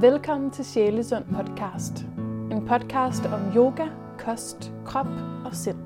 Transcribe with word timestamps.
Velkommen 0.00 0.50
til 0.50 0.64
Sjælesund 0.64 1.24
podcast. 1.24 2.06
En 2.52 2.66
podcast 2.66 3.26
om 3.26 3.40
yoga, 3.56 3.86
kost, 4.18 4.72
krop 4.84 5.06
og 5.44 5.54
sind. 5.54 5.78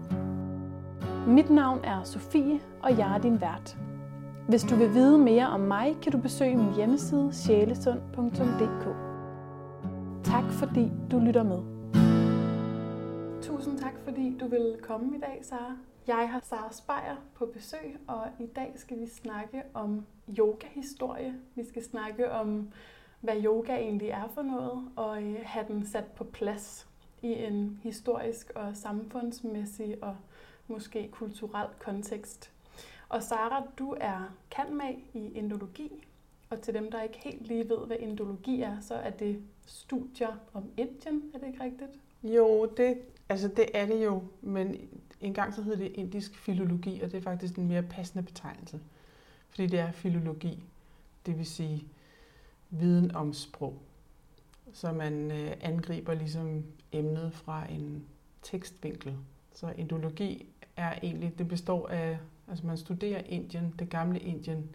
Mit 1.27 1.51
navn 1.51 1.85
er 1.85 2.05
Sofie, 2.05 2.61
og 2.83 2.99
jeg 2.99 3.17
er 3.17 3.21
din 3.21 3.41
vært. 3.41 3.77
Hvis 4.49 4.63
du 4.63 4.75
vil 4.77 4.95
vide 4.95 5.19
mere 5.19 5.47
om 5.47 5.61
mig, 5.61 5.97
kan 6.03 6.13
du 6.13 6.19
besøge 6.19 6.57
min 6.57 6.75
hjemmeside 6.75 7.31
sjælesund.dk. 7.33 8.85
Tak 10.25 10.45
fordi 10.53 10.93
du 11.11 11.19
lytter 11.19 11.43
med. 11.43 11.63
Tusind 13.43 13.79
tak 13.79 13.95
fordi 14.05 14.39
du 14.41 14.49
vil 14.49 14.77
komme 14.83 15.17
i 15.17 15.21
dag, 15.21 15.39
Sara. 15.43 15.77
Jeg 16.07 16.29
har 16.33 16.41
Sara 16.43 16.73
Speyer 16.73 17.17
på 17.35 17.47
besøg, 17.47 17.99
og 18.07 18.27
i 18.41 18.47
dag 18.47 18.73
skal 18.77 19.01
vi 19.01 19.07
snakke 19.07 19.63
om 19.75 20.07
yogahistorie. 20.39 21.35
Vi 21.55 21.65
skal 21.69 21.85
snakke 21.85 22.33
om, 22.33 22.69
hvad 23.23 23.45
yoga 23.45 23.77
egentlig 23.77 24.09
er 24.09 24.29
for 24.35 24.43
noget, 24.43 24.89
og 24.97 25.23
øh, 25.23 25.37
have 25.45 25.67
den 25.69 25.87
sat 25.87 26.05
på 26.05 26.25
plads 26.25 26.87
i 27.23 27.33
en 27.33 27.81
historisk 27.83 28.51
og 28.55 28.77
samfundsmæssig 28.77 30.05
og 30.05 30.17
måske 30.69 31.09
kulturel 31.13 31.69
kontekst. 31.79 32.51
Og 33.09 33.23
Sara, 33.23 33.63
du 33.79 33.97
er 34.01 34.35
kanmag 34.51 35.05
i 35.15 35.33
indologi, 35.35 36.05
og 36.51 36.61
til 36.61 36.75
dem, 36.75 36.91
der 36.91 37.03
ikke 37.03 37.19
helt 37.19 37.47
lige 37.47 37.69
ved, 37.69 37.87
hvad 37.87 37.97
indologi 38.01 38.63
er, 38.63 38.81
så 38.81 38.95
er 38.95 39.11
det 39.11 39.43
studier 39.67 40.37
om 40.53 40.65
Indien, 40.77 41.23
er 41.35 41.39
det 41.39 41.47
ikke 41.47 41.65
rigtigt? 41.65 41.91
Jo, 42.23 42.67
det, 42.77 42.99
altså 43.29 43.49
det 43.49 43.67
er 43.75 43.87
det 43.87 44.05
jo, 44.05 44.23
men 44.41 44.77
engang 45.21 45.55
så 45.55 45.63
hed 45.63 45.77
det 45.77 45.93
indisk 45.95 46.37
filologi, 46.39 47.01
og 47.01 47.13
det 47.13 47.19
er 47.19 47.23
faktisk 47.23 47.57
en 47.57 47.69
mere 47.69 47.83
passende 47.83 48.25
betegnelse. 48.25 48.81
Fordi 49.49 49.67
det 49.67 49.81
er 49.81 49.93
filologi, 49.93 50.63
det 51.27 51.39
vil 51.39 51.47
sige 51.47 51.89
viden 52.73 53.15
om 53.15 53.33
sprog. 53.33 53.83
Så 54.73 54.93
man 54.93 55.31
øh, 55.31 55.53
angriber 55.61 56.15
ligesom 56.15 56.65
emnet 56.93 57.33
fra 57.33 57.71
en 57.71 58.07
tekstvinkel. 58.43 59.17
Så 59.55 59.73
indologi 59.77 60.47
er 60.77 60.99
egentlig, 61.03 61.39
det 61.39 61.49
består 61.49 61.89
af, 61.89 62.19
altså 62.49 62.67
man 62.67 62.77
studerer 62.77 63.23
Indien, 63.27 63.75
det 63.79 63.91
gamle 63.91 64.19
Indien, 64.21 64.75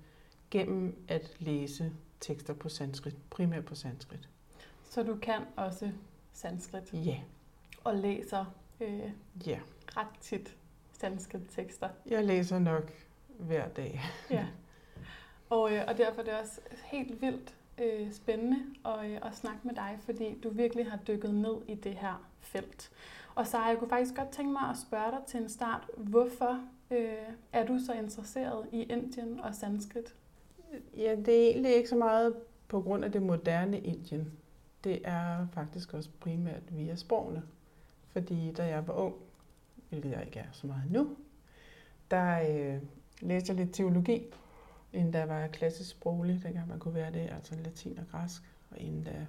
gennem 0.52 1.06
at 1.08 1.36
læse 1.40 1.92
tekster 2.20 2.54
på 2.54 2.70
sanskrit, 2.70 3.16
primært 3.30 3.66
på 3.66 3.76
sanskrit. 3.76 4.30
Så 4.90 5.04
du 5.04 5.16
kan 5.16 5.42
også 5.56 5.92
sanskrit? 6.34 6.94
Ja. 6.94 7.18
Og 7.84 7.96
læser 7.96 8.46
øh, 8.82 9.12
ja. 9.48 9.60
ret 9.98 10.20
tit 10.22 10.56
sanskrit 10.92 11.42
tekster? 11.50 11.90
Jeg 12.06 12.26
læser 12.26 12.60
nok 12.60 12.92
hver 13.40 13.68
dag. 13.68 14.02
ja. 14.30 14.48
Og, 15.50 15.74
øh, 15.74 15.84
og 15.88 15.98
derfor 15.98 16.22
er 16.22 16.26
det 16.26 16.34
også 16.34 16.62
helt 16.86 17.22
vildt 17.22 17.56
øh, 17.82 18.12
spændende 18.12 18.58
at, 18.86 19.12
øh, 19.12 19.20
at 19.24 19.36
snakke 19.36 19.60
med 19.64 19.76
dig, 19.76 19.98
fordi 20.00 20.40
du 20.44 20.50
virkelig 20.50 20.92
har 20.92 20.98
dykket 20.98 21.34
ned 21.34 21.56
i 21.68 21.76
det 21.76 21.94
her 21.94 22.28
felt. 22.40 22.92
Og 23.36 23.48
så 23.48 23.58
jeg 23.58 23.78
kunne 23.80 23.90
faktisk 23.90 24.16
godt 24.16 24.30
tænke 24.30 24.52
mig 24.52 24.70
at 24.70 24.78
spørge 24.78 25.12
dig 25.12 25.20
til 25.28 25.42
en 25.42 25.50
start, 25.50 25.90
hvorfor 25.98 26.60
øh, 26.92 27.34
er 27.54 27.66
du 27.66 27.80
så 27.86 27.94
interesseret 27.94 28.68
i 28.72 28.84
Indien 28.84 29.40
og 29.40 29.56
sanskrit? 29.56 30.16
Ja, 30.98 31.16
det 31.16 31.44
er 31.44 31.48
egentlig 31.48 31.76
ikke 31.76 31.90
så 31.90 31.96
meget 31.96 32.36
på 32.68 32.82
grund 32.82 33.06
af 33.06 33.12
det 33.12 33.22
moderne 33.22 33.80
Indien. 33.80 34.32
Det 34.84 35.02
er 35.04 35.48
faktisk 35.54 35.94
også 35.94 36.10
primært 36.20 36.78
via 36.78 36.96
sprogene. 36.96 37.44
Fordi 38.12 38.52
da 38.52 38.66
jeg 38.66 38.88
var 38.88 38.94
ung, 38.94 39.16
hvilket 39.90 40.12
jeg 40.12 40.26
ikke 40.26 40.40
er 40.40 40.52
så 40.52 40.68
meget 40.68 40.92
nu, 40.92 41.10
der 42.12 42.40
øh, 42.50 42.82
læste 43.22 43.52
jeg 43.52 43.58
lidt 43.58 43.76
teologi, 43.76 44.24
inden 44.94 45.14
der 45.14 45.26
var 45.26 45.48
klassisk 45.48 45.90
sproglig, 45.90 46.44
dengang 46.44 46.68
man 46.68 46.80
kunne 46.80 46.94
være 46.94 47.12
det, 47.12 47.30
altså 47.32 47.56
latin 47.56 48.00
og 48.00 48.06
græsk. 48.12 48.42
Og 48.70 48.80
inden 48.80 49.04
da 49.04 49.26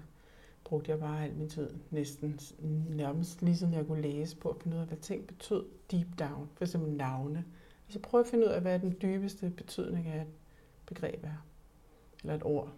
brugte 0.64 0.90
jeg 0.90 1.00
bare 1.00 1.24
al 1.24 1.34
min 1.34 1.48
tid, 1.48 1.70
næsten 1.90 2.40
nærmest 2.88 3.42
lige 3.42 3.56
sådan 3.56 3.74
jeg 3.74 3.86
kunne 3.86 4.02
læse 4.02 4.36
på 4.36 4.48
at 4.48 4.56
finde 4.62 4.76
ud 4.76 4.80
af, 4.80 4.88
hvad 4.88 4.98
ting 4.98 5.26
betød 5.26 5.64
deep 5.90 6.06
down, 6.18 6.48
for 6.54 6.64
eksempel 6.64 6.92
navne. 6.92 7.44
Altså 7.86 8.00
prøve 8.00 8.24
at 8.24 8.30
finde 8.30 8.46
ud 8.46 8.50
af, 8.50 8.60
hvad 8.60 8.78
den 8.78 8.96
dybeste 9.02 9.50
betydning 9.50 10.06
af 10.06 10.20
et 10.20 10.26
begreb 10.86 11.24
er, 11.24 11.46
eller 12.22 12.34
et 12.34 12.44
ord. 12.44 12.72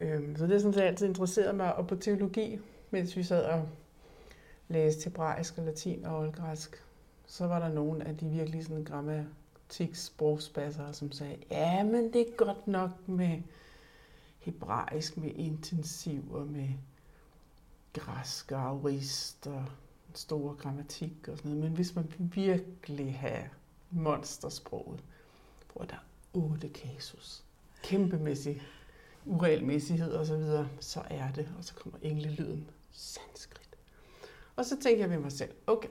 Øhm, 0.00 0.36
så 0.36 0.46
det 0.46 0.54
er 0.54 0.58
sådan 0.58 0.72
set 0.72 0.80
altid 0.80 1.06
interesseret 1.06 1.54
mig, 1.54 1.74
og 1.74 1.86
på 1.86 1.96
teologi, 1.96 2.58
mens 2.90 3.16
vi 3.16 3.22
sad 3.22 3.44
og 3.44 3.68
læste 4.68 5.04
hebraisk 5.04 5.58
og 5.58 5.64
latin 5.64 6.04
og 6.04 6.18
oldgræsk, 6.18 6.84
så 7.26 7.46
var 7.46 7.58
der 7.58 7.68
nogle 7.68 8.06
af 8.06 8.16
de 8.16 8.28
virkelig 8.28 8.64
sådan 8.64 8.84
grammatik 8.84 9.26
sprogspasser, 9.92 10.92
som 10.92 11.12
sagde, 11.12 11.36
ja, 11.50 11.84
men 11.84 12.12
det 12.12 12.20
er 12.20 12.36
godt 12.36 12.66
nok 12.66 13.08
med 13.08 13.42
hebraisk, 14.38 15.16
med 15.16 15.30
intensiv 15.34 16.32
og 16.32 16.46
med 16.46 16.68
græsk 17.92 18.52
og 18.52 18.60
aurist 18.60 19.46
og 19.46 19.64
store 20.14 20.54
grammatik 20.54 21.28
og 21.28 21.38
sådan 21.38 21.50
noget. 21.50 21.64
Men 21.64 21.74
hvis 21.74 21.94
man 21.94 22.12
virkelig 22.18 23.18
har 23.18 23.48
monstersproget, 23.90 25.04
hvor 25.72 25.84
der 25.84 25.94
er 25.94 26.04
otte 26.32 26.68
kasus, 26.68 27.44
kæmpemæssig 27.82 28.62
uregelmæssighed 29.26 30.12
og 30.12 30.26
så 30.26 30.36
videre, 30.36 30.68
så 30.80 31.02
er 31.10 31.32
det, 31.32 31.48
og 31.58 31.64
så 31.64 31.74
kommer 31.74 31.98
englelyden 32.02 32.70
sanskrit. 32.92 33.68
Og 34.56 34.64
så 34.64 34.76
tænker 34.82 35.00
jeg 35.00 35.10
ved 35.10 35.18
mig 35.18 35.32
selv, 35.32 35.50
okay, 35.66 35.88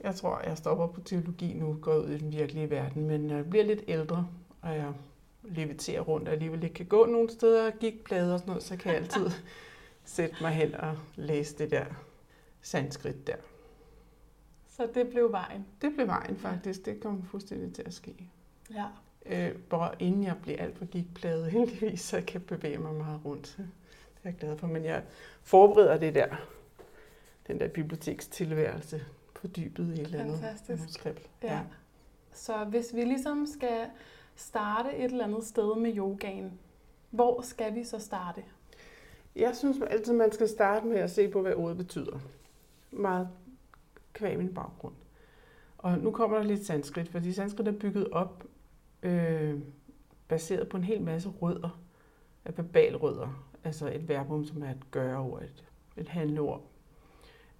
jeg 0.00 0.14
tror, 0.14 0.40
jeg 0.46 0.58
stopper 0.58 0.86
på 0.86 1.00
teologi 1.00 1.52
nu, 1.52 1.78
går 1.82 1.94
ud 1.94 2.08
i 2.08 2.18
den 2.18 2.32
virkelige 2.32 2.70
verden, 2.70 3.06
men 3.06 3.30
jeg 3.30 3.50
bliver 3.50 3.64
lidt 3.64 3.84
ældre, 3.88 4.28
og 4.62 4.76
jeg 4.76 4.92
leviterer 5.42 6.00
rundt, 6.00 6.28
og 6.28 6.34
alligevel 6.34 6.62
ikke 6.62 6.74
kan 6.74 6.86
gå 6.86 7.06
nogle 7.06 7.30
steder, 7.30 7.70
gik 7.70 8.04
blade 8.04 8.34
og 8.34 8.38
sådan 8.38 8.50
noget, 8.50 8.62
så 8.62 8.76
kan 8.76 8.92
jeg 8.92 9.00
altid 9.00 9.30
sætte 10.04 10.36
mig 10.40 10.52
hen 10.52 10.74
og 10.74 10.96
læse 11.16 11.58
det 11.58 11.70
der 11.70 11.84
sanskrit 12.60 13.26
der. 13.26 13.36
Så 14.68 14.88
det 14.94 15.08
blev 15.08 15.32
vejen? 15.32 15.66
Det 15.82 15.92
blev 15.94 16.06
vejen 16.06 16.36
faktisk. 16.36 16.84
Det 16.84 17.00
kom 17.00 17.22
fuldstændig 17.22 17.74
til 17.74 17.82
at 17.82 17.94
ske. 17.94 18.30
Ja. 18.74 18.86
Øh, 19.26 19.58
bare 19.58 19.94
inden 19.98 20.24
jeg 20.24 20.36
blev 20.42 20.56
alt 20.58 20.78
for 20.78 20.84
gigtpladet, 20.84 21.50
heldigvis, 21.56 22.00
så 22.00 22.16
jeg 22.16 22.26
kan 22.26 22.40
bevæge 22.40 22.78
mig 22.78 22.94
meget 22.94 23.20
rundt. 23.24 23.54
Det 23.56 23.64
er 24.24 24.28
jeg 24.28 24.34
glad 24.34 24.56
for. 24.58 24.66
Men 24.66 24.84
jeg 24.84 25.02
forbereder 25.42 25.96
det 25.96 26.14
der, 26.14 26.36
den 27.46 27.60
der 27.60 27.68
bibliotekstilværelse 27.68 29.04
på 29.44 29.50
dybet 29.56 29.88
i 29.88 30.00
et 30.00 30.06
eller 30.06 30.20
andet 30.20 30.68
manuskript. 30.68 31.30
Ja. 31.42 31.54
ja. 31.54 31.60
Så 32.32 32.64
hvis 32.64 32.94
vi 32.94 33.04
ligesom 33.04 33.46
skal 33.46 33.86
starte 34.36 34.96
et 34.96 35.04
eller 35.04 35.24
andet 35.24 35.44
sted 35.44 35.76
med 35.76 35.96
yogaen, 35.96 36.58
hvor 37.10 37.40
skal 37.40 37.74
vi 37.74 37.84
så 37.84 37.98
starte? 37.98 38.42
Jeg 39.36 39.56
synes 39.56 39.76
altid, 39.90 40.12
man 40.12 40.32
skal 40.32 40.48
starte 40.48 40.86
med 40.86 40.96
at 40.96 41.10
se 41.10 41.28
på, 41.28 41.42
hvad 41.42 41.54
ordet 41.54 41.76
betyder. 41.76 42.18
Meget 42.90 43.28
kvæg 44.12 44.38
min 44.38 44.54
baggrund. 44.54 44.94
Og 45.78 45.98
nu 45.98 46.10
kommer 46.10 46.36
der 46.36 46.44
lidt 46.44 46.66
sanskrit, 46.66 47.08
fordi 47.08 47.32
sanskrit 47.32 47.68
er 47.68 47.72
bygget 47.72 48.08
op 48.10 48.44
øh, 49.02 49.60
baseret 50.28 50.68
på 50.68 50.76
en 50.76 50.84
hel 50.84 51.02
masse 51.02 51.28
rødder, 51.28 51.80
af 52.44 52.56
verbalrødder, 52.56 53.46
altså 53.64 53.88
et 53.88 54.08
verbum, 54.08 54.44
som 54.44 54.62
er 54.62 54.70
et 54.70 54.90
gøre-ord, 54.90 55.42
et, 55.42 55.64
et 55.96 56.08
handleord, 56.08 56.62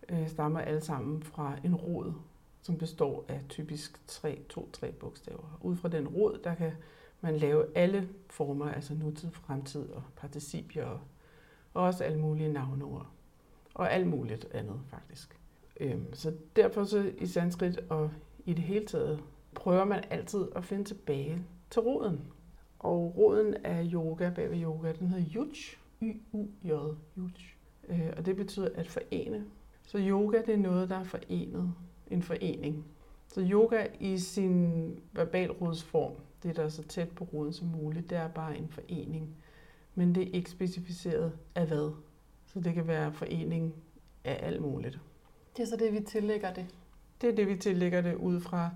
øh, 0.09 0.28
stammer 0.28 0.60
alle 0.60 0.81
sammen 0.81 1.22
fra 1.22 1.56
en 1.65 1.75
rod, 1.75 2.12
som 2.62 2.78
består 2.78 3.25
af 3.28 3.41
typisk 3.48 4.06
tre, 4.06 4.42
to, 4.48 4.70
tre 4.72 4.92
bogstaver. 4.92 5.59
Ud 5.60 5.76
fra 5.76 5.88
den 5.88 6.09
rod, 6.09 6.38
der 6.44 6.54
kan 6.54 6.72
man 7.20 7.37
lave 7.37 7.66
alle 7.75 8.09
former, 8.31 8.72
altså 8.72 8.94
nutid, 8.94 9.31
fremtid 9.31 9.88
og 9.88 10.03
participier, 10.16 10.84
og, 10.84 11.00
og 11.75 11.82
også 11.82 12.04
alle 12.04 12.19
mulige 12.19 12.53
navneord. 12.53 13.06
Og 13.75 13.93
alt 13.93 14.06
muligt 14.06 14.44
andet, 14.50 14.81
faktisk. 14.88 15.38
Øhm, 15.81 16.14
så 16.14 16.34
derfor 16.56 16.84
så 16.84 17.12
i 17.19 17.26
sanskrit 17.26 17.78
og 17.88 18.11
i 18.44 18.52
det 18.52 18.64
hele 18.64 18.87
taget 18.87 19.23
prøver 19.55 19.84
man 19.84 20.05
altid 20.11 20.46
at 20.56 20.64
finde 20.64 20.84
tilbage 20.84 21.43
til 21.70 21.82
roden. 21.82 22.20
Og 22.78 23.14
roden 23.17 23.55
af 23.64 23.88
yoga, 23.93 24.31
bagved 24.31 24.62
yoga, 24.62 24.93
den 24.93 25.08
hedder 25.08 25.25
yuj, 25.34 25.55
Y-U-J, 26.02 26.69
yuj. 27.19 27.31
Øh, 27.88 28.12
og 28.17 28.26
det 28.26 28.37
betyder 28.37 28.69
at 28.75 28.88
forene. 28.88 29.44
Så 29.86 29.98
yoga, 29.98 30.42
det 30.46 30.54
er 30.54 30.58
noget, 30.58 30.88
der 30.88 30.96
er 30.96 31.04
forenet. 31.04 31.75
En 32.10 32.22
forening. 32.22 32.84
Så 33.28 33.40
yoga 33.50 33.86
i 34.00 34.19
sin 34.19 34.84
verbalrodsform, 35.12 36.12
det 36.42 36.56
der 36.56 36.64
er 36.64 36.69
så 36.69 36.82
tæt 36.82 37.08
på 37.08 37.25
roden 37.25 37.52
som 37.52 37.69
muligt, 37.69 38.10
det 38.10 38.19
er 38.19 38.28
bare 38.28 38.58
en 38.58 38.69
forening. 38.69 39.36
Men 39.94 40.14
det 40.14 40.22
er 40.22 40.32
ikke 40.32 40.50
specificeret 40.50 41.32
af 41.54 41.66
hvad. 41.66 41.92
Så 42.46 42.60
det 42.60 42.75
kan 42.75 42.86
være 42.86 43.12
forening 43.12 43.75
af 44.25 44.38
alt 44.42 44.62
muligt. 44.62 45.00
Det 45.56 45.62
er 45.62 45.66
så 45.66 45.76
det, 45.76 45.92
vi 45.92 46.00
tillægger 46.00 46.54
det? 46.54 46.66
Det 47.20 47.28
er 47.30 47.34
det, 47.34 47.48
vi 47.48 47.56
tillægger 47.56 48.00
det 48.00 48.14
ud 48.14 48.40
fra 48.40 48.70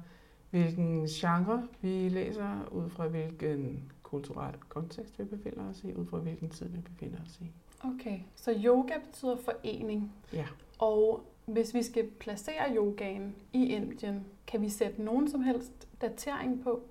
hvilken 0.50 1.06
genre 1.06 1.68
vi 1.80 2.08
læser, 2.08 2.68
ud 2.72 2.90
fra 2.90 3.08
hvilken 3.08 3.92
kulturel 4.02 4.54
kontekst 4.68 5.18
vi 5.18 5.24
befinder 5.24 5.70
os 5.70 5.84
i, 5.84 5.94
ud 5.94 6.06
fra 6.06 6.18
hvilken 6.18 6.50
tid 6.50 6.68
vi 6.68 6.78
befinder 6.80 7.18
os 7.26 7.40
i. 7.40 7.52
Okay, 7.84 8.20
så 8.36 8.54
yoga 8.64 8.94
betyder 9.06 9.36
forening. 9.36 10.12
Ja. 10.32 10.46
Og 10.78 11.22
hvis 11.46 11.74
vi 11.74 11.82
skal 11.82 12.10
placere 12.20 12.76
yogaen 12.76 13.36
i 13.52 13.66
Indien, 13.66 14.24
kan 14.46 14.62
vi 14.62 14.68
sætte 14.68 15.02
nogen 15.02 15.30
som 15.30 15.40
helst 15.42 15.88
datering 16.00 16.62
på? 16.62 16.82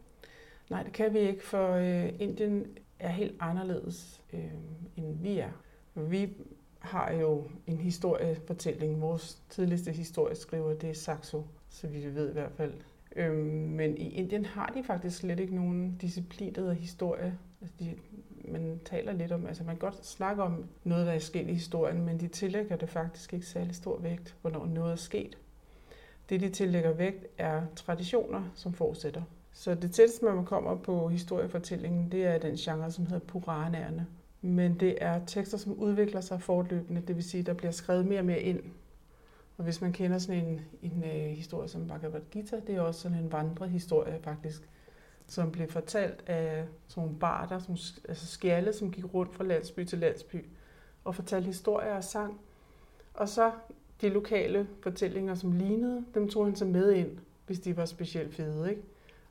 Nej, 0.70 0.84
det 0.84 0.94
kan 0.94 1.14
vi 1.14 1.20
ikke, 1.20 1.44
for 1.44 1.72
øh, 1.72 2.10
Indien 2.20 2.66
er 3.00 3.10
helt 3.10 3.36
anderledes, 3.40 4.22
øh, 4.34 4.52
end 4.96 5.22
vi 5.22 5.40
er. 5.40 5.52
Vi 5.96 6.30
har 6.80 7.12
jo 7.12 7.44
en 7.68 7.78
historiefortælling. 7.78 9.02
Vores 9.02 9.42
tidligste 9.50 9.92
historieskriver, 9.92 10.74
det 10.74 10.90
er 10.90 10.94
Saxo, 10.94 11.44
så 11.70 11.88
vi 11.88 12.16
ved 12.16 12.30
i 12.30 12.34
hvert 12.34 12.52
fald. 12.52 12.74
Øhm, 13.16 13.38
men 13.70 13.98
i 13.98 14.10
Indien 14.10 14.46
har 14.46 14.68
de 14.68 14.84
faktisk 14.84 15.18
slet 15.18 15.40
ikke 15.40 15.56
nogen 15.56 15.98
disciplin, 16.02 16.56
der 16.56 16.62
hedder 16.62 16.74
historie. 16.74 17.38
Altså 17.62 17.76
de, 17.80 17.96
man 18.48 18.80
taler 18.86 19.14
lidt 19.14 19.32
om, 19.32 19.46
altså 19.46 19.64
man 19.64 19.76
kan 19.76 19.90
godt 19.90 20.06
snakke 20.06 20.44
om 20.44 20.66
noget, 20.84 21.08
der 21.08 21.14
er 21.14 21.20
sket 21.20 21.50
i 21.50 21.54
historien, 21.54 22.06
men 22.06 22.20
de 22.20 22.28
tillægger 22.28 22.76
det 22.76 22.90
faktisk 22.90 23.34
ikke 23.34 23.46
særlig 23.46 23.76
stor 23.76 24.00
vægt, 24.00 24.36
hvornår 24.42 24.66
noget 24.66 24.92
er 24.92 24.96
sket. 24.96 25.38
Det, 26.30 26.42
de 26.42 26.50
tillægger 26.50 26.94
vægt, 26.94 27.26
er 27.38 27.62
traditioner, 27.76 28.52
som 28.56 28.74
fortsætter. 28.74 29.22
Så 29.52 29.76
det 29.76 29.92
tætteste, 29.92 30.26
man 30.26 30.46
kommer 30.46 30.76
på 30.76 31.08
historiefortællingen, 31.08 32.12
det 32.12 32.26
er 32.26 32.38
den 32.38 32.56
genre, 32.56 32.92
som 32.92 33.06
hedder 33.06 33.26
Puranaerne. 33.26 34.08
Men 34.42 34.80
det 34.80 34.98
er 35.02 35.26
tekster, 35.26 35.58
som 35.58 35.74
udvikler 35.74 36.22
sig 36.22 36.42
fortløbende, 36.42 37.02
det 37.02 37.16
vil 37.16 37.24
sige, 37.24 37.44
der 37.44 37.54
bliver 37.54 37.72
skrevet 37.72 38.06
mere 38.06 38.20
og 38.20 38.26
mere 38.26 38.42
ind. 38.42 38.60
Og 39.58 39.64
hvis 39.64 39.82
man 39.82 39.94
kender 39.94 40.18
sådan 40.18 40.46
en, 40.46 40.62
en 40.82 41.04
uh, 41.04 41.38
historie 41.38 41.68
som 41.68 41.88
Bhagavad 41.88 42.22
Gita, 42.32 42.60
det 42.68 42.76
er 42.76 42.82
også 42.82 43.02
sådan 43.02 43.18
en 43.18 43.32
vandrehistorie 43.32 44.20
faktisk, 44.24 44.70
som 45.28 45.52
blev 45.52 45.68
fortalt 45.70 46.24
af 46.28 46.66
sådan 46.88 47.04
nogle 47.04 47.20
barter, 47.20 47.60
som, 47.60 47.78
altså 48.10 48.28
skjalde, 48.28 48.74
som 48.74 48.92
gik 48.92 49.14
rundt 49.14 49.36
fra 49.36 49.44
landsby 49.44 49.86
til 49.86 50.00
landsby 50.00 50.46
og 51.04 51.16
fortalte 51.16 51.46
historier 51.46 51.96
og 51.96 52.04
sang. 52.04 52.40
Og 53.14 53.30
så 53.30 53.52
de 54.02 54.10
lokale 54.10 54.68
fortællinger, 54.84 55.36
som 55.36 55.52
lignede, 55.52 56.06
dem 56.14 56.30
tog 56.30 56.46
han 56.46 56.56
så 56.56 56.66
med 56.66 56.92
ind, 56.92 57.18
hvis 57.46 57.60
de 57.60 57.78
var 57.78 57.86
specielt 57.86 58.36
fede, 58.36 58.70
ikke? 58.70 58.82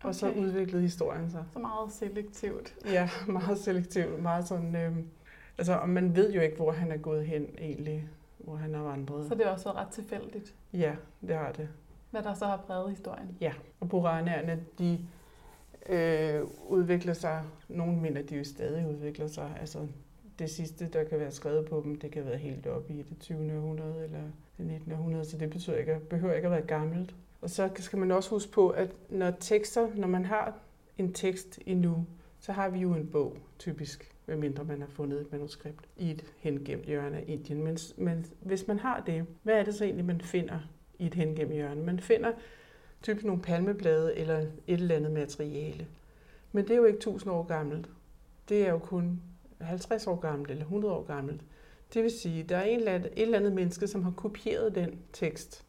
Og 0.00 0.08
okay. 0.08 0.18
så 0.18 0.30
udviklede 0.30 0.82
historien 0.82 1.30
sig. 1.30 1.44
Så 1.52 1.58
meget 1.58 1.92
selektivt. 1.92 2.74
Ja, 2.84 3.10
meget 3.28 3.58
selektivt. 3.58 4.22
Meget 4.22 4.48
sådan, 4.48 4.76
øh, 4.76 4.96
altså, 5.58 5.72
og 5.72 5.88
man 5.88 6.16
ved 6.16 6.32
jo 6.32 6.40
ikke, 6.40 6.56
hvor 6.56 6.72
han 6.72 6.92
er 6.92 6.96
gået 6.96 7.26
hen 7.26 7.46
egentlig, 7.58 8.08
hvor 8.38 8.56
han 8.56 8.74
har 8.74 8.82
vandret. 8.82 9.28
Så 9.28 9.34
det 9.34 9.46
er 9.46 9.50
også 9.50 9.72
ret 9.72 9.88
tilfældigt? 9.88 10.54
Ja, 10.72 10.96
det 11.26 11.36
har 11.36 11.52
det. 11.52 11.68
Hvad 12.10 12.22
der 12.22 12.34
så 12.34 12.46
har 12.46 12.56
præget 12.56 12.90
historien? 12.90 13.36
Ja, 13.40 13.52
og 13.80 13.88
Puranaerne, 13.88 14.64
de 14.78 14.98
øh, 15.88 16.42
udvikler 16.68 17.12
sig. 17.12 17.42
Nogle 17.68 17.96
mener, 17.96 18.22
de 18.22 18.36
jo 18.36 18.44
stadig 18.44 18.86
udvikler 18.86 19.26
sig. 19.26 19.56
Altså, 19.60 19.86
det 20.38 20.50
sidste, 20.50 20.88
der 20.88 21.04
kan 21.04 21.18
være 21.18 21.30
skrevet 21.30 21.68
på 21.68 21.80
dem, 21.84 21.96
det 21.96 22.10
kan 22.10 22.26
være 22.26 22.36
helt 22.36 22.66
op 22.66 22.90
i 22.90 22.96
det 22.96 23.18
20. 23.20 23.56
århundrede 23.56 24.04
eller 24.04 24.20
det 24.58 24.66
19. 24.66 24.92
århundrede, 24.92 25.24
så 25.24 25.38
det 25.38 25.50
betyder 25.50 25.76
ikke, 25.76 26.00
behøver 26.10 26.34
ikke 26.34 26.46
at 26.46 26.52
være 26.52 26.66
gammelt. 26.66 27.14
Og 27.40 27.50
så 27.50 27.70
skal 27.76 27.98
man 27.98 28.10
også 28.10 28.30
huske 28.30 28.52
på, 28.52 28.68
at 28.68 28.90
når 29.08 29.30
tekster, 29.40 29.88
når 29.94 30.08
man 30.08 30.24
har 30.24 30.58
en 30.98 31.12
tekst 31.12 31.58
endnu, 31.66 32.06
så 32.40 32.52
har 32.52 32.68
vi 32.68 32.78
jo 32.78 32.94
en 32.94 33.06
bog, 33.06 33.36
typisk, 33.58 34.14
medmindre 34.26 34.64
man 34.64 34.80
har 34.80 34.88
fundet 34.88 35.20
et 35.20 35.32
manuskript 35.32 35.88
i 35.96 36.10
et 36.10 36.24
hengemt 36.38 36.84
hjørne 36.84 37.16
af 37.16 37.24
Indien. 37.26 37.64
Men, 37.64 37.78
men 37.96 38.26
hvis 38.40 38.68
man 38.68 38.78
har 38.78 39.02
det, 39.06 39.26
hvad 39.42 39.54
er 39.54 39.64
det 39.64 39.74
så 39.74 39.84
egentlig, 39.84 40.04
man 40.04 40.20
finder 40.20 40.58
i 40.98 41.06
et 41.06 41.14
hengemt 41.14 41.52
hjørne? 41.52 41.82
Man 41.82 42.00
finder 42.00 42.32
typisk 43.06 43.26
nogle 43.26 43.42
palmeblade 43.42 44.16
eller 44.16 44.38
et 44.38 44.50
eller 44.66 44.96
andet 44.96 45.12
materiale. 45.12 45.86
Men 46.52 46.64
det 46.64 46.70
er 46.70 46.76
jo 46.76 46.84
ikke 46.84 46.96
1000 46.96 47.32
år 47.32 47.42
gammelt. 47.42 47.88
Det 48.48 48.66
er 48.66 48.70
jo 48.70 48.78
kun 48.78 49.20
50 49.60 50.06
år 50.06 50.16
gammelt 50.16 50.50
eller 50.50 50.64
100 50.64 50.94
år 50.94 51.04
gammelt. 51.04 51.40
Det 51.94 52.02
vil 52.02 52.10
sige, 52.10 52.42
at 52.42 52.48
der 52.48 52.56
er 52.56 52.64
en 52.64 52.78
eller 52.78 52.92
anden, 52.92 53.10
et 53.12 53.22
eller 53.22 53.38
andet 53.38 53.52
menneske, 53.52 53.86
som 53.86 54.02
har 54.02 54.10
kopieret 54.10 54.74
den 54.74 54.98
tekst 55.12 55.66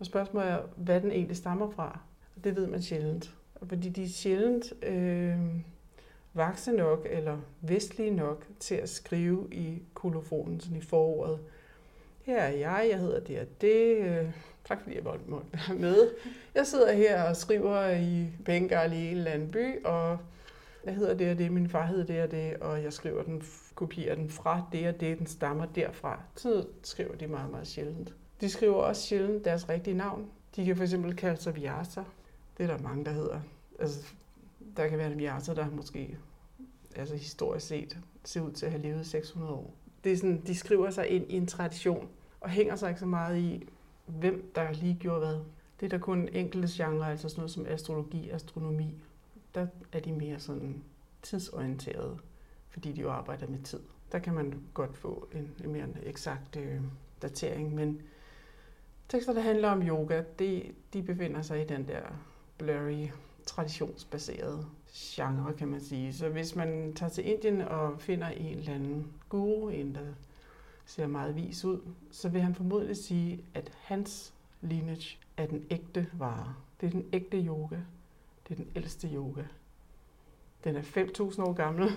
og 0.00 0.06
spørgsmålet 0.06 0.50
er, 0.50 0.60
hvad 0.76 1.00
den 1.00 1.12
egentlig 1.12 1.36
stammer 1.36 1.70
fra. 1.70 1.98
Og 2.36 2.44
det 2.44 2.56
ved 2.56 2.66
man 2.66 2.82
sjældent. 2.82 3.34
Fordi 3.62 3.88
de 3.88 4.04
er 4.04 4.08
sjældent 4.08 4.84
øh, 4.84 5.38
vakse 6.34 6.72
nok 6.72 7.06
eller 7.10 7.38
vestlige 7.60 8.10
nok 8.10 8.46
til 8.60 8.74
at 8.74 8.88
skrive 8.88 9.48
i 9.52 9.82
kolofonen, 9.94 10.60
sådan 10.60 10.76
i 10.76 10.80
forordet. 10.80 11.38
Her 12.22 12.36
er 12.36 12.50
jeg, 12.50 12.86
jeg 12.90 12.98
hedder 12.98 13.20
det 13.20 13.40
og 13.40 13.46
det. 13.60 13.96
Øh, 13.96 14.30
tak 14.64 14.82
fordi 14.82 14.96
jeg 14.96 15.04
måtte 15.04 15.24
være 15.52 15.78
med. 15.78 16.10
Jeg 16.54 16.66
sidder 16.66 16.92
her 16.92 17.22
og 17.22 17.36
skriver 17.36 17.90
i 17.90 18.26
Bengal 18.44 18.92
i 18.92 19.10
en 19.10 19.16
eller 19.16 19.30
anden 19.30 19.50
by, 19.50 19.84
og 19.84 20.18
jeg 20.84 20.94
hedder 20.94 21.14
det 21.14 21.30
og 21.30 21.38
det, 21.38 21.52
min 21.52 21.68
far 21.68 21.86
hedder 21.86 22.04
det 22.04 22.22
og 22.22 22.30
det, 22.30 22.56
og 22.56 22.82
jeg 22.82 22.92
skriver 22.92 23.22
den, 23.22 23.42
kopierer 23.74 24.14
den 24.14 24.30
fra 24.30 24.62
det 24.72 24.88
og 24.88 25.00
det, 25.00 25.18
den 25.18 25.26
stammer 25.26 25.66
derfra. 25.66 26.20
Så 26.36 26.66
skriver 26.82 27.14
de 27.14 27.26
meget, 27.26 27.50
meget 27.50 27.66
sjældent. 27.66 28.14
De 28.40 28.50
skriver 28.50 28.74
også 28.74 29.02
sjældent 29.02 29.44
deres 29.44 29.68
rigtige 29.68 29.96
navn. 29.96 30.30
De 30.56 30.64
kan 30.64 30.76
for 30.76 30.84
eksempel 30.84 31.16
kalde 31.16 31.42
sig 31.42 31.56
Vyasa. 31.56 32.02
Det 32.58 32.70
er 32.70 32.76
der 32.76 32.82
mange, 32.82 33.04
der 33.04 33.10
hedder. 33.10 33.40
Altså, 33.78 34.00
der 34.76 34.88
kan 34.88 34.98
være 34.98 35.12
en 35.12 35.18
Vyasa, 35.18 35.54
der 35.54 35.70
måske 35.70 36.18
altså 36.96 37.16
historisk 37.16 37.66
set 37.66 37.98
ser 38.24 38.40
ud 38.40 38.52
til 38.52 38.66
at 38.66 38.72
have 38.72 38.82
levet 38.82 39.06
600 39.06 39.52
år. 39.52 39.74
Det 40.04 40.12
er 40.12 40.16
sådan, 40.16 40.40
de 40.46 40.54
skriver 40.54 40.90
sig 40.90 41.08
ind 41.08 41.30
i 41.30 41.34
en 41.34 41.46
tradition 41.46 42.08
og 42.40 42.50
hænger 42.50 42.76
sig 42.76 42.88
ikke 42.88 43.00
så 43.00 43.06
meget 43.06 43.38
i, 43.38 43.68
hvem 44.06 44.52
der 44.54 44.72
lige 44.72 44.96
gjorde 45.00 45.18
hvad. 45.18 45.38
Det 45.80 45.86
er 45.86 45.90
der 45.90 45.98
kun 45.98 46.28
enkelte 46.32 46.68
genre, 46.70 47.10
altså 47.10 47.28
sådan 47.28 47.40
noget 47.40 47.50
som 47.50 47.66
astrologi, 47.66 48.30
astronomi. 48.30 48.94
Der 49.54 49.66
er 49.92 50.00
de 50.00 50.12
mere 50.12 50.38
sådan 50.38 50.82
tidsorienterede, 51.22 52.18
fordi 52.70 52.92
de 52.92 53.00
jo 53.00 53.10
arbejder 53.10 53.46
med 53.46 53.58
tid. 53.62 53.80
Der 54.12 54.18
kan 54.18 54.34
man 54.34 54.62
godt 54.74 54.96
få 54.96 55.28
en, 55.32 55.50
en 55.64 55.72
mere 55.72 55.86
eksakt 56.02 56.56
øh, 56.56 56.80
datering, 57.22 57.74
men 57.74 58.02
Tekster, 59.10 59.32
der 59.32 59.40
handler 59.40 59.70
om 59.70 59.82
yoga, 59.82 60.22
de, 60.38 60.72
de 60.92 61.02
befinder 61.02 61.42
sig 61.42 61.62
i 61.62 61.64
den 61.64 61.88
der 61.88 62.02
blurry, 62.58 63.08
traditionsbaserede 63.46 64.66
genre, 64.92 65.52
kan 65.52 65.68
man 65.68 65.80
sige. 65.80 66.12
Så 66.12 66.28
hvis 66.28 66.56
man 66.56 66.92
tager 66.94 67.10
til 67.10 67.26
Indien 67.26 67.60
og 67.60 68.00
finder 68.00 68.28
en 68.28 68.58
eller 68.58 68.74
anden 68.74 69.12
guru, 69.28 69.68
en 69.68 69.94
der 69.94 70.00
ser 70.84 71.06
meget 71.06 71.36
vis 71.36 71.64
ud, 71.64 71.80
så 72.10 72.28
vil 72.28 72.40
han 72.40 72.54
formodentlig 72.54 72.96
sige, 72.96 73.44
at 73.54 73.72
hans 73.78 74.32
lineage 74.60 75.18
er 75.36 75.46
den 75.46 75.66
ægte 75.70 76.06
vare. 76.12 76.54
Det 76.80 76.86
er 76.86 76.90
den 76.90 77.06
ægte 77.12 77.36
yoga. 77.36 77.76
Det 78.48 78.52
er 78.52 78.64
den 78.64 78.68
ældste 78.76 79.08
yoga. 79.14 79.42
Den 80.64 80.76
er 80.76 80.82
5.000 80.82 81.42
år 81.42 81.52
gammel. 81.52 81.90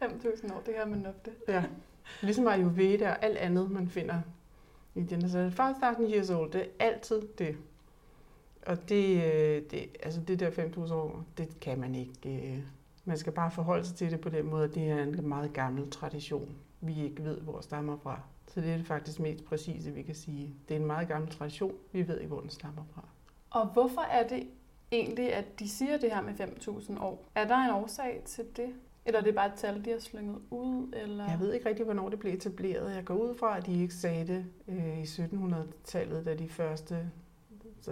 Ja, 0.00 0.06
5.000 0.06 0.54
år, 0.54 0.62
det 0.66 0.74
har 0.78 0.86
man 0.86 0.98
nok 0.98 1.24
det. 1.24 1.32
Ja, 1.48 1.64
ligesom 2.22 2.46
Ayurveda 2.48 3.10
og 3.10 3.24
alt 3.24 3.36
andet, 3.36 3.70
man 3.70 3.88
finder 3.88 4.20
Indien. 4.94 5.22
Altså 5.22 5.50
5.000 5.98 6.14
years 6.14 6.30
old, 6.30 6.52
det 6.52 6.60
er 6.60 6.86
altid 6.86 7.22
det. 7.38 7.56
Og 8.66 8.88
det, 8.88 9.24
øh, 9.24 9.62
det, 9.70 9.96
altså 10.02 10.20
det 10.20 10.40
der 10.40 10.50
5.000 10.50 10.94
år, 10.94 11.24
det 11.38 11.60
kan 11.60 11.80
man 11.80 11.94
ikke. 11.94 12.12
Øh, 12.26 12.58
man 13.04 13.18
skal 13.18 13.32
bare 13.32 13.50
forholde 13.50 13.84
sig 13.84 13.96
til 13.96 14.10
det 14.10 14.20
på 14.20 14.28
den 14.28 14.46
måde, 14.46 14.64
at 14.64 14.74
det 14.74 14.90
er 14.90 15.02
en 15.02 15.28
meget 15.28 15.52
gammel 15.52 15.90
tradition, 15.90 16.56
vi 16.80 17.04
ikke 17.04 17.24
ved, 17.24 17.40
hvor 17.40 17.60
stammer 17.60 17.96
fra. 17.96 18.20
Så 18.46 18.60
det 18.60 18.72
er 18.72 18.76
det 18.76 18.86
faktisk 18.86 19.20
mest 19.20 19.44
præcise, 19.44 19.90
vi 19.90 20.02
kan 20.02 20.14
sige. 20.14 20.54
Det 20.68 20.76
er 20.76 20.80
en 20.80 20.86
meget 20.86 21.08
gammel 21.08 21.30
tradition, 21.30 21.74
vi 21.92 22.08
ved 22.08 22.18
ikke, 22.18 22.28
hvor 22.28 22.40
den 22.40 22.50
stammer 22.50 22.82
fra. 22.94 23.08
Og 23.50 23.66
hvorfor 23.66 24.00
er 24.00 24.28
det 24.28 24.46
egentlig, 24.92 25.34
at 25.34 25.58
de 25.58 25.68
siger 25.68 25.96
det 25.96 26.10
her 26.10 26.22
med 26.22 26.34
5.000 26.40 27.02
år? 27.02 27.24
Er 27.34 27.48
der 27.48 27.56
en 27.56 27.70
årsag 27.70 28.22
til 28.24 28.44
det? 28.56 28.74
Eller 29.04 29.20
er 29.20 29.24
det 29.24 29.34
bare 29.34 29.46
et 29.46 29.54
tal, 29.56 29.84
de 29.84 29.90
har 29.90 29.98
slynget 29.98 30.38
ud? 30.50 30.92
Eller? 30.96 31.30
Jeg 31.30 31.40
ved 31.40 31.52
ikke 31.52 31.68
rigtig, 31.68 31.84
hvornår 31.84 32.08
det 32.08 32.18
blev 32.18 32.32
etableret. 32.32 32.94
Jeg 32.96 33.04
går 33.04 33.14
ud 33.14 33.34
fra, 33.34 33.56
at 33.56 33.66
de 33.66 33.82
ikke 33.82 33.94
sagde 33.94 34.26
det 34.26 34.46
øh, 34.68 34.98
i 34.98 35.02
1700-tallet, 35.02 36.26
da 36.26 36.34
de 36.34 36.48
første, 36.48 37.10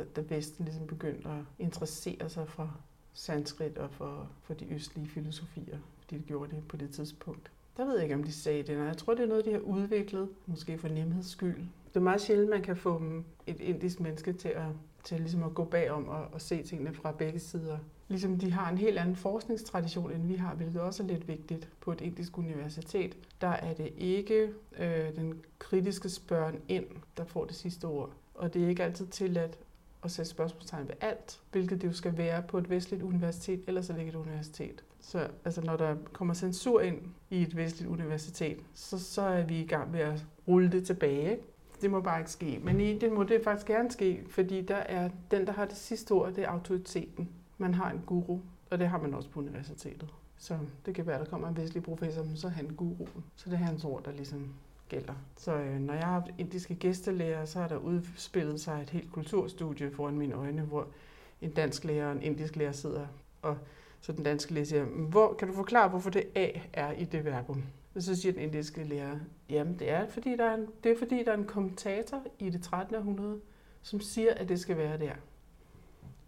da 0.05 0.21
Vesten 0.21 0.65
ligesom 0.65 0.87
begyndte 0.87 1.29
at 1.29 1.39
interessere 1.59 2.29
sig 2.29 2.49
for 2.49 2.77
sanskrit 3.13 3.79
og 3.79 3.91
for, 3.91 4.29
for 4.43 4.55
de 4.55 4.75
østlige 4.75 5.09
filosofier, 5.09 5.79
fordi 6.01 6.19
de 6.19 6.23
gjorde 6.23 6.57
det 6.57 6.69
på 6.69 6.77
det 6.77 6.91
tidspunkt. 6.91 7.51
Der 7.77 7.85
ved 7.85 7.95
jeg 7.95 8.03
ikke, 8.03 8.15
om 8.15 8.25
de 8.25 8.33
sagde 8.33 8.63
det. 8.63 8.77
Nej, 8.77 8.87
jeg 8.87 8.97
tror, 8.97 9.15
det 9.15 9.23
er 9.23 9.29
noget, 9.29 9.45
de 9.45 9.53
har 9.53 9.59
udviklet, 9.59 10.29
måske 10.47 10.79
for 10.79 10.89
nemheds 10.89 11.31
skyld. 11.31 11.57
Det 11.89 11.97
er 11.97 12.01
meget 12.01 12.21
sjældent, 12.21 12.51
man 12.51 12.63
kan 12.63 12.77
få 12.77 13.03
et 13.47 13.61
indisk 13.61 14.01
menneske 14.01 14.33
til 14.33 14.49
at, 14.49 14.67
til 15.05 15.21
ligesom 15.21 15.43
at 15.43 15.55
gå 15.55 15.65
bagom 15.65 16.09
og, 16.09 16.25
og 16.33 16.41
se 16.41 16.63
tingene 16.63 16.95
fra 16.95 17.13
begge 17.13 17.39
sider 17.39 17.79
ligesom 18.09 18.39
de 18.39 18.53
har 18.53 18.71
en 18.71 18.79
helt 18.79 18.99
anden 18.99 19.17
forskningstradition, 19.17 20.13
end 20.13 20.27
vi 20.27 20.35
har, 20.35 20.55
hvilket 20.55 20.81
også 20.81 21.03
er 21.03 21.07
lidt 21.07 21.29
vigtigt 21.29 21.69
på 21.81 21.93
et 21.93 22.01
indisk 22.01 22.39
universitet. 22.39 23.17
Der 23.41 23.49
er 23.49 23.75
det 23.75 23.93
ikke 23.97 24.53
øh, 24.79 25.17
den 25.17 25.43
kritiske 25.59 26.09
spørgen 26.09 26.61
ind, 26.69 26.87
der 27.17 27.25
får 27.25 27.45
det 27.45 27.57
sidste 27.57 27.85
ord. 27.85 28.11
Og 28.35 28.55
det 28.55 28.65
er 28.65 28.69
ikke 28.69 28.85
altid 28.85 29.07
tilladt 29.07 29.59
at 30.07 30.13
sætte 30.13 30.31
spørgsmålstegn 30.31 30.89
ved 30.89 30.95
alt, 31.01 31.41
hvilket 31.53 31.83
det 31.83 31.89
jo 31.89 31.93
skal 31.93 32.17
være 32.17 32.43
på 32.43 32.59
et 32.59 32.71
vestligt 32.71 33.03
universitet, 33.03 33.65
ellers 33.67 33.91
er 33.91 33.95
det 33.95 34.01
ikke 34.01 34.11
et 34.11 34.17
universitet. 34.17 34.85
Så 35.01 35.29
altså, 35.45 35.61
når 35.61 35.77
der 35.77 35.97
kommer 36.13 36.35
censur 36.35 36.81
ind 36.81 36.99
i 37.31 37.43
et 37.43 37.57
vestligt 37.57 37.91
universitet, 37.91 38.59
så, 38.75 38.99
så 38.99 39.23
er 39.23 39.45
vi 39.45 39.61
i 39.61 39.67
gang 39.67 39.91
med 39.91 40.01
at 40.01 40.27
rulle 40.49 40.73
det 40.73 40.87
tilbage. 40.87 41.39
Det 41.81 41.91
må 41.91 42.01
bare 42.01 42.19
ikke 42.19 42.31
ske. 42.31 42.61
Men 42.63 42.81
i 42.81 42.99
det 42.99 43.13
må 43.13 43.23
det 43.23 43.41
faktisk 43.45 43.67
gerne 43.67 43.91
ske, 43.91 44.25
fordi 44.29 44.63
der 44.63 44.77
er 44.77 45.11
den, 45.31 45.47
der 45.47 45.53
har 45.53 45.65
det 45.65 45.77
sidste 45.77 46.13
ord, 46.13 46.33
det 46.33 46.45
er 46.45 46.49
autoriteten 46.49 47.29
man 47.59 47.75
har 47.75 47.91
en 47.91 48.03
guru, 48.07 48.41
og 48.71 48.79
det 48.79 48.89
har 48.89 48.99
man 48.99 49.15
også 49.15 49.31
på 49.31 49.41
universitetet. 49.41 50.15
Så 50.37 50.59
det 50.87 50.95
kan 50.95 51.07
være, 51.07 51.17
at 51.17 51.25
der 51.25 51.31
kommer 51.31 51.49
en 51.49 51.57
vestlig 51.57 51.83
professor, 51.83 52.25
men 52.25 52.37
så 52.37 52.47
er 52.47 52.51
han 52.51 52.67
guruen. 52.67 53.25
Så 53.37 53.51
det 53.51 53.55
er 53.55 53.65
hans 53.65 53.85
ord, 53.85 54.05
der 54.05 54.13
ligesom 54.13 54.55
gælder. 54.89 55.15
Så 55.37 55.53
øh, 55.53 55.81
når 55.81 55.95
jeg 55.95 56.03
har 56.03 56.13
haft 56.13 56.31
indiske 56.39 56.75
gæstelærer, 56.75 57.45
så 57.45 57.59
har 57.59 57.69
der 57.69 57.77
udspillet 57.77 58.61
sig 58.61 58.83
et 58.83 58.91
helt 58.91 59.13
kulturstudie 59.13 59.91
foran 59.91 60.19
mine 60.19 60.35
øjne, 60.35 60.63
hvor 60.63 60.87
en 61.41 61.51
dansk 61.51 61.85
lærer 61.85 62.07
og 62.07 62.13
en 62.13 62.23
indisk 62.23 62.57
lærer 62.57 62.73
sidder, 62.73 63.07
og 63.43 63.59
så 64.01 64.13
den 64.13 64.25
danske 64.25 64.55
lærer 64.55 64.65
siger, 64.65 64.85
hvor, 64.85 65.35
kan 65.35 65.49
du 65.49 65.55
forklare, 65.55 65.89
hvorfor 65.89 66.11
det 66.11 66.25
A 66.35 66.51
er 66.73 66.93
i 66.93 67.05
det 67.05 67.25
verbum? 67.25 67.63
Og 67.95 68.03
så 68.03 68.15
siger 68.15 68.33
den 68.33 68.43
indiske 68.43 68.85
lærer, 68.85 69.19
jamen 69.51 69.79
det 69.79 69.91
er, 69.91 70.09
fordi 70.09 70.37
der 70.37 70.45
er 70.45 70.55
en, 70.55 70.67
det 70.85 70.93
er 70.93 70.99
fordi, 70.99 71.25
der 71.25 71.33
er 71.33 71.37
en 71.37 71.45
kommentator 71.45 72.23
i 72.39 72.51
det 72.51 72.63
13. 72.63 72.95
århundrede, 72.95 73.41
som 73.83 74.01
siger, 74.01 74.35
at 74.35 74.49
det 74.49 74.61
skal 74.61 74.77
være 74.77 74.99
der. 74.99 75.13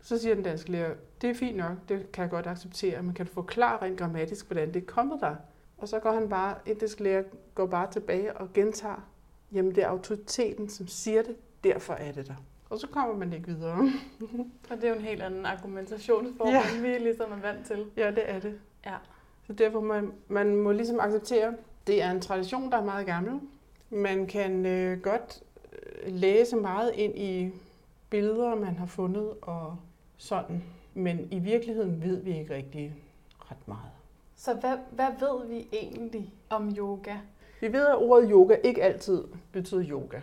Så 0.01 0.19
siger 0.19 0.35
den 0.35 0.45
danske 0.45 0.71
lærer, 0.71 0.95
det 1.21 1.31
er 1.31 1.35
fint 1.35 1.57
nok, 1.57 1.77
det 1.89 2.13
kan 2.13 2.23
jeg 2.23 2.31
godt 2.31 2.47
acceptere, 2.47 3.03
men 3.03 3.15
kan 3.15 3.27
du 3.27 3.33
forklare 3.33 3.83
rent 3.83 3.99
grammatisk, 3.99 4.47
hvordan 4.47 4.75
det 4.75 4.83
er 4.83 4.87
kommet 4.87 5.21
der? 5.21 5.37
Og 5.79 5.89
så 5.89 5.99
går 5.99 6.13
han 6.13 6.29
bare, 6.29 6.55
indisk 6.67 7.01
lærer 7.01 7.23
går 7.55 7.67
bare 7.67 7.91
tilbage 7.93 8.37
og 8.37 8.53
gentager, 8.53 9.09
jamen 9.53 9.75
det 9.75 9.83
er 9.85 9.89
autoriteten, 9.89 10.69
som 10.69 10.87
siger 10.87 11.23
det, 11.23 11.37
derfor 11.65 11.95
er 11.95 12.13
det 12.13 12.27
der. 12.27 12.35
Og 12.71 12.79
så 12.79 12.87
kommer 12.87 13.17
man 13.17 13.33
ikke 13.33 13.47
videre. 13.47 13.79
og 14.71 14.77
det 14.77 14.85
er 14.85 14.89
jo 14.89 14.95
en 14.95 15.01
helt 15.05 15.23
anden 15.23 15.47
argumentationsform, 15.47 16.49
Ja. 16.49 16.63
end 16.75 16.83
vi 16.83 16.89
ligesom 16.99 17.33
er 17.33 17.41
vant 17.41 17.67
til. 17.67 17.87
ja, 17.97 18.11
det 18.11 18.31
er 18.31 18.39
det. 18.41 18.61
Ja. 18.87 18.95
Så 19.47 19.53
derfor 19.53 19.81
må 19.81 19.87
man, 19.87 20.13
man 20.29 20.57
må 20.57 20.73
ligesom 20.73 21.01
acceptere, 21.01 21.55
det 21.87 22.03
er 22.03 22.11
en 22.11 22.21
tradition, 22.21 22.71
der 22.73 22.79
er 22.79 22.85
meget 22.85 23.07
gammel. 23.07 23.41
Man 23.91 24.27
kan 24.27 24.67
øh, 24.67 25.01
godt 25.01 25.43
øh, 25.73 26.13
læse 26.15 26.57
meget 26.57 26.93
ind 26.95 27.19
i 27.19 27.51
billeder, 28.11 28.55
man 28.55 28.77
har 28.77 28.87
fundet 28.87 29.31
og 29.43 29.77
sådan. 30.17 30.65
Men 30.95 31.29
i 31.33 31.39
virkeligheden 31.39 32.03
ved 32.03 32.17
vi 32.23 32.39
ikke 32.39 32.55
rigtig 32.55 32.95
ret 33.51 33.69
meget. 33.69 33.91
Så 34.39 34.55
hvad, 34.55 34.77
hvad 34.91 35.07
ved 35.21 35.49
vi 35.49 35.69
egentlig 35.73 36.33
om 36.51 36.75
yoga? 36.79 37.17
Vi 37.61 37.73
ved, 37.73 37.87
at 37.87 37.97
ordet 37.97 38.31
yoga 38.31 38.57
ikke 38.65 38.83
altid 38.83 39.25
betyder 39.53 39.85
yoga. 39.91 40.21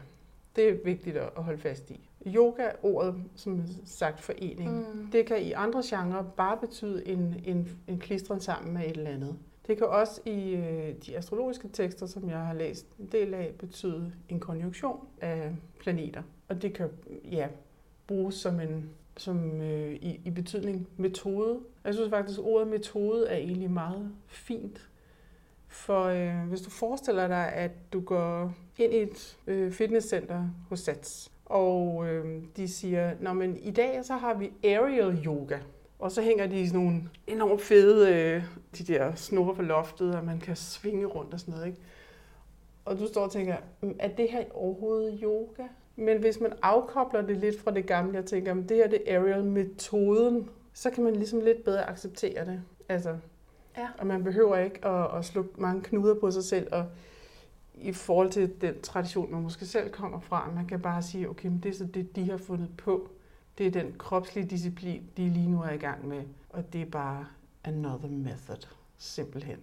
Det 0.56 0.70
er 0.70 0.78
vigtigt 0.86 1.18
at 1.18 1.30
holde 1.36 1.60
fast 1.60 1.92
i. 1.92 2.10
Yoga 2.28 2.70
ordet, 2.84 3.16
som 3.36 3.64
sagt, 3.86 4.22
forening. 4.22 4.70
Mm. 4.70 5.08
Det 5.12 5.26
kan 5.26 5.42
i 5.42 5.52
andre 5.52 5.82
genrer 5.86 6.24
bare 6.24 6.58
betyde 6.58 7.08
en, 7.08 7.36
en, 7.46 7.70
en 7.88 8.00
klistren 8.00 8.40
sammen 8.40 8.74
med 8.74 8.82
et 8.82 8.98
eller 8.98 9.12
andet. 9.12 9.36
Det 9.68 9.78
kan 9.78 9.88
også 9.88 10.22
i 10.26 10.56
øh, 10.56 10.96
de 11.06 11.18
astrologiske 11.18 11.68
tekster, 11.68 12.06
som 12.06 12.30
jeg 12.30 12.40
har 12.40 12.54
læst 12.54 12.86
en 13.00 13.10
del 13.12 13.34
af, 13.34 13.56
betyde 13.60 14.14
en 14.30 14.40
konjunktion 14.40 15.08
af 15.22 15.56
planeter. 15.80 16.24
Og 16.48 16.62
det 16.62 16.74
kan 16.74 16.90
ja, 17.32 17.48
bruges 18.08 18.36
som 18.36 18.60
en 18.60 18.90
som 19.18 19.62
øh, 19.62 19.94
i, 19.94 20.22
i 20.26 20.30
betydning 20.30 20.88
metode. 20.98 21.60
Jeg 21.86 21.94
synes 21.94 22.10
faktisk, 22.10 22.40
at 22.40 22.46
ordet 22.46 22.68
metode 22.68 23.28
er 23.28 23.38
egentlig 23.38 23.72
meget 23.72 24.12
fint. 24.28 24.90
For 25.68 26.04
øh, 26.04 26.48
hvis 26.48 26.62
du 26.62 26.70
forestiller 26.70 27.28
dig, 27.28 27.54
at 27.54 27.72
du 27.94 28.00
går 28.00 28.54
ind 28.78 28.94
i 28.94 28.98
et 29.02 29.38
øh, 29.48 29.72
fitnesscenter 29.72 30.50
hos 30.70 30.80
Sats, 30.80 31.32
og 31.46 32.08
øh, 32.08 32.42
de 32.58 32.68
siger, 32.68 33.14
Nå, 33.20 33.34
men 33.34 33.58
i 33.58 33.72
dag 33.72 34.06
så 34.06 34.14
har 34.14 34.34
vi 34.34 34.52
aerial 34.64 35.26
yoga. 35.26 35.60
Og 36.00 36.12
så 36.12 36.22
hænger 36.22 36.48
de 36.48 36.62
i 36.62 36.68
sådan 36.68 36.82
nogle 36.82 37.02
enormt 37.28 37.62
fede, 37.62 38.14
øh, 38.14 38.44
de 38.78 38.84
der 38.84 39.16
snore 39.16 39.56
på 39.56 39.62
loftet, 39.62 40.16
og 40.16 40.26
man 40.26 40.40
kan 40.40 40.56
svinge 40.56 41.06
rundt 41.06 41.34
og 41.34 41.40
sådan 41.40 41.54
noget. 41.54 41.68
Ikke? 41.68 41.80
Og 42.86 43.00
du 43.00 43.08
står 43.08 43.22
og 43.22 43.32
tænker, 43.32 43.56
mm, 43.82 43.96
er 44.00 44.08
det 44.08 44.32
her 44.32 44.44
overhovedet 44.54 45.20
yoga? 45.24 45.64
Men 45.96 46.18
hvis 46.18 46.40
man 46.40 46.54
afkobler 46.62 47.22
det 47.22 47.38
lidt 47.38 47.60
fra 47.60 47.72
det 47.72 47.86
gamle, 47.86 48.16
jeg 48.16 48.26
tænker, 48.26 48.52
at 48.52 48.70
det 48.70 48.78
her 48.78 48.88
det 48.88 49.02
er 49.06 49.20
aerial-metoden, 49.20 50.50
så 50.76 50.90
kan 50.90 51.04
man 51.04 51.16
ligesom 51.16 51.40
lidt 51.40 51.64
bedre 51.64 51.90
acceptere 51.90 52.46
det. 52.46 52.62
Altså, 52.90 53.18
Ja. 53.78 53.88
Og 53.98 54.08
man 54.08 54.24
behøver 54.24 54.58
ikke 54.58 54.86
at, 54.86 55.18
at 55.18 55.26
slå 55.26 55.46
mange 55.58 55.82
knuder 55.82 56.20
på 56.20 56.32
sig 56.32 56.44
selv, 56.44 56.68
og 56.72 56.86
i 57.74 57.94
forhold 57.94 58.32
til 58.32 58.62
den 58.62 58.82
tradition, 58.82 59.32
man 59.32 59.42
måske 59.42 59.66
selv 59.66 59.92
kommer 59.92 60.20
fra, 60.20 60.52
man 60.56 60.68
kan 60.68 60.82
bare 60.82 61.04
sige, 61.04 61.30
okay, 61.30 61.48
men 61.48 61.60
det 61.64 61.70
er 61.70 61.74
så 61.74 61.86
det, 61.86 62.16
de 62.16 62.30
har 62.30 62.38
fundet 62.38 62.70
på. 62.78 63.10
Det 63.58 63.68
er 63.68 63.72
den 63.72 63.96
kropslige 63.98 64.48
disciplin, 64.48 65.10
de 65.18 65.30
lige 65.30 65.50
nu 65.50 65.62
er 65.62 65.72
i 65.72 65.78
gang 65.78 66.08
med, 66.08 66.22
og 66.50 66.74
det 66.74 66.82
er 66.82 66.86
bare 66.86 67.28
another 67.64 68.10
method, 68.10 68.68
simpelthen. 68.98 69.60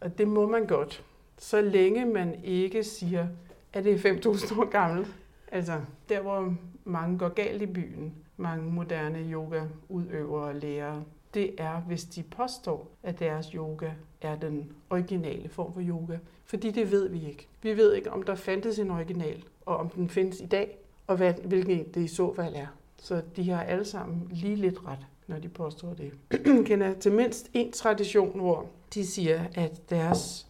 Og 0.00 0.18
det 0.18 0.28
må 0.28 0.48
man 0.48 0.66
godt, 0.66 1.04
så 1.38 1.60
længe 1.60 2.04
man 2.04 2.44
ikke 2.44 2.84
siger, 2.84 3.28
at 3.72 3.84
det 3.84 4.06
er 4.06 4.14
5.000 4.14 4.60
år 4.60 4.70
gammelt. 4.70 5.08
Altså, 5.52 5.80
der 6.08 6.20
hvor 6.20 6.54
mange 6.84 7.18
går 7.18 7.28
galt 7.28 7.62
i 7.62 7.66
byen, 7.66 8.14
mange 8.36 8.70
moderne 8.72 9.18
yogaudøvere 9.18 10.48
og 10.48 10.54
lærere, 10.54 11.04
det 11.34 11.54
er, 11.58 11.80
hvis 11.80 12.04
de 12.04 12.22
påstår, 12.22 12.88
at 13.02 13.18
deres 13.18 13.46
yoga 13.46 13.90
er 14.20 14.36
den 14.36 14.72
originale 14.90 15.48
form 15.48 15.72
for 15.72 15.80
yoga. 15.80 16.18
Fordi 16.44 16.70
det 16.70 16.90
ved 16.90 17.08
vi 17.08 17.26
ikke. 17.28 17.48
Vi 17.62 17.76
ved 17.76 17.94
ikke, 17.94 18.12
om 18.12 18.22
der 18.22 18.34
fandtes 18.34 18.78
en 18.78 18.90
original, 18.90 19.44
og 19.66 19.76
om 19.76 19.88
den 19.88 20.10
findes 20.10 20.40
i 20.40 20.46
dag, 20.46 20.78
og 21.06 21.16
hvad, 21.16 21.34
hvilken 21.44 21.70
en 21.70 21.88
det 21.94 22.00
i 22.00 22.06
så 22.08 22.34
fald 22.34 22.54
er. 22.54 22.66
Så 22.98 23.22
de 23.36 23.50
har 23.50 23.62
alle 23.62 23.84
sammen 23.84 24.28
lige 24.30 24.56
lidt 24.56 24.78
ret, 24.86 25.06
når 25.26 25.38
de 25.38 25.48
påstår 25.48 25.94
det. 25.94 26.12
Kender 26.66 26.94
til 26.94 27.12
mindst 27.12 27.50
en 27.54 27.72
tradition, 27.72 28.38
hvor 28.38 28.66
de 28.94 29.06
siger, 29.06 29.44
at 29.54 29.90
deres 29.90 30.46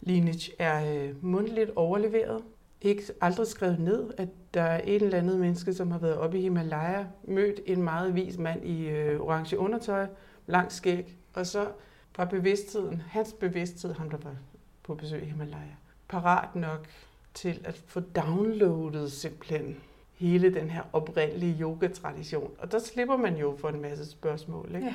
lineage 0.00 0.52
er 0.58 0.94
øh, 0.94 1.24
mundtligt 1.24 1.70
overleveret. 1.76 2.42
Ikke 2.80 3.02
aldrig 3.20 3.46
skrevet 3.46 3.80
ned, 3.80 4.10
at 4.16 4.28
der 4.54 4.62
er 4.62 4.80
et 4.84 5.02
eller 5.02 5.18
andet 5.18 5.38
menneske, 5.40 5.74
som 5.74 5.90
har 5.90 5.98
været 5.98 6.16
oppe 6.16 6.38
i 6.38 6.42
Himalaya, 6.42 7.04
mødt 7.24 7.60
en 7.66 7.82
meget 7.82 8.14
vis 8.14 8.38
mand 8.38 8.64
i 8.64 8.88
øh, 8.88 9.20
orange 9.20 9.58
undertøj, 9.58 10.06
lang 10.46 10.72
skæg, 10.72 11.16
og 11.34 11.46
så 11.46 11.68
var 12.16 12.24
bevidstheden, 12.24 13.02
hans 13.08 13.32
bevidsthed, 13.32 13.94
ham 13.94 14.10
der 14.10 14.18
var 14.22 14.34
på 14.82 14.94
besøg 14.94 15.22
i 15.22 15.26
Himalaya, 15.26 15.74
parat 16.08 16.54
nok 16.54 16.86
til 17.34 17.60
at 17.64 17.82
få 17.86 18.00
downloadet 18.00 19.12
simpelthen 19.12 19.76
hele 20.14 20.54
den 20.54 20.70
her 20.70 20.82
oprindelige 20.92 21.56
yogatradition. 21.60 22.50
Og 22.58 22.72
der 22.72 22.78
slipper 22.78 23.16
man 23.16 23.36
jo 23.36 23.56
for 23.60 23.68
en 23.68 23.82
masse 23.82 24.10
spørgsmål, 24.10 24.70
ikke? 24.74 24.86
Ja. 24.86 24.94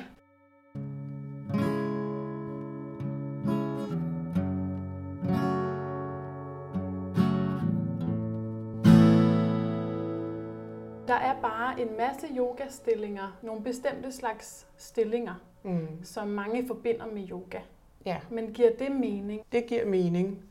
Er 11.36 11.40
bare 11.42 11.80
en 11.80 11.88
masse 11.96 12.26
yogastillinger, 12.36 13.38
nogle 13.42 13.62
bestemte 13.62 14.12
slags 14.12 14.66
stillinger, 14.76 15.34
Mm. 15.62 15.88
som 16.04 16.28
mange 16.28 16.66
forbinder 16.66 17.06
med 17.06 17.30
yoga. 17.30 17.58
Ja. 18.06 18.20
Men 18.30 18.52
giver 18.52 18.70
det 18.78 18.92
mening? 18.92 19.42
Det 19.52 19.66
giver 19.66 19.86
mening. 19.86 20.42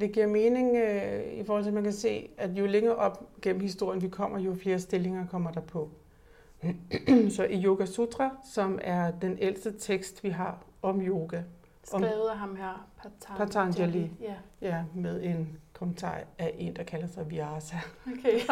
Det 0.00 0.12
giver 0.12 0.26
mening 0.26 0.76
øh, 0.76 1.32
i 1.32 1.44
forhold 1.44 1.64
til, 1.64 1.70
at 1.70 1.74
man 1.74 1.82
kan 1.82 1.92
se, 1.92 2.28
at 2.38 2.50
jo 2.50 2.66
længere 2.66 2.96
op 2.96 3.26
gennem 3.42 3.60
historien 3.62 4.02
vi 4.02 4.08
kommer, 4.08 4.38
jo 4.38 4.54
flere 4.54 4.78
stillinger 4.78 5.26
kommer 5.26 5.50
der 5.50 5.60
på. 5.60 5.90
Så 7.36 7.44
i 7.50 7.64
Yoga 7.64 7.86
Sutra, 7.86 8.30
som 8.52 8.78
er 8.82 9.10
den 9.10 9.38
ældste 9.40 9.78
tekst, 9.78 10.24
vi 10.24 10.28
har 10.28 10.58
om 10.82 11.00
yoga, 11.02 11.42
Om- 11.92 12.02
Skrevet 12.02 12.28
af 12.30 12.38
ham 12.38 12.56
her, 12.56 12.88
Patanjali. 13.02 13.38
Patanjali. 13.38 14.10
Ja, 14.20 14.34
ja, 14.60 14.84
med 14.94 15.22
en 15.22 15.58
kommentar 15.72 16.20
af 16.38 16.54
en, 16.58 16.76
der 16.76 16.82
kalder 16.82 17.06
sig 17.06 17.30
Vyasa. 17.30 17.76
okay. 18.06 18.40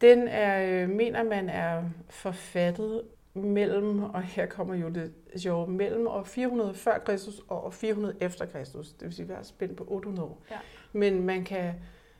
Den 0.00 0.28
er, 0.28 0.82
øh, 0.82 0.88
mener 0.88 1.22
man 1.22 1.48
er 1.48 1.82
forfattet 2.08 3.02
mellem, 3.34 4.02
og 4.02 4.22
her 4.22 4.46
kommer 4.46 4.74
jo 4.74 4.88
det 4.88 5.12
sjove, 5.36 5.68
mellem 5.68 6.06
år 6.06 6.22
400 6.22 6.74
før 6.74 6.98
Kristus 6.98 7.40
og 7.48 7.64
år 7.64 7.70
400 7.70 8.16
efter 8.20 8.46
Kristus. 8.46 8.92
Det 8.92 9.02
vil 9.02 9.12
sige, 9.12 9.24
at 9.24 9.28
vi 9.28 9.34
har 9.34 9.42
spændt 9.42 9.76
på 9.76 9.84
800 9.88 10.28
år. 10.28 10.42
Ja. 10.50 10.56
Men 10.92 11.22
man 11.22 11.44
kan, 11.44 11.74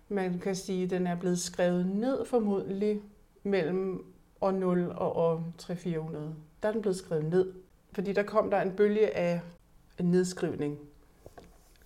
man 0.09 0.39
kan 0.39 0.55
sige, 0.55 0.85
at 0.85 0.91
den 0.91 1.07
er 1.07 1.17
blevet 1.17 1.39
skrevet 1.39 1.87
ned 1.87 2.25
formodentlig 2.25 3.03
mellem 3.43 4.05
år 4.41 4.51
0 4.51 4.91
og 4.91 5.17
år 5.17 5.53
300-400. 5.63 6.17
Der 6.63 6.69
er 6.69 6.73
den 6.73 6.83
blevet 6.83 6.97
skrevet 6.97 7.25
ned, 7.25 7.53
fordi 7.93 8.13
der 8.13 8.23
kom 8.23 8.51
der 8.51 8.61
en 8.61 8.73
bølge 8.77 9.17
af 9.17 9.41
nedskrivning. 10.01 10.79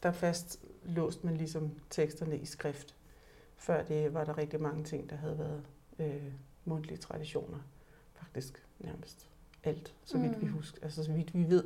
Der 0.03 0.13
fast 0.13 0.61
låste 0.85 1.27
man 1.27 1.37
ligesom 1.37 1.71
teksterne 1.91 2.39
i 2.39 2.45
skrift. 2.45 2.95
Før 3.57 3.83
det 3.83 4.15
var 4.15 4.25
der 4.25 4.39
rigtig 4.39 4.63
mange 4.63 4.85
ting, 4.85 5.11
der 5.11 5.17
havde 5.17 5.39
været 5.39 5.63
øh, 6.01 6.23
mundtlige 6.65 6.99
traditioner. 6.99 7.59
Faktisk 8.15 8.65
nærmest 8.79 9.27
alt, 9.65 9.95
så 10.05 10.19
vidt 10.19 10.41
vi 10.41 10.47
Mm. 10.47 10.53
husker, 10.53 10.79
altså 10.83 11.05
så 11.05 11.13
vidt 11.13 11.35
vi 11.35 11.45
ved. 11.49 11.65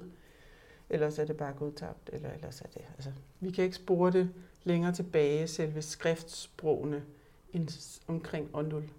Ellers 0.91 1.19
er 1.19 1.25
det 1.25 1.37
bare 1.37 1.53
gået 1.53 1.75
tabt, 1.77 2.11
eller 2.13 2.31
ellers 2.33 2.61
er 2.61 2.67
det, 2.67 2.83
altså, 2.95 3.13
vi 3.41 3.51
kan 3.51 3.65
ikke 3.65 3.77
spore 3.77 4.13
det 4.13 4.31
længere 4.65 4.93
tilbage, 4.93 5.47
selve 5.49 5.83
skriftsprogene, 5.83 7.05
end 7.53 8.01
omkring 8.07 8.51
år 8.55 8.63
0. 8.63 8.91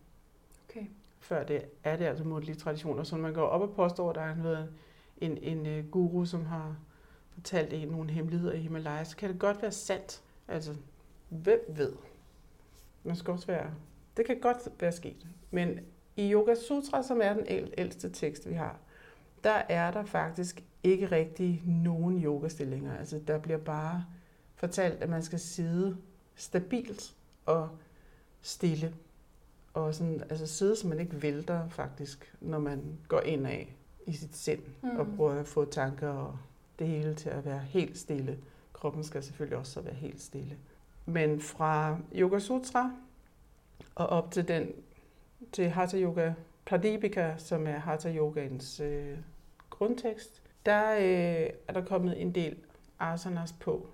okay. 0.70 0.86
Før 1.20 1.44
det 1.44 1.66
er 1.84 1.96
det 1.98 2.06
altså 2.06 2.24
mundtlige 2.24 2.56
traditioner, 2.56 3.04
så 3.04 3.16
når 3.16 3.22
man 3.22 3.34
går 3.34 3.42
op 3.48 3.62
og 3.62 3.76
påstår, 3.76 4.10
at 4.10 4.16
der 4.16 4.22
har 4.22 4.44
været 4.44 4.70
en, 5.18 5.38
en 5.38 5.66
øh, 5.66 5.90
guru, 5.92 6.26
som 6.26 6.46
har 6.46 6.78
fortalt 7.34 7.74
en 7.74 7.88
nogle 7.88 8.12
hemmeligheder 8.12 8.54
i 8.54 8.60
Himalaya, 8.60 9.04
så 9.04 9.18
kan 9.18 9.30
det 9.30 9.40
godt 9.40 9.62
være 9.62 9.72
sandt. 9.72 10.22
Altså, 10.48 10.76
hvem 11.30 11.60
ved? 11.70 11.94
Man 13.04 13.16
skal 13.16 13.32
også 13.32 13.48
være, 13.48 13.72
det 14.18 14.26
kan 14.26 14.40
godt 14.40 14.58
være 14.80 14.92
sket. 14.92 15.28
Men 15.52 15.80
i 16.16 16.32
Yoga 16.34 16.56
Sutra, 16.56 17.04
som 17.04 17.22
er 17.24 17.34
den 17.34 17.46
æl- 17.48 17.74
ældste 17.78 18.10
tekst, 18.10 18.50
vi 18.50 18.54
har, 18.54 18.80
der 19.44 19.62
er 19.70 19.92
der 19.92 20.06
faktisk 20.06 20.64
ikke 20.84 21.06
rigtig 21.06 21.64
nogen 21.66 22.24
yogastillinger. 22.24 22.98
Altså, 22.98 23.22
der 23.28 23.40
bliver 23.40 23.58
bare 23.58 24.06
fortalt, 24.56 25.04
at 25.04 25.10
man 25.10 25.24
skal 25.24 25.40
sidde 25.40 25.98
stabilt 26.36 27.16
og 27.46 27.70
stille. 28.42 28.94
Og 29.74 29.96
sådan, 29.96 30.24
altså 30.30 30.48
sidde, 30.48 30.76
så 30.76 30.88
man 30.88 31.00
ikke 31.00 31.22
vælter 31.22 31.70
faktisk, 31.70 32.36
når 32.42 32.60
man 32.60 32.98
går 33.08 33.22
indad 33.22 33.66
i 34.06 34.14
sit 34.14 34.36
sind 34.36 34.62
mm. 34.82 34.98
og 34.98 35.08
prøver 35.18 35.40
at 35.40 35.48
få 35.48 35.66
tanker 35.66 36.10
og 36.10 36.38
det 36.80 36.88
hele 36.88 37.16
til 37.16 37.30
at 37.30 37.46
være 37.46 37.60
helt 37.60 37.98
stille. 37.98 38.38
kroppen 38.74 39.04
skal 39.04 39.24
selvfølgelig 39.24 39.58
også 39.58 39.72
så 39.72 39.82
være 39.82 39.94
helt 39.94 40.22
stille. 40.22 40.58
Men 41.06 41.42
fra 41.42 41.98
Yoga 42.16 42.40
Sutra 42.40 42.92
og 43.96 44.08
op 44.08 44.32
til 44.32 44.48
den 44.48 44.72
til 45.52 45.70
Hatha 45.70 45.98
Yoga 45.98 46.34
Pradipika, 46.66 47.34
som 47.38 47.68
er 47.68 47.78
Hatha 47.78 48.16
Yogans 48.16 48.80
øh, 48.80 49.18
grundtekst, 49.70 50.42
der 50.66 50.92
øh, 50.96 51.50
er 51.68 51.74
der 51.74 51.86
kommet 51.86 52.22
en 52.22 52.36
del 52.36 52.56
asanas 53.00 53.54
på. 53.54 53.88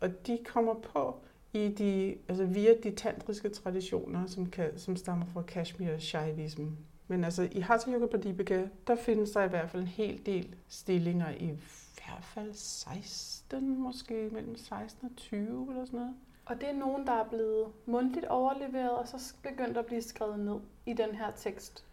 Og 0.00 0.26
de 0.26 0.38
kommer 0.44 0.74
på 0.74 1.20
i 1.52 1.68
de, 1.68 2.16
altså 2.28 2.44
via 2.44 2.74
de 2.82 2.90
tantriske 2.90 3.48
traditioner, 3.48 4.26
som, 4.26 4.50
kan, 4.50 4.78
som 4.78 4.96
stammer 4.96 5.26
fra 5.26 5.42
Kashmir 5.42 5.92
og 5.92 6.00
Shaivism. 6.00 6.64
Men 7.08 7.24
altså 7.24 7.48
i 7.52 7.60
Hatha 7.60 7.90
Yoga 7.90 8.06
Pradipika, 8.06 8.66
der 8.86 8.96
findes 8.96 9.30
der 9.30 9.44
i 9.44 9.48
hvert 9.48 9.70
fald 9.70 9.82
en 9.82 9.88
hel 9.88 10.26
del 10.26 10.54
stillinger, 10.68 11.30
i 11.30 11.46
hvert 11.94 12.24
fald 12.24 12.52
16, 12.54 13.78
måske 13.78 14.28
mellem 14.32 14.56
16 14.56 15.08
og 15.08 15.16
20 15.16 15.66
eller 15.70 15.84
sådan 15.84 16.00
noget. 16.00 16.14
Og 16.48 16.60
det 16.60 16.68
er 16.68 16.74
nogen, 16.74 17.06
der 17.06 17.12
er 17.12 17.24
blevet 17.24 17.66
mundtligt 17.86 18.26
overleveret, 18.26 18.90
og 18.90 19.08
så 19.08 19.34
begyndt 19.42 19.76
at 19.76 19.86
blive 19.86 20.02
skrevet 20.02 20.38
ned 20.38 20.56
i 20.86 20.92
den 20.92 21.14
her 21.14 21.30
tekst. 21.36 21.84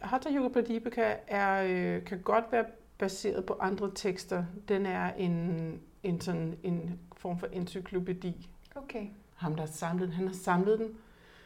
Hatha 0.00 0.30
Yoga 0.30 0.48
Pradipika 0.48 1.16
er, 1.26 1.62
øh, 1.62 2.04
kan 2.04 2.22
godt 2.22 2.44
være 2.52 2.64
baseret 2.98 3.46
på 3.46 3.56
andre 3.60 3.90
tekster. 3.94 4.44
Den 4.68 4.86
er 4.86 5.12
en, 5.12 5.80
en, 6.02 6.20
sådan, 6.20 6.58
en 6.62 7.00
form 7.16 7.38
for 7.38 7.46
encyklopædi. 7.46 8.48
Okay. 8.74 9.06
Ham, 9.34 9.54
der 9.54 9.62
har 9.62 9.72
samlet 9.72 10.12
han 10.12 10.26
har 10.26 10.34
samlet 10.34 10.78
den 10.78 10.96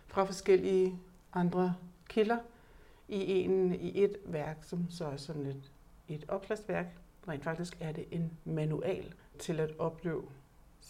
fra 0.06 0.24
forskellige 0.24 0.98
andre 1.32 1.74
kilder 2.08 2.38
i, 3.08 3.40
en, 3.40 3.74
i 3.74 4.02
et 4.04 4.16
værk, 4.24 4.64
som 4.64 4.90
så 4.90 5.04
er 5.06 5.16
sådan 5.16 5.46
et, 5.46 5.72
et 6.08 6.24
opslagsværk. 6.28 6.86
Rent 7.28 7.44
faktisk 7.44 7.76
er 7.80 7.92
det 7.92 8.04
en 8.10 8.32
manual 8.44 9.14
til 9.38 9.60
at 9.60 9.78
opleve 9.78 10.22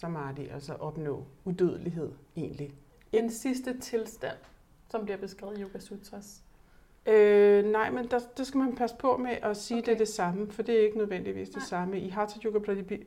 samadhi, 0.00 0.48
altså 0.48 0.74
opnå 0.74 1.24
udødelighed 1.44 2.12
egentlig. 2.36 2.74
En 3.12 3.30
sidste 3.30 3.80
tilstand, 3.80 4.36
som 4.90 5.04
bliver 5.04 5.16
beskrevet 5.16 5.58
i 5.58 5.62
Yoga 5.62 5.78
Sutras. 5.78 6.42
Øh, 7.06 7.64
nej, 7.64 7.90
men 7.90 8.10
der, 8.10 8.18
der 8.36 8.44
skal 8.44 8.58
man 8.58 8.76
passe 8.76 8.96
på 8.96 9.16
med 9.16 9.30
at 9.42 9.56
sige, 9.56 9.78
okay. 9.78 9.86
det 9.86 9.94
er 9.94 9.98
det 9.98 10.08
samme, 10.08 10.52
for 10.52 10.62
det 10.62 10.74
er 10.74 10.84
ikke 10.84 10.98
nødvendigvis 10.98 11.48
det 11.48 11.56
nej. 11.56 11.66
samme. 11.66 12.00
I 12.00 12.08
Hatha 12.08 12.38
Yoga 12.44 12.58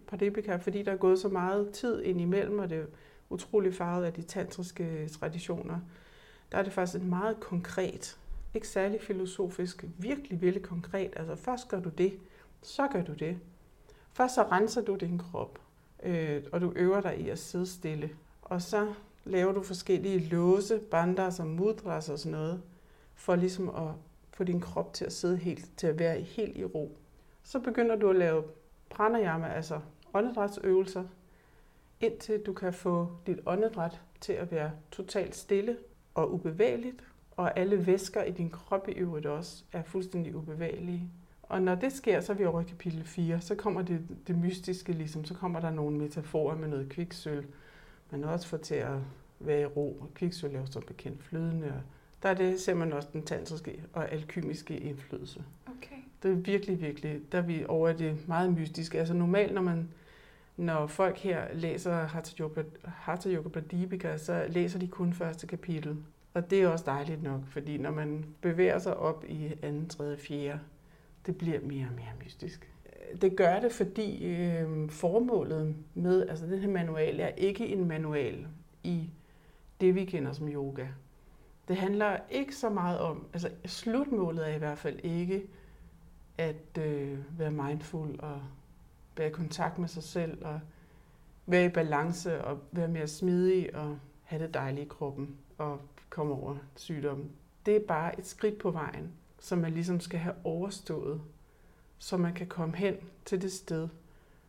Pradipika, 0.08 0.56
fordi 0.56 0.84
der 0.84 0.92
er 0.92 0.98
gået 0.98 1.20
så 1.20 1.30
meget 1.30 1.72
tid 1.72 2.02
ind 2.02 2.22
imellem, 2.22 2.60
og 2.60 2.70
det 2.70 2.78
er 2.78 2.86
utrolig 3.30 3.74
farvet 3.74 4.06
af 4.06 4.14
de 4.14 4.22
tantriske 4.22 5.08
traditioner, 5.08 5.80
der 6.52 6.58
er 6.58 6.64
det 6.64 6.74
faktisk 6.74 6.96
et 6.96 7.10
meget 7.10 7.40
konkret, 7.40 8.20
ikke 8.54 8.68
særlig 8.68 9.02
filosofisk, 9.02 9.86
virkelig, 9.98 10.42
virkelig 10.42 10.64
konkret. 10.64 11.14
Altså 11.16 11.36
først 11.36 11.68
gør 11.68 11.80
du 11.80 11.90
det, 11.90 12.20
så 12.62 12.88
gør 12.88 13.04
du 13.04 13.14
det. 13.14 13.40
Først 14.14 14.36
så 14.36 14.44
renser 14.44 14.82
du 14.82 14.96
din 14.96 15.18
krop, 15.18 15.60
øh, 16.04 16.44
og 16.52 16.62
du 16.62 16.74
øver 16.76 17.02
dig 17.02 17.20
i 17.20 17.30
at 17.30 17.40
sidde 17.40 17.66
stille. 17.66 18.10
Og 18.42 18.62
så 18.62 18.94
laver 19.26 19.52
du 19.52 19.64
forskellige 19.64 20.20
låse, 20.20 20.80
bandar 20.80 21.36
og 21.40 21.48
mudras 21.48 22.10
og 22.10 22.20
sådan 22.20 22.32
noget, 22.32 22.62
for 23.16 23.36
ligesom 23.36 23.70
at 23.70 23.92
få 24.34 24.44
din 24.44 24.62
krop 24.62 24.94
til 24.94 25.06
at 25.06 25.14
sidde 25.14 25.38
helt, 25.38 25.78
til 25.78 25.88
at 25.88 26.00
være 26.00 26.22
helt 26.22 26.58
i 26.58 26.66
ro. 26.66 26.98
Så 27.44 27.60
begynder 27.60 27.96
du 27.96 28.10
at 28.10 28.16
lave 28.16 28.44
pranayama, 28.90 29.48
altså 29.48 29.80
åndedrætsøvelser, 30.14 31.04
indtil 32.00 32.40
du 32.46 32.54
kan 32.54 32.74
få 32.74 33.12
dit 33.28 33.40
åndedræt 33.46 34.02
til 34.22 34.34
at 34.34 34.52
være 34.52 34.72
totalt 34.92 35.36
stille 35.36 35.78
og 36.14 36.34
ubevægeligt, 36.34 37.04
og 37.32 37.60
alle 37.60 37.86
væsker 37.88 38.24
i 38.24 38.32
din 38.32 38.50
krop 38.50 38.90
i 38.90 38.92
øvrigt 38.92 39.26
også 39.26 39.64
er 39.72 39.84
fuldstændig 39.84 40.36
ubevægelige. 40.36 41.10
Og 41.50 41.62
når 41.62 41.76
det 41.76 41.94
sker, 41.94 42.22
så 42.22 42.32
er 42.32 42.38
vi 42.38 42.46
over 42.46 42.62
i 42.62 42.64
kapitel 42.64 43.04
4, 43.04 43.42
så 43.42 43.56
kommer 43.56 43.82
det, 43.82 44.02
det 44.28 44.38
mystiske, 44.38 44.94
ligesom, 44.94 45.26
så 45.26 45.34
kommer 45.34 45.60
der 45.60 45.72
nogle 45.72 45.98
metaforer 45.98 46.56
med 46.56 46.68
noget 46.68 46.90
kviksøl, 46.90 47.46
man 48.12 48.24
også 48.24 48.48
får 48.48 48.58
til 48.58 48.76
at 48.76 48.98
være 49.40 49.62
i 49.62 49.66
ro. 49.66 50.04
Kviksøl 50.16 50.56
er 50.56 50.60
jo 50.60 50.66
som 50.66 50.84
bekendt 50.88 51.24
flydende, 51.24 51.68
og 51.68 51.82
der 52.24 52.30
er 52.30 52.34
det, 52.34 52.60
ser 52.60 52.74
man 52.74 52.94
også 52.94 53.10
den 53.14 53.24
tantriske 53.24 53.84
og 53.94 54.12
alkymiske 54.12 54.78
indflydelse. 54.78 55.44
Okay. 55.68 55.96
Det 56.24 56.32
er 56.32 56.36
virkelig, 56.36 56.82
virkelig, 56.82 57.22
der 57.32 57.38
er 57.38 57.42
vi 57.42 57.66
over 57.68 57.94
det 57.94 58.28
meget 58.28 58.54
mystiske. 58.54 59.00
Altså 59.00 59.14
normalt, 59.14 59.54
når 59.54 59.62
man 59.62 59.90
når 60.60 60.88
folk 60.88 61.18
her 61.18 61.54
læser 61.54 61.94
Hatha 61.94 62.44
Yoga, 62.44 62.64
Hatha 62.86 63.30
Yoga 63.30 63.50
Pradipika, 63.50 64.18
så 64.18 64.46
læser 64.50 64.80
de 64.80 64.88
kun 64.88 65.14
første 65.14 65.48
kapitel. 65.48 65.98
Og 66.34 66.50
det 66.50 66.62
er 66.62 66.68
også 66.68 66.86
dejligt 66.86 67.24
nok, 67.24 67.42
fordi 67.48 67.78
når 67.78 67.92
man 67.92 68.26
bevæger 68.42 68.80
sig 68.80 68.98
op 68.98 69.26
i 69.28 69.54
anden, 69.62 69.90
tredje, 69.90 70.18
fjerde, 70.18 70.60
det 71.26 71.38
bliver 71.38 71.62
mere 71.62 71.88
og 71.88 71.96
mere 71.96 72.14
mystisk. 72.24 72.72
Det 73.22 73.36
gør 73.36 73.60
det, 73.60 73.72
fordi 73.72 74.26
øh, 74.26 74.90
formålet 74.90 75.76
med, 75.94 76.28
altså 76.30 76.46
den 76.46 76.60
her 76.60 76.70
manual 76.70 77.20
er 77.20 77.28
ikke 77.28 77.68
en 77.68 77.88
manual 77.88 78.48
i 78.84 79.10
det, 79.82 79.96
vi 79.96 80.06
kender 80.06 80.32
som 80.32 80.48
yoga. 80.48 80.88
Det 81.68 81.78
handler 81.78 82.18
ikke 82.30 82.56
så 82.56 82.70
meget 82.70 83.00
om, 83.00 83.28
altså 83.34 83.50
slutmålet 83.66 84.50
er 84.50 84.56
i 84.56 84.58
hvert 84.58 84.78
fald 84.78 85.00
ikke 85.04 85.48
at 86.38 86.78
øh, 86.80 87.40
være 87.40 87.52
mindful 87.52 88.20
og 88.20 88.42
være 89.18 89.28
i 89.28 89.32
kontakt 89.32 89.80
med 89.80 89.88
sig 89.88 90.04
selv 90.04 90.46
og 90.46 90.60
være 91.46 91.66
i 91.66 91.70
balance 91.70 92.46
og 92.46 92.60
være 92.72 92.88
mere 92.88 93.08
smidig 93.08 93.76
og 93.76 94.00
have 94.24 94.44
det 94.44 94.54
dejligt 94.54 94.86
i 94.86 94.88
kroppen 94.90 95.38
og 95.58 95.82
komme 96.10 96.34
over 96.34 96.56
sygdommen. 96.76 97.32
Det 97.66 97.76
er 97.76 97.88
bare 97.88 98.20
et 98.20 98.28
skridt 98.28 98.58
på 98.58 98.72
vejen, 98.72 99.12
som 99.40 99.58
man 99.58 99.74
ligesom 99.74 100.00
skal 100.00 100.20
have 100.20 100.36
overstået, 100.44 101.22
så 101.98 102.18
man 102.18 102.34
kan 102.34 102.48
komme 102.48 102.76
hen 102.76 102.96
til 103.26 103.42
det 103.42 103.52
sted, 103.52 103.88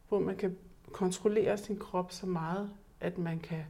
hvor 0.08 0.18
man 0.18 0.36
kan 0.36 0.56
kontrollere 0.92 1.58
sin 1.58 1.76
krop 1.76 2.12
så 2.12 2.26
meget, 2.26 2.70
at 3.00 3.18
man 3.18 3.40
kan 3.40 3.64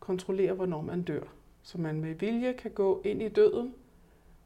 kontrollere, 0.00 0.52
hvornår 0.52 0.80
man 0.80 1.02
dør. 1.02 1.22
Så 1.62 1.78
man 1.78 2.00
med 2.00 2.14
vilje 2.14 2.52
kan 2.52 2.70
gå 2.70 3.02
ind 3.04 3.22
i 3.22 3.28
døden 3.28 3.74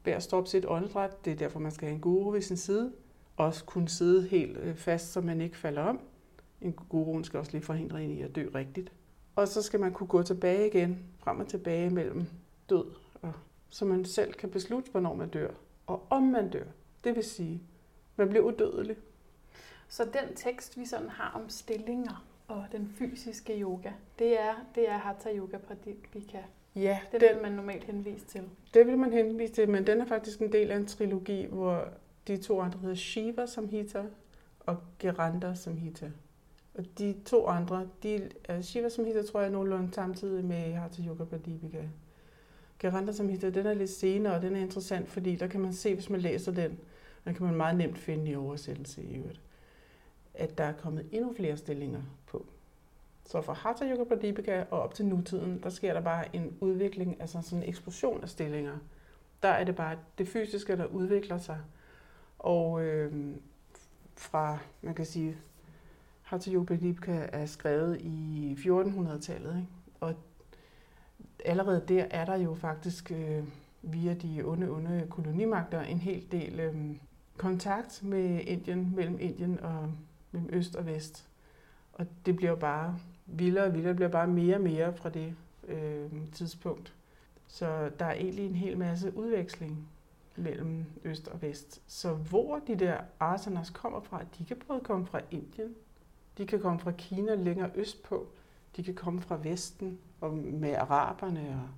ved 0.03 0.13
at 0.13 0.23
stoppe 0.23 0.49
sit 0.49 0.65
åndedræt. 0.67 1.25
Det 1.25 1.33
er 1.33 1.37
derfor, 1.37 1.59
man 1.59 1.71
skal 1.71 1.87
have 1.87 1.95
en 1.95 2.01
guru 2.01 2.31
ved 2.31 2.41
sin 2.41 2.57
side. 2.57 2.93
Også 3.37 3.65
kunne 3.65 3.89
sidde 3.89 4.27
helt 4.27 4.57
øh, 4.57 4.75
fast, 4.75 5.11
så 5.11 5.21
man 5.21 5.41
ikke 5.41 5.57
falder 5.57 5.81
om. 5.81 5.99
En 6.61 6.73
guru 6.73 7.23
skal 7.23 7.39
også 7.39 7.51
lige 7.51 7.63
forhindre 7.63 8.03
en 8.03 8.11
i 8.11 8.21
at 8.21 8.35
dø 8.35 8.49
rigtigt. 8.55 8.91
Og 9.35 9.47
så 9.47 9.61
skal 9.61 9.79
man 9.79 9.93
kunne 9.93 10.07
gå 10.07 10.23
tilbage 10.23 10.67
igen, 10.67 10.99
frem 11.17 11.39
og 11.39 11.47
tilbage 11.47 11.89
mellem 11.89 12.25
død, 12.69 12.85
og, 13.21 13.33
så 13.69 13.85
man 13.85 14.05
selv 14.05 14.33
kan 14.33 14.49
beslutte, 14.49 14.91
hvornår 14.91 15.13
man 15.15 15.29
dør, 15.29 15.51
og 15.91 16.03
om 16.09 16.23
man 16.23 16.49
dør. 16.49 16.65
Det 17.03 17.15
vil 17.15 17.23
sige, 17.23 17.61
man 18.15 18.29
bliver 18.29 18.43
udødelig. 18.43 18.95
Så 19.87 20.05
den 20.05 20.35
tekst, 20.35 20.77
vi 20.77 20.85
sådan 20.85 21.09
har 21.09 21.41
om 21.41 21.49
stillinger 21.49 22.25
og 22.47 22.65
den 22.71 22.87
fysiske 22.97 23.61
yoga, 23.61 23.91
det 24.19 24.39
er, 24.39 24.53
det 24.75 24.89
er 24.89 24.97
Hatha 24.97 25.29
Yoga 25.35 25.57
Pradipika. 25.57 26.37
Ja, 26.75 26.99
det 27.11 27.21
den, 27.21 27.29
vil 27.35 27.41
man 27.41 27.51
normalt 27.51 27.83
henvise 27.83 28.25
til. 28.25 28.41
Det 28.73 28.87
vil 28.87 28.97
man 28.97 29.13
henvise 29.13 29.53
til, 29.53 29.69
men 29.69 29.87
den 29.87 30.01
er 30.01 30.05
faktisk 30.05 30.39
en 30.39 30.51
del 30.51 30.71
af 30.71 30.75
en 30.75 30.85
trilogi, 30.85 31.45
hvor 31.45 31.87
de 32.27 32.37
to 32.37 32.61
andre 32.61 32.79
hedder 32.79 32.95
Shiva 32.95 33.45
Samhita 33.45 34.03
og 34.59 34.77
Geranda 34.99 35.55
Samhita. 35.55 36.11
Og 36.73 36.85
de 36.97 37.15
to 37.25 37.47
andre, 37.47 37.87
de, 38.03 38.29
altså 38.49 38.71
Shiva 38.71 38.89
Samhita 38.89 39.21
tror 39.21 39.39
jeg 39.39 39.47
er 39.47 39.51
nogenlunde 39.51 39.93
samtidig 39.93 40.45
med 40.45 40.73
Hatha 40.73 41.01
Yoga 41.07 41.23
Pradipika. 41.23 41.83
Geranda 42.81 43.11
Samhita, 43.11 43.49
den 43.49 43.65
er 43.65 43.73
lidt 43.73 43.89
senere, 43.89 44.33
og 44.35 44.41
den 44.41 44.55
er 44.55 44.59
interessant, 44.59 45.09
fordi 45.09 45.35
der 45.35 45.47
kan 45.47 45.59
man 45.61 45.73
se, 45.73 45.93
hvis 45.93 46.09
man 46.09 46.21
læser 46.21 46.51
den, 46.51 46.79
den 47.25 47.33
kan 47.35 47.45
man 47.45 47.55
meget 47.55 47.77
nemt 47.77 47.97
finde 47.97 48.31
i 48.31 48.35
oversættelse 48.35 49.03
i 49.03 49.15
øvrigt, 49.15 49.41
at 50.33 50.57
der 50.57 50.63
er 50.63 50.73
kommet 50.73 51.07
endnu 51.11 51.33
flere 51.33 51.57
stillinger 51.57 52.01
på. 52.27 52.45
Så 53.25 53.41
fra 53.41 53.53
Hatha 53.53 53.91
Yoga 53.91 54.03
Pradipika 54.03 54.63
og 54.71 54.81
op 54.81 54.93
til 54.93 55.05
nutiden, 55.05 55.59
der 55.63 55.69
sker 55.69 55.93
der 55.93 56.01
bare 56.01 56.35
en 56.35 56.57
udvikling, 56.59 57.21
altså 57.21 57.41
sådan 57.41 57.63
en 57.63 57.69
eksplosion 57.69 58.21
af 58.23 58.29
stillinger. 58.29 58.77
Der 59.43 59.49
er 59.49 59.63
det 59.63 59.75
bare 59.75 59.97
det 60.17 60.27
fysiske, 60.27 60.77
der 60.77 60.85
udvikler 60.85 61.37
sig. 61.37 61.59
Og 62.39 62.83
øh, 62.83 63.35
fra, 64.15 64.57
man 64.81 64.93
kan 64.93 65.05
sige, 65.05 65.37
Hatha 66.21 66.51
Yoga 66.51 66.65
Pradipika 66.65 67.29
er 67.31 67.45
skrevet 67.45 68.01
i 68.01 68.57
1400-tallet, 68.59 69.55
ikke? 69.55 69.67
og 69.99 70.15
allerede 71.45 71.83
der 71.87 72.05
er 72.09 72.25
der 72.25 72.35
jo 72.35 72.53
faktisk 72.53 73.11
øh, 73.11 73.43
via 73.81 74.13
de 74.13 74.41
onde, 74.45 74.69
onde 74.69 75.07
kolonimagter 75.09 75.81
en 75.81 75.97
hel 75.97 76.31
del 76.31 76.59
øh, 76.59 76.75
kontakt 77.37 78.03
med 78.03 78.41
Indien, 78.43 78.95
mellem 78.95 79.17
Indien 79.19 79.59
og 79.59 79.91
mellem 80.31 80.49
øst 80.53 80.75
og 80.75 80.85
vest. 80.85 81.27
Og 81.93 82.05
det 82.25 82.35
bliver 82.35 82.55
bare 82.55 82.99
vildere 83.25 83.65
og 83.65 83.73
vildere, 83.73 83.89
det 83.89 83.95
bliver 83.95 84.09
bare 84.09 84.27
mere 84.27 84.55
og 84.55 84.61
mere 84.61 84.93
fra 84.93 85.09
det 85.09 85.35
øh, 85.67 86.09
tidspunkt. 86.31 86.93
Så 87.47 87.91
der 87.99 88.05
er 88.05 88.13
egentlig 88.13 88.45
en 88.45 88.55
hel 88.55 88.77
masse 88.77 89.17
udveksling 89.17 89.87
mellem 90.35 90.85
øst 91.03 91.27
og 91.27 91.41
vest. 91.41 91.81
Så 91.87 92.13
hvor 92.13 92.59
de 92.67 92.75
der 92.75 92.97
asanas 93.19 93.69
kommer 93.69 94.01
fra, 94.01 94.23
de 94.37 94.45
kan 94.45 94.57
både 94.67 94.79
komme 94.79 95.05
fra 95.05 95.21
Indien, 95.31 95.75
de 96.37 96.47
kan 96.47 96.59
komme 96.59 96.79
fra 96.79 96.91
Kina 96.91 97.35
længere 97.35 97.69
østpå, 97.75 98.27
de 98.75 98.83
kan 98.83 98.93
komme 98.93 99.21
fra 99.21 99.39
Vesten 99.43 99.99
og 100.21 100.33
med 100.33 100.75
araberne, 100.75 101.49
og, 101.49 101.69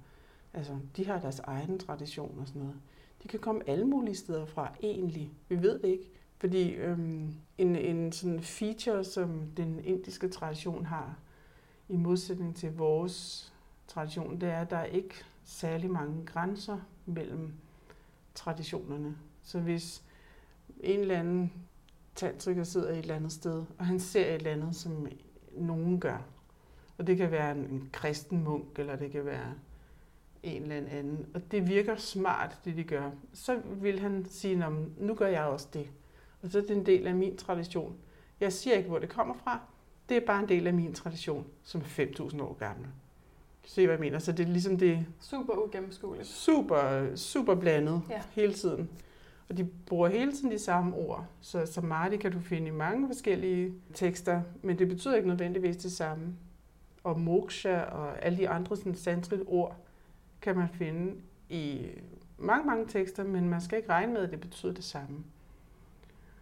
altså, 0.54 0.80
de 0.98 1.06
har 1.06 1.20
deres 1.20 1.40
egen 1.40 1.80
tradition 1.80 2.40
og 2.40 2.48
sådan 2.48 2.62
noget. 2.62 2.76
De 3.24 3.28
kan 3.28 3.40
komme 3.40 3.70
alle 3.70 3.86
mulige 3.86 4.16
steder 4.16 4.46
fra 4.46 4.76
egentlig. 4.84 5.34
Vi 5.50 5.62
ved 5.62 5.80
det 5.80 5.88
ikke. 5.88 6.10
Fordi 6.38 6.70
øhm, 6.70 7.34
en, 7.58 7.76
en 7.76 8.12
sådan 8.12 8.42
feature, 8.42 9.04
som 9.04 9.42
den 9.58 9.80
indiske 9.84 10.30
tradition 10.30 10.86
har, 10.86 11.18
i 11.90 11.96
modsætning 11.98 12.56
til 12.56 12.78
vores 12.78 13.54
tradition, 13.88 14.42
det 14.42 14.50
er, 14.50 14.62
at 14.62 14.70
der 14.70 14.78
er 14.78 14.86
ikke 14.86 15.16
særlig 15.44 15.92
mange 15.92 16.26
grænser 16.26 16.80
mellem 17.06 17.54
traditionerne. 18.36 19.18
Så 19.44 19.60
hvis 19.60 20.04
en 20.80 21.00
eller 21.00 21.20
anden 21.20 21.54
tantriker 22.16 22.64
sidder 22.64 22.90
et 22.90 22.98
eller 22.98 23.16
andet 23.16 23.32
sted, 23.32 23.66
og 23.78 23.86
han 23.86 24.00
ser 24.00 24.26
et 24.26 24.34
eller 24.34 24.52
andet, 24.52 24.76
som 24.76 25.08
nogen 25.58 26.00
gør, 26.00 26.33
og 26.98 27.08
det 27.08 27.18
kan 27.18 27.32
være 27.32 27.52
en, 27.52 27.58
en 27.58 27.90
kristen 27.92 28.44
munk, 28.44 28.80
eller 28.80 28.96
det 28.96 29.12
kan 29.12 29.26
være 29.26 29.54
en 30.44 30.62
eller 30.62 30.76
anden, 30.76 31.26
og 31.34 31.52
det 31.52 31.68
virker 31.68 31.96
smart, 31.96 32.58
det 32.66 32.78
de 32.78 32.84
gør, 32.84 33.12
så 33.34 33.60
vil 33.66 34.00
han 34.00 34.26
sige, 34.30 34.66
nu 34.98 35.14
gør 35.14 35.28
jeg 35.28 35.44
også 35.44 35.68
det. 35.74 35.90
Og 36.42 36.52
så 36.52 36.58
er 36.58 36.62
det 36.62 36.78
en 36.78 36.86
del 36.86 37.08
af 37.08 37.16
min 37.16 37.38
tradition. 37.38 37.96
Jeg 38.40 38.54
siger 38.54 38.76
ikke, 38.76 38.90
hvor 38.90 39.00
det 39.00 39.10
kommer 39.10 39.36
fra. 39.44 39.60
Det 40.10 40.18
er 40.18 40.26
bare 40.26 40.44
en 40.44 40.50
del 40.50 40.68
af 40.68 40.74
min 40.74 40.94
tradition, 40.94 41.46
som 41.64 41.82
er 41.82 41.86
5.000 41.86 42.42
år 42.42 42.54
gammel. 42.54 42.88
Se, 43.66 43.86
hvad 43.86 43.94
jeg 43.96 44.00
mener. 44.00 44.20
Så 44.20 44.32
det 44.32 44.46
er 44.46 44.52
ligesom 44.52 44.78
det... 44.78 45.06
Super 45.20 45.54
ugennemskueligt. 45.58 46.28
Super, 46.28 47.16
super 47.16 47.56
blandet 47.56 48.02
ja. 48.10 48.22
hele 48.32 48.54
tiden. 48.54 48.90
Og 49.50 49.58
de 49.58 49.70
bruger 49.86 50.08
hele 50.08 50.32
tiden 50.32 50.52
de 50.52 50.60
samme 50.60 50.96
ord. 50.96 51.26
Så 51.42 51.66
samadhi 51.66 52.18
kan 52.18 52.32
du 52.32 52.40
finde 52.40 52.68
i 52.68 52.72
mange 52.72 53.08
forskellige 53.08 53.74
tekster, 53.94 54.42
men 54.62 54.80
det 54.80 54.88
betyder 54.88 55.16
ikke 55.16 55.28
nødvendigvis 55.28 55.78
det 55.78 55.92
samme. 55.92 56.36
Og 57.04 57.20
moksha 57.20 57.82
og 57.82 58.26
alle 58.26 58.38
de 58.38 58.50
andre 58.50 58.78
sådan 58.78 58.96
sanskrit 58.96 59.42
ord 59.48 59.76
kan 60.42 60.56
man 60.56 60.70
finde 60.70 61.16
i 61.50 61.88
mange, 62.38 62.66
mange 62.66 62.88
tekster, 62.88 63.24
men 63.24 63.50
man 63.50 63.62
skal 63.62 63.78
ikke 63.78 63.90
regne 63.90 64.14
med, 64.14 64.22
at 64.22 64.32
det 64.32 64.40
betyder 64.40 64.74
det 64.74 64.84
samme. 64.84 65.24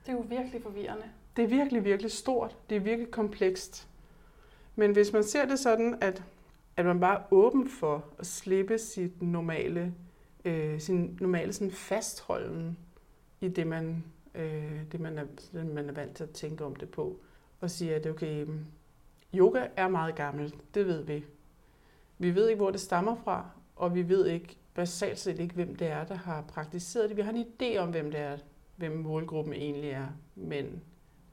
Det 0.06 0.12
er 0.12 0.14
jo 0.14 0.26
virkelig 0.30 0.62
forvirrende. 0.64 1.04
Det 1.36 1.44
er 1.44 1.48
virkelig, 1.48 1.84
virkelig 1.84 2.12
stort. 2.12 2.58
Det 2.70 2.76
er 2.76 2.80
virkelig 2.80 3.12
komplekst. 3.12 3.88
Men 4.76 4.92
hvis 4.92 5.14
man 5.14 5.24
ser 5.24 5.46
det 5.46 5.60
sådan, 5.60 5.98
at, 6.02 6.24
at 6.78 6.86
man 6.86 7.00
bare 7.00 7.20
er 7.20 7.24
åben 7.32 7.70
for 7.70 8.06
at 8.20 8.26
slippe 8.26 8.78
sit 8.78 9.22
normale, 9.22 9.96
øh, 10.46 10.80
sin 10.80 11.18
normale 11.22 11.54
sådan 11.54 11.72
fastholden 11.72 12.78
i 13.42 13.48
det, 13.48 13.68
man, 13.68 14.04
øh, 14.36 14.82
det 14.92 15.00
man, 15.00 15.18
er, 15.18 15.26
man 15.64 15.90
er 15.90 15.94
vant 15.94 16.16
til 16.16 16.24
at 16.24 16.30
tænke 16.30 16.66
om 16.66 16.76
det 16.76 16.90
på, 16.90 17.20
og 17.60 17.72
siger, 17.72 17.96
at 17.96 18.08
okay, 18.08 18.46
yoga 19.34 19.68
er 19.76 19.88
meget 19.88 20.16
gammelt, 20.16 20.56
det 20.76 20.88
ved 20.88 21.04
vi. 21.04 21.26
Vi 22.18 22.36
ved 22.36 22.50
ikke, 22.50 22.62
hvor 22.62 22.72
det 22.72 22.80
stammer 22.80 23.16
fra, 23.16 23.50
og 23.76 23.96
vi 23.96 24.10
ved 24.10 24.28
ikke 24.28 24.58
basalt 24.74 25.20
set 25.20 25.40
ikke, 25.40 25.56
hvem 25.56 25.76
det 25.76 25.88
er, 25.88 26.04
der 26.04 26.16
har 26.16 26.42
praktiseret 26.42 27.10
det. 27.10 27.18
Vi 27.18 27.22
har 27.22 27.32
en 27.32 27.46
idé 27.46 27.78
om, 27.78 27.90
hvem 27.90 28.12
det 28.12 28.20
er, 28.20 28.38
hvem 28.76 28.92
målgruppen 28.92 29.54
egentlig 29.54 29.90
er, 29.90 30.08
men 30.36 30.82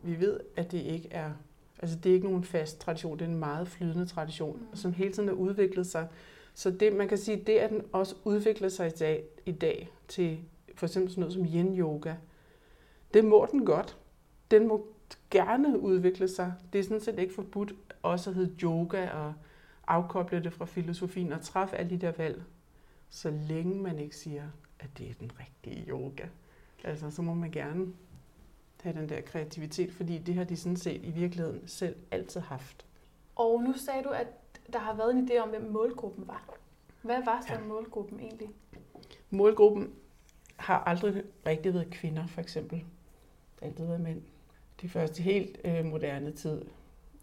vi 0.03 0.21
ved, 0.21 0.41
at 0.57 0.73
det 0.73 0.79
ikke 0.79 1.09
er, 1.11 1.31
altså 1.79 1.97
det 1.97 2.11
er 2.11 2.15
ikke 2.15 2.27
nogen 2.27 2.45
fast 2.45 2.81
tradition, 2.81 3.19
det 3.19 3.25
er 3.25 3.29
en 3.29 3.39
meget 3.39 3.69
flydende 3.69 4.07
tradition, 4.07 4.57
mm. 4.57 4.77
som 4.77 4.93
hele 4.93 5.13
tiden 5.13 5.29
har 5.29 5.35
udviklet 5.35 5.87
sig. 5.87 6.09
Så 6.55 6.71
det, 6.71 6.93
man 6.93 7.09
kan 7.09 7.19
sige, 7.19 7.43
det 7.47 7.59
at 7.59 7.71
den 7.71 7.83
også 7.93 8.15
udvikler 8.25 8.69
sig 8.69 8.87
i 8.87 8.97
dag, 8.99 9.25
i 9.47 9.53
dag 9.53 9.91
til 10.09 10.39
for 10.75 10.87
eksempel 10.87 11.11
sådan 11.11 11.21
noget 11.21 11.35
som 11.35 11.45
yin 11.45 11.79
yoga, 11.79 12.15
det 13.15 13.25
må 13.25 13.49
den 13.51 13.65
godt. 13.65 13.97
Den 14.51 14.69
må 14.69 14.87
gerne 15.31 15.81
udvikle 15.81 16.29
sig. 16.29 16.53
Det 16.73 16.79
er 16.79 16.83
sådan 16.83 17.01
set 17.01 17.19
ikke 17.19 17.35
forbudt 17.35 17.73
også 18.11 18.33
hedde 18.33 18.55
yoga 18.63 19.11
og 19.11 19.35
afkoble 19.87 20.45
det 20.45 20.53
fra 20.53 20.65
filosofien 20.65 21.33
og 21.33 21.41
træffe 21.41 21.77
alle 21.77 21.91
de 21.91 21.99
der 21.99 22.13
valg, 22.13 22.43
så 23.11 23.31
længe 23.31 23.83
man 23.83 23.99
ikke 23.99 24.17
siger, 24.17 24.49
at 24.81 24.99
det 24.99 25.11
er 25.11 25.15
den 25.15 25.31
rigtige 25.41 25.91
yoga. 25.91 26.27
Altså, 26.85 27.11
så 27.11 27.23
må 27.23 27.35
man 27.35 27.51
gerne 27.51 27.93
have 28.83 29.01
den 29.01 29.09
der 29.09 29.21
kreativitet, 29.21 29.93
fordi 29.93 30.19
det 30.19 30.35
har 30.35 30.45
de 30.45 30.57
sådan 30.57 30.77
set 30.77 31.05
i 31.05 31.11
virkeligheden 31.11 31.69
selv 31.69 31.97
altid 32.11 32.41
haft. 32.41 32.87
Og 33.37 33.63
nu 33.63 33.73
sagde 33.73 34.03
du, 34.03 34.09
at 34.09 34.27
der 34.73 34.79
har 34.79 34.95
været 34.95 35.11
en 35.11 35.29
idé 35.29 35.39
om, 35.39 35.49
hvem 35.49 35.71
målgruppen 35.71 36.29
var. 36.29 36.59
Hvad 37.03 37.25
var 37.25 37.45
så 37.49 37.53
ja. 37.53 37.61
målgruppen 37.61 38.21
egentlig? 38.21 38.49
Målgruppen 39.31 39.93
har 40.57 40.79
aldrig 40.79 41.23
rigtig 41.47 41.75
været 41.75 41.91
kvinder, 41.91 42.27
for 42.27 42.41
eksempel. 42.41 42.79
Det 42.79 42.87
har 43.61 43.67
altid 43.67 43.87
været 43.87 44.01
mænd. 44.01 44.23
De 44.83 44.89
første 44.89 45.23
helt 45.23 45.59
øh, 45.65 45.85
moderne 45.85 46.33
tid, 46.33 46.65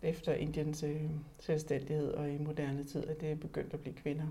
efter 0.06 0.34
Indiens 0.34 0.84
øh, 0.84 1.02
selvstændighed 1.39 2.12
og 2.12 2.32
i 2.32 2.38
moderne 2.38 2.84
tid, 2.84 3.08
at 3.08 3.22
det 3.22 3.32
er 3.32 3.36
begyndt 3.36 3.74
at 3.74 3.80
blive 3.80 3.96
kvinder. 3.96 4.26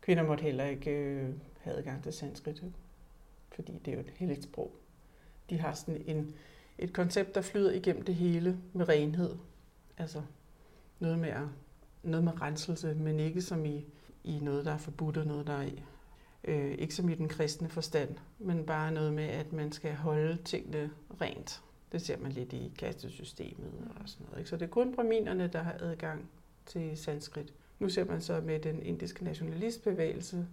Kvinder 0.00 0.22
måtte 0.22 0.42
heller 0.42 0.64
ikke 0.64 0.90
øh, 0.90 1.34
have 1.60 1.76
adgang 1.76 2.02
til 2.02 2.12
sanskrit 2.12 2.62
øh, 2.62 2.70
fordi 3.60 3.78
det 3.84 3.90
er 3.90 3.94
jo 3.94 4.00
et 4.00 4.12
helligt 4.16 4.42
sprog. 4.42 4.72
De 5.50 5.58
har 5.58 5.74
sådan 5.74 6.02
en, 6.06 6.34
et 6.78 6.92
koncept, 6.92 7.34
der 7.34 7.40
flyder 7.40 7.72
igennem 7.72 8.04
det 8.04 8.14
hele 8.14 8.58
med 8.72 8.88
renhed. 8.88 9.36
Altså 9.98 10.22
noget 10.98 11.18
med, 11.18 11.28
at, 11.28 11.46
noget 12.02 12.24
med 12.24 12.40
renselse, 12.40 12.94
men 12.94 13.20
ikke 13.20 13.42
som 13.42 13.64
i, 13.66 13.86
i 14.24 14.38
noget, 14.38 14.64
der 14.64 14.72
er 14.72 14.78
forbudt 14.78 15.16
og 15.16 15.26
noget, 15.26 15.46
der 15.46 15.52
er 15.52 15.62
i. 15.62 15.82
Øh, 16.44 16.74
ikke 16.78 16.94
som 16.94 17.08
i 17.08 17.14
den 17.14 17.28
kristne 17.28 17.68
forstand, 17.68 18.16
men 18.38 18.66
bare 18.66 18.92
noget 18.92 19.12
med, 19.12 19.24
at 19.24 19.52
man 19.52 19.72
skal 19.72 19.94
holde 19.94 20.36
tingene 20.44 20.90
rent. 21.20 21.62
Det 21.92 22.02
ser 22.02 22.18
man 22.18 22.32
lidt 22.32 22.52
i 22.52 22.72
kastesystemet 22.78 23.72
og 24.02 24.08
sådan 24.08 24.26
noget. 24.26 24.38
Ikke? 24.38 24.50
Så 24.50 24.56
det 24.56 24.64
er 24.64 24.70
kun 24.70 24.94
braminerne, 24.94 25.46
der 25.46 25.62
har 25.62 25.76
adgang 25.80 26.30
til 26.66 26.96
sanskrit. 26.96 27.54
Nu 27.78 27.88
ser 27.88 28.04
man 28.04 28.20
så 28.20 28.40
med 28.40 28.60
den 28.60 28.82
indiske 28.82 29.24
nationalistbevægelse, 29.24 30.46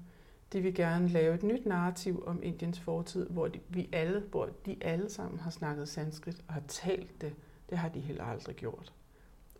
de 0.53 0.61
vil 0.61 0.75
gerne 0.75 1.07
lave 1.07 1.35
et 1.35 1.43
nyt 1.43 1.65
narrativ 1.65 2.23
om 2.27 2.43
Indiens 2.43 2.79
fortid, 2.79 3.29
hvor 3.29 3.47
de, 3.47 3.59
vi 3.69 3.89
alle, 3.91 4.19
hvor 4.19 4.49
de 4.65 4.77
alle 4.81 5.09
sammen 5.09 5.39
har 5.39 5.49
snakket 5.49 5.89
sanskrit 5.89 6.41
og 6.47 6.53
har 6.53 6.63
talt 6.67 7.21
det. 7.21 7.33
Det 7.69 7.77
har 7.77 7.89
de 7.89 7.99
heller 7.99 8.23
aldrig 8.23 8.55
gjort. 8.55 8.93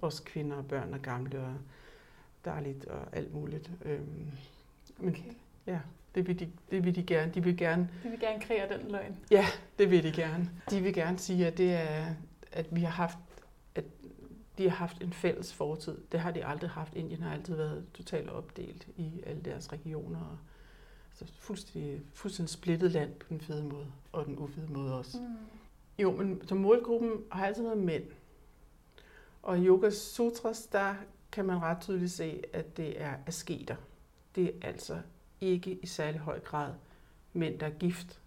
Også 0.02 0.24
kvinder 0.24 0.58
og 0.58 0.66
børn 0.66 0.94
og 0.94 1.00
gamle 1.00 1.40
og 1.40 1.56
dejligt 2.46 2.86
og 2.86 3.00
alt 3.12 3.34
muligt. 3.34 3.72
Øhm, 3.86 4.32
men 4.98 5.10
okay. 5.10 5.34
ja, 5.66 5.80
det 6.18 6.28
vil, 6.28 6.40
de, 6.40 6.52
det 6.72 6.86
vil 6.86 6.96
de 6.96 7.04
gerne. 7.04 7.32
De 7.32 7.44
vil 7.44 7.58
gerne. 7.58 7.90
De 8.04 8.10
vil 8.10 8.20
gerne 8.20 8.42
kreere 8.42 8.78
den 8.78 8.92
løgn. 8.92 9.18
Ja, 9.32 9.46
det 9.80 9.92
vil 9.92 10.04
de 10.04 10.12
gerne. 10.12 10.50
De 10.70 10.82
vil 10.82 10.94
gerne 10.94 11.20
sige, 11.20 11.48
at 11.48 11.58
det 11.58 11.74
er, 11.74 12.06
at 12.52 12.66
vi 12.72 12.82
har 12.82 12.90
haft, 12.90 13.18
at 13.76 13.84
de 14.58 14.70
har 14.70 14.76
haft 14.76 15.04
en 15.04 15.14
fælles 15.14 15.54
fortid. 15.54 15.98
Det 16.12 16.20
har 16.20 16.32
de 16.32 16.46
aldrig 16.46 16.70
haft. 16.70 16.94
Indien 16.96 17.22
har 17.22 17.34
altid 17.34 17.56
været 17.56 17.86
totalt 17.94 18.30
opdelt 18.30 18.88
i 18.98 19.24
alle 19.26 19.42
deres 19.42 19.72
regioner 19.72 20.38
så 21.14 21.26
fuldstændig, 21.40 22.02
fuldstændig 22.14 22.50
splittet 22.50 22.92
land 22.92 23.14
på 23.14 23.26
den 23.30 23.42
fede 23.42 23.64
måde, 23.64 23.88
og 24.12 24.26
den 24.26 24.38
ufede 24.38 24.68
måde 24.70 24.98
også. 24.98 25.18
Mm. 25.18 25.36
Jo, 26.00 26.12
men 26.12 26.48
som 26.48 26.58
målgruppen 26.58 27.12
har 27.32 27.46
altid 27.46 27.64
været 27.64 27.78
mænd. 27.78 28.04
Og 29.44 29.60
i 29.60 29.66
Yoga 29.66 29.90
Sutras, 29.90 30.66
der 30.66 30.96
kan 31.32 31.46
man 31.46 31.62
ret 31.62 31.82
tydeligt 31.82 32.12
se, 32.12 32.44
at 32.54 32.78
det 32.78 33.02
er 33.02 33.14
asketer. 33.26 33.76
Det 34.36 34.46
er 34.46 34.68
altså 34.68 34.98
ikke 35.42 35.80
i 35.82 35.86
særlig 35.86 36.20
høj 36.20 36.40
grad 36.40 36.74
mænd, 37.34 37.60
der 37.60 37.66
er 37.66 37.78
gift. 37.80 38.22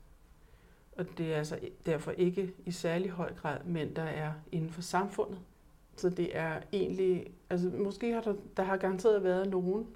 Og 0.92 1.06
det 1.18 1.32
er 1.34 1.38
altså 1.38 1.58
derfor 1.86 2.10
ikke 2.10 2.52
i 2.66 2.70
særlig 2.70 3.10
høj 3.10 3.34
grad 3.34 3.64
mænd, 3.64 3.94
der 3.94 4.02
er 4.02 4.32
inden 4.52 4.70
for 4.70 4.82
samfundet. 4.82 5.38
Så 5.96 6.10
det 6.10 6.36
er 6.36 6.60
egentlig, 6.72 7.32
altså 7.50 7.68
måske 7.68 8.12
har 8.12 8.20
der, 8.20 8.34
der 8.56 8.62
har 8.62 8.76
garanteret 8.76 9.24
været 9.24 9.48
nogen, 9.48 9.86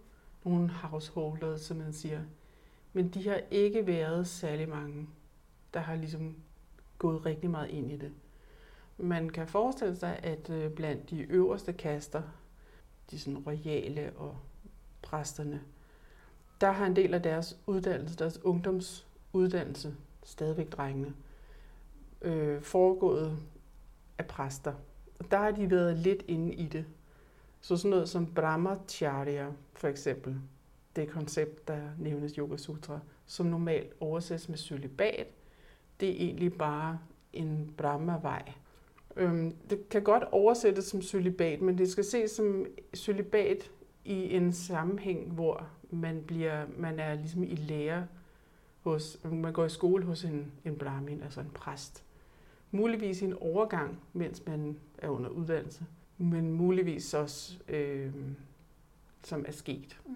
nogle 0.44 0.68
householders, 0.70 1.61
som 1.61 1.77
man 1.77 1.92
siger, 1.92 2.20
men 2.92 3.09
de 3.09 3.29
har 3.29 3.40
ikke 3.50 3.87
været 3.87 4.27
særlig 4.27 4.68
mange, 4.68 5.09
der 5.74 5.81
har 5.81 5.94
ligesom 5.94 6.37
gået 6.98 7.27
rigtig 7.27 7.50
meget 7.50 7.70
ind 7.70 7.92
i 7.92 7.96
det. 7.96 8.12
Man 8.98 9.31
kan 9.31 9.48
forestille 9.48 9.96
sig, 9.96 10.18
at 10.22 10.50
øh, 10.50 10.70
blandt 10.70 11.11
de 11.11 11.20
øverste 11.20 11.72
kaster, 11.72 12.22
de 13.11 13.18
sådan 13.18 13.38
royale 13.38 14.12
og 14.16 14.37
præsterne, 15.03 15.62
der 16.61 16.71
har 16.71 16.87
en 16.87 16.97
del 16.97 17.14
af 17.14 17.23
deres 17.23 17.59
uddannelse, 17.67 18.17
deres 18.17 18.45
ungdomsuddannelse, 18.45 19.95
stadigvæk 20.25 20.73
drengene, 20.73 21.14
øh, 22.23 22.62
foregået 22.62 23.38
af 24.19 24.27
præster. 24.27 24.73
Og 25.19 25.31
der 25.31 25.38
har 25.38 25.51
de 25.51 25.71
været 25.71 25.97
lidt 25.97 26.25
inde 26.29 26.55
i 26.55 26.67
det. 26.67 26.85
Så 27.61 27.77
sådan 27.77 27.90
noget 27.90 28.09
som 28.09 28.27
Brahmacharya 28.27 29.49
for 29.75 29.88
eksempel, 29.88 30.37
det 30.97 31.09
koncept, 31.09 31.69
der 31.69 31.81
nævnes 31.99 32.35
Yoga 32.35 32.57
Sutra, 32.57 33.01
som 33.27 33.47
normalt 33.47 33.93
oversættes 34.01 34.49
med 34.49 34.59
celibat. 34.59 35.27
Det 36.01 36.09
er 36.09 36.14
egentlig 36.14 36.53
bare 36.53 36.99
en 37.33 37.75
Brahma-vej. 37.77 38.53
Øhm, 39.17 39.55
det 39.71 39.88
kan 39.88 40.03
godt 40.03 40.23
oversættes 40.33 40.85
som 40.85 41.03
celibat, 41.03 41.61
men 41.61 41.79
det 41.79 41.90
skal 41.90 42.05
ses 42.05 42.31
som 42.31 42.67
celibat 42.95 43.71
i 44.05 44.35
en 44.35 44.53
sammenhæng, 44.53 45.33
hvor 45.33 45.69
man, 45.95 46.23
bliver, 46.27 46.67
man 46.77 46.99
er 46.99 47.15
ligesom 47.15 47.43
i 47.43 47.55
lære 47.55 48.07
hos, 48.81 49.19
man 49.25 49.53
går 49.53 49.65
i 49.65 49.69
skole 49.69 50.05
hos 50.05 50.25
en, 50.25 50.53
en 50.65 50.77
brahmin, 50.77 51.23
altså 51.23 51.41
en 51.41 51.51
præst. 51.55 52.05
Muligvis 52.71 53.23
i 53.23 53.25
en 53.25 53.35
overgang, 53.41 54.01
mens 54.13 54.43
man 54.47 54.77
er 54.99 55.09
under 55.09 55.31
uddannelse, 55.31 55.87
men 56.19 56.53
muligvis 56.53 57.15
også 57.15 57.59
øh, 57.69 58.15
som 59.23 59.45
er 59.49 59.53
sket. 59.53 60.01
Mm. 60.07 60.15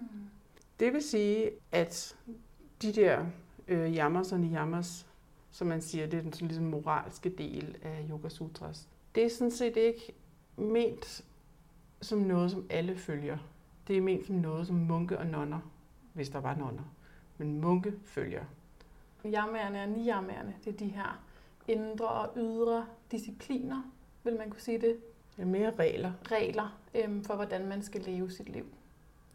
Det 0.79 0.93
vil 0.93 1.03
sige, 1.03 1.51
at 1.71 2.17
de 2.81 2.93
der 2.93 3.25
øh, 3.67 3.95
jammers 3.95 4.31
og 4.31 4.39
niyammers, 4.39 5.07
som 5.51 5.67
man 5.67 5.81
siger, 5.81 6.07
det 6.07 6.17
er 6.17 6.21
den 6.21 6.33
sådan 6.33 6.47
ligesom 6.47 6.65
moralske 6.65 7.29
del 7.29 7.75
af 7.81 8.05
Yoga 8.09 8.29
Sutras. 8.29 8.87
Det 9.15 9.25
er 9.25 9.29
sådan 9.29 9.51
set 9.51 9.77
ikke 9.77 10.13
ment 10.57 11.25
som 12.01 12.19
noget, 12.19 12.51
som 12.51 12.65
alle 12.69 12.95
følger. 12.95 13.37
Det 13.89 13.97
er 13.97 14.01
ment 14.01 14.25
som 14.25 14.35
noget, 14.35 14.67
som 14.67 14.75
munke 14.75 15.17
og 15.17 15.25
nonner, 15.25 15.59
hvis 16.13 16.29
der 16.29 16.39
var 16.39 16.55
nonner. 16.55 16.83
Men 17.37 17.61
munke 17.61 17.93
følger. 18.05 18.43
Yamerne 19.25 19.83
og 19.83 19.89
niyamerne, 19.89 20.55
det 20.65 20.73
er 20.73 20.77
de 20.77 20.87
her 20.87 21.23
indre 21.67 22.07
og 22.07 22.29
ydre 22.37 22.85
discipliner, 23.11 23.91
vil 24.23 24.37
man 24.37 24.49
kunne 24.49 24.61
sige 24.61 24.81
det? 24.81 24.97
Ja, 25.37 25.45
mere 25.45 25.71
regler. 25.75 26.11
Regler 26.31 26.79
øhm, 26.95 27.23
for, 27.23 27.35
hvordan 27.35 27.67
man 27.67 27.81
skal 27.81 28.01
leve 28.01 28.31
sit 28.31 28.49
liv. 28.49 28.65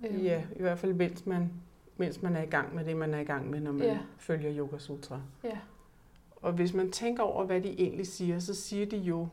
Øhm. 0.06 0.22
Ja, 0.22 0.42
i 0.56 0.60
hvert 0.60 0.78
fald 0.78 0.92
mens 0.92 1.26
man, 1.26 1.52
mens 1.96 2.22
man 2.22 2.36
er 2.36 2.42
i 2.42 2.46
gang 2.46 2.74
med 2.74 2.84
det, 2.84 2.96
man 2.96 3.14
er 3.14 3.18
i 3.18 3.24
gang 3.24 3.50
med, 3.50 3.60
når 3.60 3.72
man 3.72 3.86
ja. 3.86 3.98
følger 4.18 4.58
Yoga 4.58 4.78
Sutra. 4.78 5.20
Ja. 5.44 5.58
Og 6.36 6.52
hvis 6.52 6.74
man 6.74 6.92
tænker 6.92 7.22
over, 7.22 7.44
hvad 7.44 7.60
de 7.60 7.80
egentlig 7.80 8.06
siger, 8.06 8.38
så 8.38 8.54
siger 8.54 8.86
de 8.86 8.96
jo, 8.96 9.28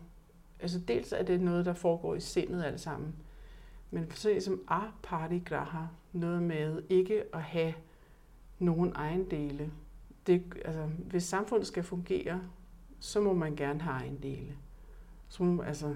altså 0.60 0.80
dels 0.80 1.12
er 1.12 1.24
det 1.24 1.42
noget, 1.42 1.66
der 1.66 1.74
foregår 1.74 2.16
i 2.16 2.20
sindet 2.20 2.64
alt 2.64 2.80
sammen, 2.80 3.16
men 3.92 4.12
se 4.12 4.42
som 4.42 4.62
aparigraha, 4.68 5.86
noget 6.14 6.44
med 6.44 6.82
ikke 6.90 7.24
at 7.34 7.42
have 7.42 7.74
nogen 8.60 8.94
ejendele. 8.96 9.72
Det, 10.28 10.44
altså, 10.66 10.84
hvis 10.84 11.24
samfundet 11.24 11.68
skal 11.68 11.84
fungere, 11.84 12.42
så 13.00 13.22
må 13.22 13.34
man 13.34 13.56
gerne 13.56 13.82
have 13.82 13.96
ejendele. 13.96 14.56
Så 15.30 15.44
må, 15.44 15.62
altså, 15.62 15.96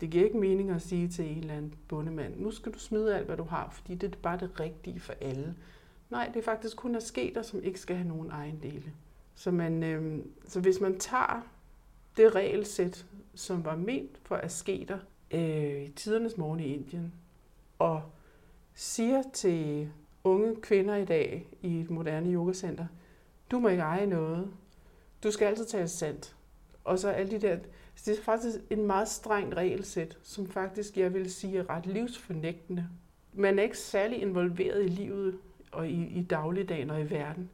det 0.00 0.10
giver 0.10 0.24
ikke 0.24 0.38
mening 0.38 0.70
at 0.70 0.82
sige 0.82 1.08
til 1.08 1.30
en 1.30 1.38
eller 1.38 1.54
anden 1.54 1.74
bondemand, 1.88 2.36
nu 2.36 2.50
skal 2.50 2.72
du 2.72 2.78
smide 2.78 3.16
alt, 3.16 3.26
hvad 3.26 3.36
du 3.36 3.44
har, 3.44 3.70
fordi 3.70 3.94
det 3.94 4.12
er 4.12 4.18
bare 4.22 4.38
det 4.38 4.60
rigtige 4.60 5.00
for 5.00 5.14
alle. 5.20 5.54
Nej, 6.10 6.30
det 6.34 6.36
er 6.36 6.44
faktisk 6.44 6.76
kun 6.76 6.94
asketer, 6.94 7.42
som 7.42 7.62
ikke 7.62 7.80
skal 7.80 7.96
have 7.96 8.08
nogen 8.08 8.30
ejendele. 8.30 8.92
Så, 9.34 9.50
man, 9.50 9.82
øh, 9.82 10.24
så 10.46 10.60
hvis 10.60 10.80
man 10.80 10.98
tager 10.98 11.46
det 12.16 12.34
regelsæt, 12.34 13.06
som 13.34 13.64
var 13.64 13.76
ment 13.76 14.20
for 14.22 14.36
asketer 14.36 14.98
øh, 15.30 15.82
i 15.82 15.88
tidernes 15.88 16.36
morgen 16.36 16.60
i 16.60 16.74
Indien, 16.74 17.12
og 17.84 18.02
siger 18.74 19.22
til 19.32 19.88
unge 20.24 20.56
kvinder 20.56 20.96
i 20.96 21.04
dag 21.04 21.48
i 21.62 21.80
et 21.80 21.90
moderne 21.90 22.32
yogacenter, 22.32 22.86
du 23.50 23.58
må 23.58 23.68
ikke 23.68 23.82
eje 23.82 24.06
noget. 24.06 24.50
Du 25.22 25.30
skal 25.30 25.46
altid 25.46 25.66
tale 25.66 25.88
sandt. 25.88 26.36
Og 26.84 26.98
så 26.98 27.08
alle 27.08 27.30
de 27.30 27.40
der... 27.40 27.58
Det 28.04 28.18
er 28.18 28.22
faktisk 28.22 28.56
en 28.70 28.86
meget 28.86 29.08
strengt 29.08 29.54
regelsæt, 29.54 30.18
som 30.22 30.46
faktisk, 30.46 30.96
jeg 30.96 31.14
vil 31.14 31.32
sige, 31.32 31.58
er 31.58 31.70
ret 31.70 31.86
livsfornægtende. 31.86 32.88
Man 33.32 33.58
er 33.58 33.62
ikke 33.62 33.78
særlig 33.78 34.22
involveret 34.22 34.84
i 34.84 34.88
livet 34.88 35.38
og 35.72 35.88
i, 35.88 36.06
i 36.06 36.22
dagligdagen 36.22 36.90
og 36.90 37.00
i 37.00 37.10
verden, 37.10 37.50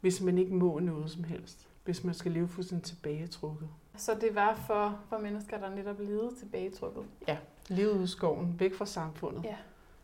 hvis 0.00 0.20
man 0.20 0.38
ikke 0.38 0.54
må 0.54 0.78
noget 0.78 1.10
som 1.10 1.24
helst. 1.24 1.68
Hvis 1.84 2.04
man 2.04 2.14
skal 2.14 2.32
leve 2.32 2.48
fuldstændig 2.48 2.84
tilbagetrukket. 2.84 3.68
Så 3.96 4.14
det 4.20 4.34
var 4.34 4.54
for, 4.66 5.00
for 5.08 5.18
mennesker, 5.18 5.58
der 5.58 5.74
netop 5.74 6.00
levede 6.00 6.34
tilbagetrukket? 6.38 7.04
Ja, 7.28 7.36
levede 7.72 7.98
ud 7.98 8.04
i 8.04 8.06
skoven, 8.06 8.60
væk 8.60 8.74
fra 8.74 8.86
samfundet. 8.86 9.44
Ja. 9.44 9.56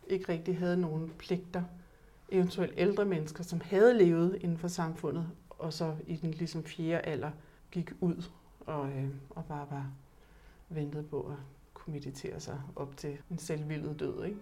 Ikke 0.07 0.33
rigtig 0.33 0.59
havde 0.59 0.77
nogen 0.77 1.13
pligter. 1.19 1.63
Eventuelt 2.29 2.75
ældre 2.77 3.05
mennesker, 3.05 3.45
som 3.45 3.61
havde 3.65 3.99
levet 3.99 4.39
inden 4.41 4.59
for 4.59 4.69
samfundet, 4.69 5.29
og 5.51 5.73
så 5.73 5.97
i 6.07 6.17
den 6.17 6.31
ligesom 6.31 6.65
fjerde 6.65 7.01
alder 7.01 7.31
gik 7.71 7.93
ud 8.01 8.31
og, 8.61 8.89
øh, 8.89 9.09
og 9.31 9.45
bare 9.45 9.67
var 9.71 9.91
ventet 10.69 11.07
på 11.07 11.21
at 11.21 11.37
kunne 11.75 11.95
meditere 11.95 12.41
sig 12.41 12.61
op 12.77 12.97
til 12.97 13.19
en 13.31 13.39
selvvildet 13.39 14.01
død. 14.01 14.25
Ikke? 14.25 14.37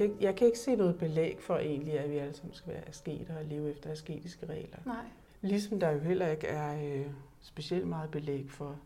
Kan, 0.00 0.10
ikke, 0.10 0.24
jeg 0.24 0.36
kan 0.36 0.46
ikke 0.46 0.58
se 0.58 0.76
noget 0.76 0.98
belæg 0.98 1.38
for 1.40 1.56
egentlig, 1.56 1.98
at 1.98 2.10
vi 2.10 2.16
alle 2.16 2.34
sammen 2.34 2.54
skal 2.54 2.72
være 2.72 2.88
asketer 2.88 3.38
og 3.38 3.44
leve 3.44 3.70
efter 3.70 3.90
asketiske 3.90 4.46
regler. 4.46 4.78
Nej. 4.86 5.04
Ligesom 5.40 5.80
der 5.80 5.90
jo 5.90 5.98
heller 5.98 6.28
ikke 6.28 6.46
er 6.46 6.96
øh, 6.96 7.06
specielt 7.40 7.86
meget 7.88 8.10
belæg 8.10 8.50
for, 8.50 8.76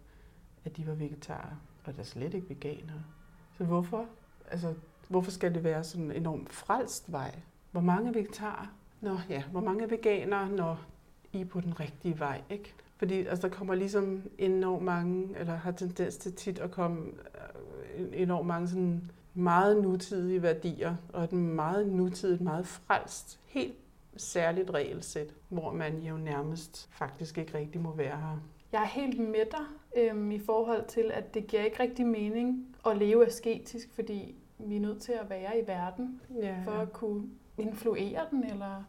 at 0.65 0.77
de 0.77 0.87
var 0.87 0.95
vegetarer, 0.95 1.61
og 1.85 1.95
der 1.95 2.01
er 2.01 2.05
slet 2.05 2.35
ikke 2.35 2.49
veganere. 2.49 3.05
Så 3.59 3.65
hvorfor? 3.65 4.07
Altså, 4.51 4.75
hvorfor 5.09 5.31
skal 5.31 5.55
det 5.55 5.65
være 5.65 5.85
sådan 5.85 6.05
en 6.05 6.13
enormt 6.13 6.53
frelst 6.53 7.13
vej? 7.13 7.35
Hvor 7.71 7.81
mange 7.81 8.15
vegetarer? 8.15 8.75
Nå 9.01 9.19
ja, 9.29 9.43
hvor 9.51 9.61
mange 9.61 9.91
veganere, 9.91 10.51
når 10.51 10.85
I 11.33 11.41
er 11.41 11.45
på 11.45 11.61
den 11.61 11.81
rigtige 11.81 12.19
vej, 12.19 12.43
ikke? 12.51 12.75
Fordi 12.97 13.27
altså, 13.27 13.49
der 13.49 13.55
kommer 13.55 13.75
ligesom 13.75 14.23
enormt 14.39 14.85
mange, 14.85 15.39
eller 15.39 15.55
har 15.55 15.73
tendens 15.73 16.17
til 16.17 16.33
tit 16.33 16.59
at 16.59 16.71
komme 16.71 17.07
øh, 17.97 18.07
enormt 18.13 18.47
mange 18.47 18.69
sådan 18.69 19.11
meget 19.35 19.83
nutidige 19.83 20.43
værdier, 20.43 20.97
og 21.13 21.25
et 21.25 21.33
meget 21.33 21.87
nutidigt, 21.87 22.41
meget 22.41 22.67
frelst, 22.67 23.41
helt 23.47 23.75
særligt 24.17 24.71
regelsæt, 24.71 25.35
hvor 25.49 25.73
man 25.73 25.99
jo 25.99 26.17
nærmest 26.17 26.89
faktisk 26.93 27.39
ikke 27.39 27.59
rigtig 27.59 27.81
må 27.81 27.93
være 27.93 28.17
her. 28.17 28.39
Jeg 28.73 28.83
er 28.83 28.87
helt 28.87 29.21
med 29.21 29.45
dig 29.51 29.67
øhm, 29.97 30.31
i 30.31 30.39
forhold 30.39 30.85
til, 30.87 31.11
at 31.15 31.35
det 31.35 31.47
giver 31.47 31.63
ikke 31.63 31.83
rigtig 31.83 32.07
mening 32.07 32.77
at 32.87 32.97
leve 32.97 33.27
asketisk, 33.27 33.95
fordi 33.95 34.35
vi 34.59 34.77
er 34.77 34.81
nødt 34.81 35.03
til 35.03 35.13
at 35.13 35.31
være 35.31 35.61
i 35.61 35.67
verden 35.67 36.21
ja, 36.43 36.57
for 36.65 36.73
at 36.73 36.93
kunne 36.93 37.25
influere 37.59 38.21
den 38.31 38.45
eller 38.45 38.85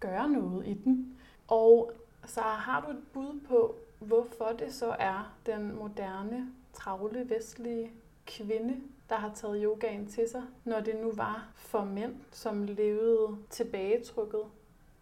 gøre 0.00 0.28
noget 0.28 0.66
i 0.66 0.74
den. 0.74 1.18
Og 1.48 1.92
så 2.26 2.40
har 2.40 2.80
du 2.80 2.90
et 2.90 3.02
bud 3.12 3.40
på, 3.48 3.76
hvorfor 3.98 4.52
det 4.58 4.74
så 4.74 4.96
er 4.98 5.34
den 5.46 5.76
moderne, 5.76 6.46
travle, 6.72 7.30
vestlige 7.30 7.90
kvinde, 8.26 8.76
der 9.08 9.16
har 9.16 9.32
taget 9.34 9.60
yogaen 9.64 10.06
til 10.06 10.28
sig, 10.28 10.42
når 10.64 10.80
det 10.80 10.94
nu 11.02 11.12
var 11.12 11.48
for 11.54 11.84
mænd, 11.84 12.14
som 12.30 12.64
levede 12.64 13.36
tilbagetrykket. 13.50 14.40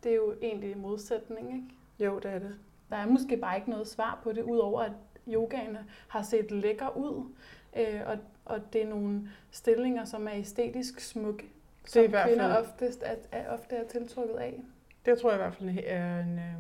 Det 0.03 0.11
er 0.11 0.17
jo 0.17 0.35
egentlig 0.43 0.73
en 0.73 0.81
modsætning, 0.81 1.55
ikke? 1.55 1.67
Jo, 2.11 2.19
det 2.19 2.31
er 2.31 2.39
det. 2.39 2.55
Der 2.91 2.97
er 2.97 3.07
måske 3.07 3.37
bare 3.37 3.57
ikke 3.57 3.71
noget 3.71 3.89
svar 3.89 4.21
på 4.23 4.33
det, 4.33 4.43
udover 4.43 4.81
at 4.81 4.93
yogaen 5.29 5.77
har 6.09 6.23
set 6.23 6.51
lækker 6.51 6.97
ud, 6.97 7.33
øh, 7.77 8.01
og, 8.07 8.19
og 8.45 8.73
det 8.73 8.83
er 8.83 8.89
nogle 8.89 9.29
stillinger, 9.51 10.05
som 10.05 10.27
er 10.29 10.33
æstetisk 10.35 11.01
smukke, 11.01 11.45
som 11.85 12.03
det 12.03 12.15
er 12.15 12.25
i 12.25 12.29
kvinder 12.29 12.55
fald... 12.55 12.67
oftest 12.67 13.03
er, 13.07 13.15
er, 13.33 13.53
ofte 13.53 13.77
er 13.77 13.89
tiltrykket 13.89 14.35
af. 14.35 14.63
Det 15.07 15.19
tror 15.19 15.31
jeg 15.31 15.39
i 15.39 15.43
hvert 15.43 15.55
fald 15.55 15.79
er 15.85 16.21
en 16.21 16.39
øh, 16.39 16.55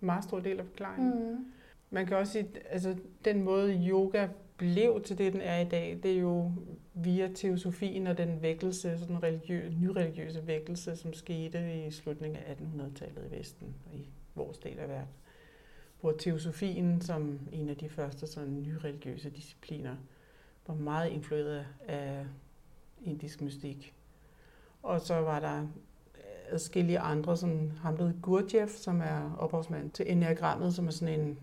meget 0.00 0.24
stor 0.24 0.40
del 0.40 0.58
af 0.58 0.66
forklaringen. 0.66 1.32
Mm. 1.32 1.46
Man 1.90 2.06
kan 2.06 2.16
også 2.16 2.32
sige, 2.32 2.48
altså 2.70 2.96
den 3.24 3.42
måde 3.42 3.86
yoga 3.88 4.28
blev 4.56 5.02
til 5.02 5.18
det, 5.18 5.32
den 5.32 5.40
er 5.40 5.60
i 5.60 5.64
dag, 5.64 5.98
det 6.02 6.12
er 6.12 6.20
jo 6.20 6.52
via 6.94 7.28
teosofien 7.34 8.06
og 8.06 8.18
den 8.18 8.42
vækkelse, 8.42 8.98
sådan 8.98 9.22
religiø, 9.22 9.68
nyreligiøse 9.68 10.46
vækkelse, 10.46 10.96
som 10.96 11.12
skete 11.12 11.86
i 11.86 11.90
slutningen 11.90 12.42
af 12.42 12.54
1800-tallet 12.54 13.26
i 13.30 13.38
Vesten 13.38 13.74
og 13.86 13.98
i 13.98 14.10
vores 14.34 14.58
del 14.58 14.78
af 14.78 14.88
verden. 14.88 15.14
Hvor 16.00 16.12
teosofien 16.12 17.00
som 17.00 17.38
en 17.52 17.68
af 17.68 17.76
de 17.76 17.88
første 17.88 18.26
sådan 18.26 18.62
nyreligiøse 18.62 19.30
discipliner 19.30 19.96
var 20.66 20.74
meget 20.74 21.10
influeret 21.10 21.66
af 21.88 22.26
indisk 23.04 23.40
mystik. 23.40 23.94
Og 24.82 25.00
så 25.00 25.14
var 25.14 25.40
der 25.40 25.66
adskillige 26.48 26.98
andre, 26.98 27.36
som 27.36 27.70
ham 27.70 27.96
der 27.96 28.12
Gurdjieff, 28.22 28.72
som 28.72 29.00
er 29.00 29.36
ophavsmand 29.38 29.90
til 29.90 30.10
enneagrammet, 30.10 30.74
som 30.74 30.86
er 30.86 30.90
sådan 30.90 31.20
en, 31.20 31.38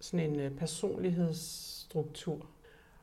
sådan 0.00 0.30
en 0.30 0.40
øh, 0.40 0.50
personlighedsstruktur. 0.50 2.46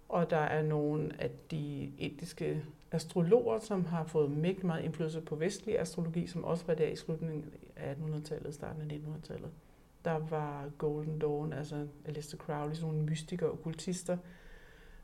Og 0.09 0.29
der 0.29 0.37
er 0.37 0.61
nogle 0.61 1.21
af 1.21 1.31
de 1.51 1.91
indiske 1.97 2.63
astrologer, 2.91 3.59
som 3.59 3.85
har 3.85 4.03
fået 4.03 4.31
mægtig 4.31 4.65
meget 4.65 4.83
indflydelse 4.83 5.21
på 5.21 5.35
vestlig 5.35 5.79
astrologi, 5.79 6.27
som 6.27 6.43
også 6.43 6.65
var 6.67 6.73
der 6.73 6.87
i 6.87 6.95
slutningen 6.95 7.45
af 7.75 7.93
1800-tallet, 7.93 8.53
starten 8.53 8.91
af 8.91 8.95
1900-tallet. 8.95 9.49
Der 10.05 10.17
var 10.17 10.69
Golden 10.77 11.19
Dawn, 11.19 11.53
altså 11.53 11.87
Aleister 12.05 12.37
Crowley, 12.37 12.75
sådan 12.75 12.93
nogle 12.93 13.05
mystikere 13.05 13.49
og 13.49 13.61
kultister, 13.63 14.17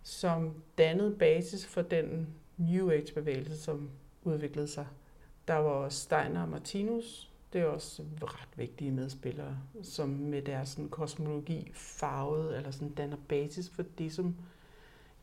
som 0.03 0.53
dannede 0.77 1.15
basis 1.15 1.65
for 1.65 1.81
den 1.81 2.27
New 2.57 2.91
Age-bevægelse, 2.91 3.57
som 3.57 3.89
udviklede 4.23 4.67
sig. 4.67 4.87
Der 5.47 5.55
var 5.55 5.89
Steiner 5.89 6.41
og 6.41 6.49
Martinus, 6.49 7.33
det 7.53 7.61
er 7.61 7.65
også 7.65 8.03
ret 8.23 8.57
vigtige 8.57 8.91
medspillere, 8.91 9.57
som 9.81 10.09
med 10.09 10.41
deres 10.41 10.69
sådan, 10.69 10.89
kosmologi 10.89 11.71
farvede 11.73 12.57
eller 12.57 12.71
sådan 12.71 12.93
danner 12.93 13.17
basis 13.27 13.69
for 13.69 13.83
det, 13.97 14.13
som 14.13 14.35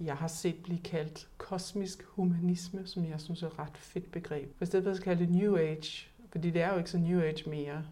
jeg 0.01 0.17
har 0.17 0.29
set 0.29 0.63
blive 0.63 0.79
kaldt 0.79 1.29
kosmisk 1.39 2.03
humanisme, 2.03 2.87
som 2.87 3.05
jeg 3.05 3.21
synes 3.21 3.43
er 3.43 3.47
et 3.47 3.59
ret 3.59 3.77
fedt 3.77 4.13
begreb. 4.13 4.59
For 4.59 4.65
stedet 4.65 4.85
for 4.85 4.91
at 4.91 5.01
kalde 5.01 5.27
det 5.27 5.33
New 5.35 5.57
Age, 5.57 6.09
fordi 6.31 6.51
det 6.51 6.63
er 6.63 6.73
jo 6.73 6.79
ikke 6.79 6.91
så 6.91 6.99
New 6.99 7.21
Age 7.21 7.51
mere. 7.51 7.85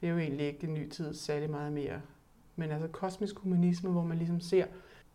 Det 0.00 0.06
er 0.06 0.12
jo 0.12 0.18
egentlig 0.18 0.46
ikke 0.46 0.66
en 0.66 0.74
ny 0.74 0.90
tid 0.90 1.14
særlig 1.14 1.50
meget 1.50 1.72
mere. 1.72 2.00
Men 2.56 2.70
altså 2.70 2.88
kosmisk 2.88 3.38
humanisme, 3.38 3.90
hvor 3.90 4.02
man 4.02 4.18
ligesom 4.18 4.40
ser 4.40 4.66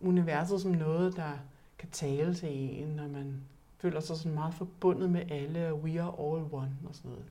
universet 0.02 0.62
som 0.62 0.72
noget, 0.72 1.16
der 1.16 1.32
kan 1.78 1.90
tale 1.92 2.34
til 2.34 2.50
en, 2.84 3.00
og 3.00 3.10
man 3.10 3.42
føler 3.78 4.00
sig 4.00 4.18
sådan 4.18 4.34
meget 4.34 4.54
forbundet 4.54 5.10
med 5.10 5.32
alle, 5.32 5.68
og 5.68 5.80
we 5.80 6.02
are 6.02 6.14
all 6.20 6.46
one 6.52 6.78
og 6.88 6.96
sådan 6.96 7.12
noget 7.12 7.26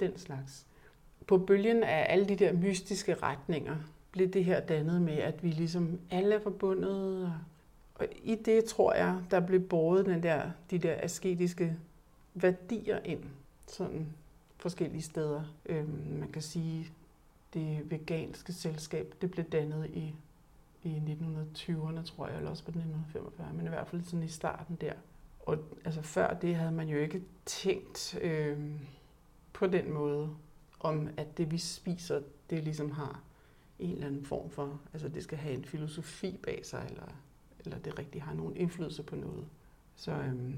den 0.00 0.18
slags. 0.18 0.66
På 1.26 1.38
bølgen 1.38 1.82
af 1.82 2.06
alle 2.08 2.28
de 2.28 2.36
der 2.36 2.52
mystiske 2.52 3.14
retninger 3.14 3.76
blev 4.12 4.28
det 4.28 4.44
her 4.44 4.60
dannet 4.60 5.02
med, 5.02 5.18
at 5.18 5.42
vi 5.42 5.50
ligesom 5.50 6.00
alle 6.10 6.34
er 6.34 6.40
forbundet, 6.40 7.24
og, 7.24 7.32
og 7.98 8.06
i 8.22 8.34
det 8.34 8.64
tror 8.64 8.94
jeg, 8.94 9.22
der 9.30 9.40
blev 9.40 9.60
båret 9.60 10.06
den 10.06 10.22
der, 10.22 10.50
de 10.70 10.78
der 10.78 10.94
asketiske 11.02 11.76
værdier 12.34 12.98
ind, 13.04 13.24
sådan 13.66 14.06
forskellige 14.56 15.02
steder. 15.02 15.42
Øhm, 15.66 16.16
man 16.20 16.32
kan 16.32 16.42
sige, 16.42 16.92
det 17.54 17.90
veganske 17.90 18.52
selskab, 18.52 19.14
det 19.20 19.30
blev 19.30 19.44
dannet 19.44 19.90
i, 19.90 20.14
i 20.82 20.96
1920'erne, 20.96 22.02
tror 22.02 22.26
jeg, 22.26 22.36
eller 22.36 22.50
også 22.50 22.64
på 22.64 22.70
1945, 22.70 23.52
men 23.52 23.66
i 23.66 23.68
hvert 23.68 23.88
fald 23.88 24.02
sådan 24.02 24.22
i 24.22 24.28
starten 24.28 24.76
der. 24.80 24.92
Og 25.40 25.58
altså 25.84 26.02
før 26.02 26.34
det 26.34 26.54
havde 26.54 26.72
man 26.72 26.88
jo 26.88 26.98
ikke 26.98 27.22
tænkt 27.46 28.18
øh, 28.22 28.70
på 29.52 29.66
den 29.66 29.92
måde, 29.92 30.36
om 30.80 31.08
at 31.16 31.38
det 31.38 31.50
vi 31.50 31.58
spiser, 31.58 32.20
det 32.50 32.64
ligesom 32.64 32.90
har 32.90 33.22
en 33.78 33.90
eller 33.90 34.06
anden 34.06 34.24
form 34.24 34.50
for, 34.50 34.80
altså 34.92 35.08
det 35.08 35.22
skal 35.22 35.38
have 35.38 35.54
en 35.54 35.64
filosofi 35.64 36.38
bag 36.42 36.66
sig, 36.66 36.86
eller, 36.90 37.12
eller 37.66 37.78
det 37.78 37.98
rigtig 37.98 38.22
har 38.22 38.34
nogen 38.34 38.56
indflydelse 38.56 39.02
på 39.02 39.16
noget. 39.16 39.44
Så 39.96 40.12
øhm, 40.12 40.54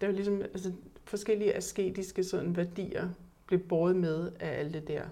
der 0.00 0.06
er 0.06 0.10
jo 0.10 0.16
ligesom 0.16 0.42
altså, 0.42 0.72
forskellige 1.04 1.54
asketiske 1.56 2.24
sådan, 2.24 2.56
værdier 2.56 3.08
blev 3.46 3.60
båret 3.60 3.96
med 3.96 4.32
af 4.40 4.58
alt 4.58 4.74
det 4.74 4.88
der. 4.88 5.02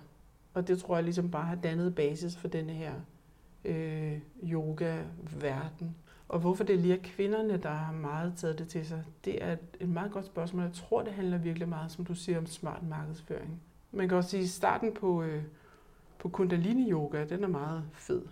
Og 0.55 0.68
det 0.68 0.79
tror 0.79 0.96
jeg 0.96 1.05
ligesom 1.05 1.31
bare 1.31 1.46
har 1.46 1.55
dannet 1.55 1.94
basis 1.94 2.37
for 2.37 2.48
denne 2.48 2.72
her 2.72 2.92
øh, 3.64 4.18
yoga-verden. 4.42 5.96
Og 6.29 6.40
hvorfor 6.40 6.64
det 6.64 6.79
lige 6.79 6.94
er 6.94 7.03
kvinderne, 7.03 7.57
der 7.57 7.70
har 7.70 7.92
meget 7.92 8.33
taget 8.37 8.59
det 8.59 8.68
til 8.68 8.87
sig, 8.87 9.05
det 9.25 9.44
er 9.44 9.57
et 9.81 9.88
meget 9.88 10.12
godt 10.12 10.27
spørgsmål. 10.27 10.62
Jeg 10.62 10.72
tror, 10.72 11.03
det 11.03 11.12
handler 11.12 11.38
virkelig 11.38 11.68
meget, 11.68 11.90
som 11.92 12.05
du 12.05 12.14
siger, 12.14 12.38
om 12.38 12.46
smart 12.46 12.83
markedsføring. 12.88 13.61
Man 13.92 14.09
kan 14.09 14.16
også 14.16 14.31
sige, 14.31 14.42
at 14.42 14.48
starten 14.48 14.94
på, 14.94 15.22
øh, 15.22 15.42
på 16.18 16.29
Kundalini-yoga, 16.29 17.25
den 17.25 17.44
er 17.44 17.48
meget 17.48 17.85
fed. 17.92 18.22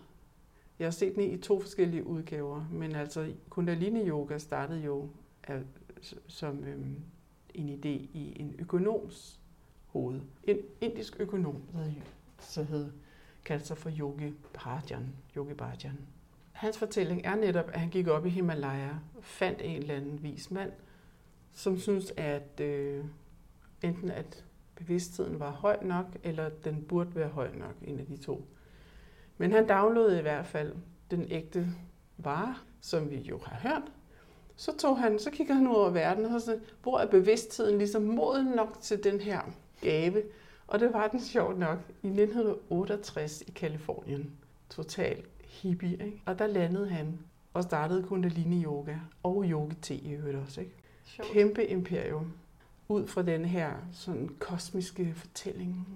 Jeg 0.80 0.86
har 0.86 0.90
set 0.90 1.14
den 1.14 1.22
i 1.22 1.38
to 1.38 1.60
forskellige 1.60 2.06
udgaver, 2.06 2.64
men 2.72 2.94
altså 2.94 3.32
Kundalini-yoga 3.50 4.38
startede 4.38 4.80
jo 4.80 5.08
af, 5.44 5.62
som 6.26 6.64
øhm, 6.64 6.96
en 7.54 7.68
idé 7.68 7.88
i 7.88 8.36
en 8.36 8.54
økonoms 8.58 9.40
hoved. 9.86 10.20
En 10.44 10.58
indisk 10.80 11.16
økonom, 11.18 11.62
der 11.72 11.84
så 12.38 12.62
hed, 12.62 12.90
kaldte 13.44 13.66
sig 13.66 13.78
for 13.78 13.90
Yogi 13.98 14.34
Bhajan. 14.54 15.14
Yogi 15.36 15.54
Bhajan. 15.54 15.98
Hans 16.52 16.78
fortælling 16.78 17.20
er 17.24 17.34
netop, 17.34 17.68
at 17.72 17.80
han 17.80 17.90
gik 17.90 18.08
op 18.08 18.26
i 18.26 18.28
Himalaya 18.28 18.90
og 19.16 19.24
fandt 19.24 19.60
en 19.62 19.76
eller 19.76 19.94
anden 19.94 20.22
vis 20.22 20.50
mand, 20.50 20.72
som 21.52 21.78
synes, 21.78 22.12
at 22.16 22.60
øh, 22.60 23.04
enten 23.82 24.10
at 24.10 24.44
bevidstheden 24.74 25.40
var 25.40 25.50
høj 25.50 25.78
nok, 25.82 26.06
eller 26.22 26.48
den 26.48 26.82
burde 26.82 27.14
være 27.14 27.28
høj 27.28 27.56
nok, 27.56 27.74
en 27.82 27.98
af 27.98 28.06
de 28.06 28.16
to. 28.16 28.46
Men 29.40 29.52
han 29.52 29.68
downloadede 29.68 30.18
i 30.18 30.22
hvert 30.22 30.46
fald 30.46 30.72
den 31.10 31.26
ægte 31.30 31.66
vare, 32.18 32.54
som 32.80 33.10
vi 33.10 33.16
jo 33.16 33.40
har 33.44 33.68
hørt. 33.68 33.82
Så, 34.56 34.76
tog 34.76 34.98
han, 34.98 35.18
så 35.18 35.30
kigger 35.30 35.54
han 35.54 35.68
ud 35.68 35.74
over 35.74 35.90
verden, 35.90 36.24
og 36.24 36.40
så 36.40 36.58
hvor 36.82 36.98
er 36.98 37.06
bevidstheden 37.06 37.78
ligesom 37.78 38.02
moden 38.02 38.46
nok 38.46 38.80
til 38.80 39.04
den 39.04 39.20
her 39.20 39.40
gave. 39.80 40.22
Og 40.66 40.80
det 40.80 40.92
var 40.92 41.08
den 41.08 41.20
sjovt 41.20 41.58
nok 41.58 41.78
i 42.02 42.06
1968 42.06 43.40
i 43.40 43.50
Kalifornien. 43.50 44.30
Total 44.70 45.22
hippie, 45.40 45.92
ikke? 45.92 46.22
Og 46.26 46.38
der 46.38 46.46
landede 46.46 46.88
han 46.88 47.18
og 47.54 47.62
startede 47.62 48.02
Kundalini 48.02 48.64
Yoga 48.64 48.96
og 49.22 49.44
Yogi 49.44 49.74
Te 49.74 49.94
i 49.94 50.12
øvrigt 50.12 50.36
også, 50.36 50.60
ikke? 50.60 50.74
Sjovt. 51.04 51.28
Kæmpe 51.28 51.66
imperium 51.66 52.32
ud 52.88 53.06
fra 53.06 53.22
den 53.22 53.44
her 53.44 53.72
sådan 53.92 54.28
kosmiske 54.38 55.12
fortælling. 55.16 55.88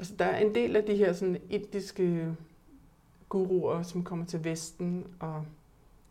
Altså, 0.00 0.14
der 0.18 0.24
er 0.24 0.38
en 0.38 0.54
del 0.54 0.76
af 0.76 0.84
de 0.84 0.96
her 0.96 1.12
sådan 1.12 1.40
indiske 1.50 2.36
guruer, 3.28 3.82
som 3.82 4.04
kommer 4.04 4.26
til 4.26 4.44
Vesten 4.44 5.06
og 5.18 5.44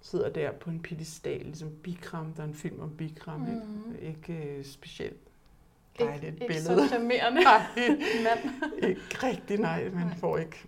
sidder 0.01 0.29
der 0.29 0.51
på 0.51 0.69
en 0.69 0.79
pedestal, 0.79 1.41
ligesom 1.41 1.69
Bikram. 1.83 2.33
Der 2.33 2.43
er 2.43 2.47
en 2.47 2.53
film 2.53 2.79
om 2.79 2.89
Bikram, 2.97 3.39
mm. 3.39 3.47
ikke? 3.47 4.07
Ikke 4.07 4.55
uh, 4.59 4.65
specielt 4.65 5.19
dejligt 5.99 6.33
ikke, 6.33 6.47
billede. 6.47 6.73
Ikke 6.73 6.81
så 6.81 6.87
charmerende 6.87 7.41
nej, 7.51 7.61
mand. 8.25 8.83
ikke 8.83 9.17
rigtig, 9.23 9.59
nej. 9.59 9.89
Man 9.89 10.07
nej. 10.07 10.15
får 10.15 10.37
ikke 10.37 10.67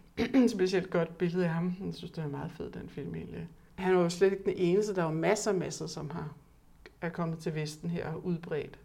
specielt 0.57 0.89
godt 0.89 1.17
billede 1.17 1.45
af 1.45 1.51
ham. 1.51 1.75
Jeg 1.85 1.93
synes, 1.93 2.11
det 2.11 2.23
er 2.23 2.27
meget 2.27 2.51
fed, 2.51 2.71
den 2.71 2.89
film 2.89 3.15
egentlig. 3.15 3.47
Han 3.75 3.95
var 3.95 4.01
jo 4.01 4.09
slet 4.09 4.31
ikke 4.31 4.45
den 4.45 4.57
eneste. 4.57 4.95
Der 4.95 5.03
var 5.03 5.11
masser 5.11 5.51
og 5.51 5.57
masser, 5.57 5.87
som 5.87 6.09
har 6.09 6.33
er 7.01 7.09
kommet 7.09 7.39
til 7.39 7.55
Vesten 7.55 7.89
her 7.89 8.07
og 8.07 8.25
udbredt 8.25 8.79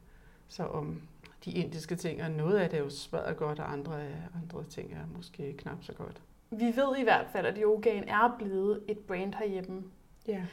sig 0.49 0.69
om 0.69 1.01
de 1.45 1.51
indiske 1.51 1.97
ting, 1.97 2.23
og 2.23 2.31
noget 2.31 2.59
af 2.59 2.71
det 2.71 2.79
er 2.79 2.83
jo 2.83 2.91
smadret 2.91 3.37
godt, 3.37 3.59
og 3.59 3.73
andre, 3.73 4.01
andre 4.43 4.65
ting 4.65 4.93
er 4.93 5.07
måske 5.17 5.53
knap 5.53 5.85
så 5.85 5.93
godt. 5.93 6.23
Vi 6.51 6.65
ved 6.77 6.97
i 6.99 7.03
hvert 7.03 7.27
fald, 7.33 7.47
at 7.47 7.59
yogaen 7.63 8.09
er 8.09 8.37
blevet 8.39 8.83
et 8.89 8.99
brand 8.99 9.35
herhjemme. 9.35 9.85
Ja. 10.29 10.47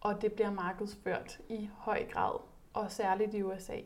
Og 0.00 0.22
det 0.22 0.32
bliver 0.32 0.50
markedsført 0.50 1.40
i 1.48 1.68
høj 1.74 2.04
grad, 2.10 2.40
og 2.72 2.90
særligt 2.90 3.34
i 3.34 3.42
USA. 3.42 3.78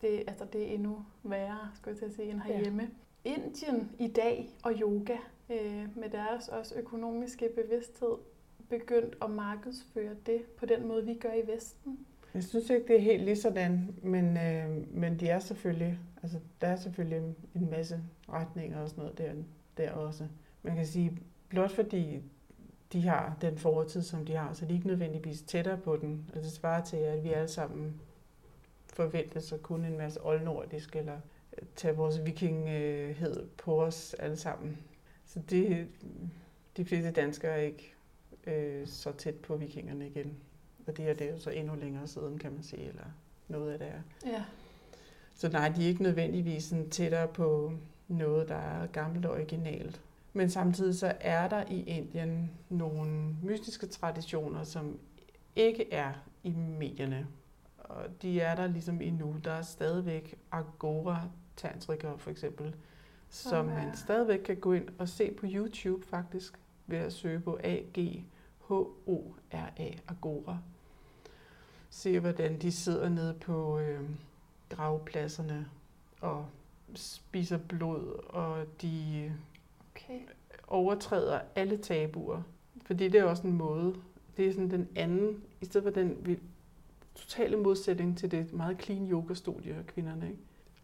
Det, 0.00 0.24
altså, 0.26 0.44
det 0.52 0.62
er 0.62 0.74
endnu 0.74 1.04
værre, 1.22 1.70
skulle 1.74 1.92
jeg 1.92 1.98
til 1.98 2.04
at 2.04 2.12
sige, 2.12 2.30
end 2.30 2.40
herhjemme. 2.40 2.90
Ja. 3.24 3.30
Indien 3.30 3.90
i 3.98 4.08
dag 4.08 4.50
og 4.62 4.72
yoga, 4.80 5.16
øh, 5.50 5.96
med 5.96 6.10
deres 6.10 6.48
også 6.48 6.74
økonomiske 6.74 7.48
bevidsthed, 7.54 8.16
begyndt 8.68 9.16
at 9.22 9.30
markedsføre 9.30 10.14
det 10.26 10.42
på 10.42 10.66
den 10.66 10.88
måde, 10.88 11.06
vi 11.06 11.14
gør 11.14 11.32
i 11.32 11.46
Vesten. 11.46 12.06
Jeg 12.34 12.44
synes 12.44 12.70
ikke, 12.70 12.86
det 12.88 12.96
er 12.96 13.00
helt 13.00 13.24
lige 13.24 13.36
sådan, 13.36 13.94
men, 14.02 14.36
øh, 14.36 14.94
men 14.94 15.20
de 15.20 15.28
er 15.28 15.38
selvfølgelig, 15.38 15.98
altså, 16.22 16.38
der 16.60 16.66
er 16.66 16.76
selvfølgelig 16.76 17.34
en 17.54 17.70
masse 17.70 18.00
retninger 18.28 18.80
og 18.80 18.88
sådan 18.88 19.02
noget 19.02 19.18
der, 19.18 19.32
der 19.76 19.92
også. 19.92 20.26
Man 20.62 20.76
kan 20.76 20.86
sige, 20.86 21.18
blot 21.48 21.70
fordi 21.70 22.22
de 22.92 23.02
har 23.02 23.36
den 23.40 23.58
fortid, 23.58 24.02
som 24.02 24.26
de 24.26 24.36
har, 24.36 24.52
så 24.52 24.64
de 24.64 24.70
er 24.70 24.74
ikke 24.74 24.86
nødvendigvis 24.86 25.42
tættere 25.42 25.78
på 25.78 25.96
den. 25.96 26.30
Altså 26.34 26.50
det 26.50 26.56
svarer 26.56 26.84
til, 26.84 26.96
at 26.96 27.24
vi 27.24 27.32
alle 27.32 27.48
sammen 27.48 28.00
forventes 28.86 29.52
at 29.52 29.62
kunne 29.62 29.88
en 29.88 29.96
masse 29.96 30.24
oldnordisk, 30.24 30.96
eller 30.96 31.20
øh, 31.58 31.68
tage 31.76 31.96
vores 31.96 32.24
vikinghed 32.24 33.48
på 33.56 33.82
os 33.82 34.14
alle 34.14 34.36
sammen. 34.36 34.78
Så 35.26 35.40
det, 35.50 35.88
de 36.76 36.84
fleste 36.84 37.10
danskere 37.10 37.52
er 37.52 37.62
ikke 37.62 37.94
øh, 38.46 38.86
så 38.86 39.12
tæt 39.12 39.34
på 39.34 39.56
vikingerne 39.56 40.06
igen. 40.06 40.36
Og 40.90 40.96
det 40.96 41.10
er 41.10 41.14
det 41.14 41.30
jo 41.30 41.38
så 41.38 41.50
endnu 41.50 41.74
længere 41.74 42.06
siden, 42.06 42.38
kan 42.38 42.52
man 42.52 42.62
sige, 42.62 42.88
eller 42.88 43.04
noget 43.48 43.72
af 43.72 43.78
det 43.78 43.88
er. 43.88 44.30
Ja. 44.30 44.44
Så 45.34 45.48
nej, 45.48 45.68
de 45.68 45.84
er 45.84 45.88
ikke 45.88 46.02
nødvendigvis 46.02 46.64
sådan 46.64 46.90
tættere 46.90 47.28
på 47.28 47.72
noget, 48.08 48.48
der 48.48 48.54
er 48.54 48.86
gammelt 48.86 49.26
og 49.26 49.32
originalt. 49.32 50.00
Men 50.32 50.50
samtidig 50.50 50.94
så 50.94 51.12
er 51.20 51.48
der 51.48 51.64
i 51.70 51.82
Indien 51.82 52.50
nogle 52.68 53.36
mystiske 53.42 53.86
traditioner, 53.86 54.64
som 54.64 54.98
ikke 55.56 55.92
er 55.92 56.12
i 56.42 56.50
medierne. 56.50 57.26
Og 57.78 58.22
de 58.22 58.40
er 58.40 58.54
der 58.54 58.66
ligesom 58.66 59.00
endnu. 59.00 59.36
Der 59.44 59.52
er 59.52 59.62
stadigvæk 59.62 60.38
agora 60.52 61.28
tantrikere 61.56 62.18
for 62.18 62.30
eksempel, 62.30 62.74
som 63.28 63.68
ja. 63.68 63.74
man 63.74 63.96
stadigvæk 63.96 64.38
kan 64.38 64.56
gå 64.56 64.72
ind 64.72 64.88
og 64.98 65.08
se 65.08 65.30
på 65.30 65.46
YouTube 65.48 66.06
faktisk, 66.06 66.58
ved 66.86 66.98
at 66.98 67.12
søge 67.12 67.40
på 67.40 67.58
A-G-H-O-R-A, 67.64 68.70
Agora 70.08 70.58
se, 71.90 72.20
hvordan 72.20 72.58
de 72.58 72.72
sidder 72.72 73.08
nede 73.08 73.34
på 73.34 73.78
øh, 73.78 74.00
gravpladserne 74.68 75.68
og 76.20 76.46
spiser 76.94 77.58
blod, 77.58 78.24
og 78.28 78.66
de 78.82 79.32
okay. 79.94 80.20
overtræder 80.66 81.40
alle 81.54 81.76
tabuer. 81.76 82.42
Fordi 82.86 83.08
det 83.08 83.20
er 83.20 83.24
også 83.24 83.46
en 83.46 83.52
måde, 83.52 83.94
det 84.36 84.48
er 84.48 84.52
sådan 84.52 84.70
den 84.70 84.88
anden, 84.96 85.42
i 85.60 85.64
stedet 85.64 85.84
for 85.84 85.90
den 85.90 86.40
totale 87.14 87.56
modsætning 87.56 88.18
til 88.18 88.30
det 88.30 88.52
meget 88.52 88.82
clean 88.82 89.10
yoga-studie 89.10 89.74
af 89.74 89.86
kvinderne. 89.86 90.26
Ikke? 90.26 90.40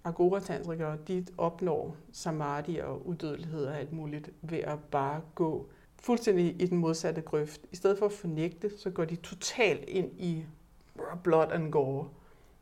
agora 0.06 0.40
tantrikere, 0.40 0.98
de 1.08 1.26
opnår 1.38 1.96
samadhi 2.12 2.78
og 2.78 3.06
udødelighed 3.06 3.64
og 3.64 3.78
alt 3.78 3.92
muligt 3.92 4.30
ved 4.42 4.58
at 4.58 4.78
bare 4.90 5.20
gå 5.34 5.66
fuldstændig 6.02 6.62
i 6.62 6.66
den 6.66 6.78
modsatte 6.78 7.20
grøft. 7.20 7.60
I 7.72 7.76
stedet 7.76 7.98
for 7.98 8.06
at 8.06 8.12
fornægte, 8.12 8.78
så 8.78 8.90
går 8.90 9.04
de 9.04 9.16
totalt 9.16 9.84
ind 9.88 10.20
i 10.20 10.44
blood 11.22 11.52
and 11.52 11.72
gore. 11.72 12.08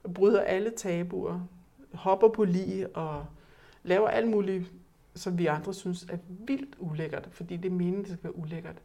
Og 0.04 0.14
bryder 0.14 0.40
alle 0.40 0.70
tabuer, 0.70 1.40
hopper 1.94 2.28
på 2.28 2.44
lige 2.44 2.88
og 2.88 3.26
laver 3.82 4.08
alt 4.08 4.28
muligt, 4.28 4.72
som 5.14 5.38
vi 5.38 5.46
andre 5.46 5.74
synes 5.74 6.02
er 6.02 6.16
vildt 6.28 6.76
ulækkert, 6.78 7.28
fordi 7.32 7.56
det 7.56 7.70
er 7.70 7.74
meningen, 7.74 8.04
det 8.04 8.12
skal 8.12 8.24
være 8.24 8.38
ulækkert. 8.38 8.76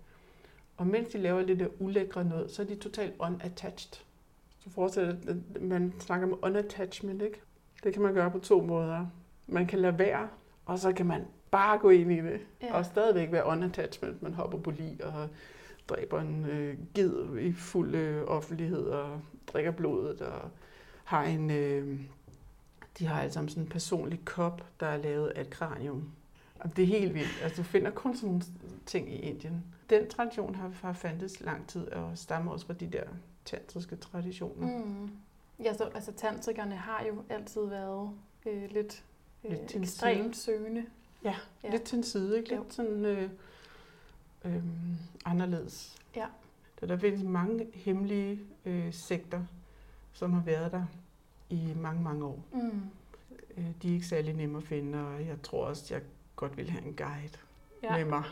Og 0.77 0.87
mens 0.87 1.07
de 1.07 1.17
laver 1.17 1.41
lidt 1.41 1.59
der 1.59 1.67
ulækre 1.79 2.23
noget, 2.23 2.51
så 2.51 2.61
er 2.61 2.65
de 2.65 2.75
totalt 2.75 3.13
unattached. 3.19 4.05
Så 4.59 4.69
forestiller 4.69 5.15
at 5.27 5.61
man 5.61 5.93
snakker 5.99 6.27
om 6.27 6.39
unattachment, 6.41 7.21
ikke? 7.21 7.41
Det 7.83 7.93
kan 7.93 8.01
man 8.01 8.13
gøre 8.13 8.31
på 8.31 8.39
to 8.39 8.61
måder. 8.61 9.05
Man 9.47 9.67
kan 9.67 9.79
lade 9.79 9.99
være, 9.99 10.27
og 10.65 10.79
så 10.79 10.93
kan 10.93 11.05
man 11.05 11.25
bare 11.51 11.77
gå 11.77 11.89
ind 11.89 12.11
i 12.11 12.21
det, 12.21 12.39
ja. 12.61 12.77
og 12.77 12.85
stadigvæk 12.85 13.31
være 13.31 13.45
unattachment. 13.45 14.21
Man 14.21 14.33
hopper 14.33 14.57
på 14.57 14.71
lige 14.71 15.05
og 15.05 15.29
dræber 15.89 16.21
en 16.21 16.45
øh, 16.45 16.77
ged 16.93 17.37
i 17.39 17.53
fuld 17.53 17.95
øh, 17.95 18.23
offentlighed 18.27 18.83
og 18.83 19.21
drikker 19.47 19.71
blodet 19.71 20.21
og 20.21 20.49
har 21.03 21.23
en... 21.23 21.51
Øh, 21.51 21.99
de 22.99 23.05
har 23.05 23.21
altså 23.21 23.45
sådan 23.47 23.63
en 23.63 23.69
personlig 23.69 24.25
kop, 24.25 24.65
der 24.79 24.87
er 24.87 24.97
lavet 24.97 25.27
af 25.27 25.41
et 25.41 25.49
kranium. 25.49 26.11
Og 26.59 26.75
det 26.75 26.83
er 26.83 26.87
helt 26.87 27.13
vildt. 27.13 27.39
Altså, 27.43 27.61
du 27.61 27.67
finder 27.67 27.91
kun 27.91 28.15
sådan 28.15 28.29
nogle 28.29 28.43
ting 28.85 29.13
i 29.13 29.15
Indien. 29.15 29.63
Den 29.89 30.09
tradition 30.09 30.55
har, 30.55 30.71
har 30.81 30.93
fandtes 30.93 31.41
lang 31.41 31.67
tid, 31.67 31.87
og 31.87 32.17
stammer 32.17 32.51
også 32.51 32.65
fra 32.65 32.73
de 32.73 32.87
der 32.87 33.03
tantriske 33.45 33.95
traditioner. 33.95 34.67
Mm. 34.85 35.09
Ja, 35.63 35.73
så, 35.73 35.83
altså 35.95 36.11
tantrikerne 36.11 36.75
har 36.75 37.05
jo 37.07 37.23
altid 37.29 37.65
været 37.65 38.09
øh, 38.45 38.71
lidt, 38.71 39.03
øh, 39.43 39.51
Lidt 39.51 39.75
ekstremt 39.75 40.37
søgende. 40.37 40.85
Ja, 41.23 41.35
ja, 41.63 41.71
lidt 41.71 41.83
til 41.83 41.97
en 41.97 42.03
side, 42.03 42.37
ikke? 42.37 42.49
Lidt 42.49 42.59
Jo. 42.59 42.65
sådan 42.69 43.05
øh, 43.05 43.29
øh, 44.45 44.63
anderledes. 45.25 45.97
Ja. 46.15 46.25
Der, 46.81 46.87
der 46.87 46.97
findes 46.97 47.23
mange 47.23 47.67
hemmelige 47.73 48.39
øh, 48.65 48.93
sekter, 48.93 49.43
som 50.13 50.33
har 50.33 50.41
været 50.41 50.71
der 50.71 50.85
i 51.49 51.73
mange, 51.75 52.03
mange 52.03 52.25
år. 52.25 52.43
Mm. 52.53 52.81
Øh, 53.57 53.65
de 53.81 53.89
er 53.89 53.93
ikke 53.93 54.05
særlig 54.05 54.33
nemme 54.33 54.57
at 54.57 54.63
finde, 54.63 55.07
og 55.07 55.25
jeg 55.25 55.41
tror 55.43 55.65
også, 55.65 55.93
jeg 55.93 56.03
godt 56.35 56.57
vil 56.57 56.69
have 56.69 56.85
en 56.85 56.93
guide 56.93 57.37
ja. 57.83 57.97
med 57.97 58.05
mig. 58.05 58.23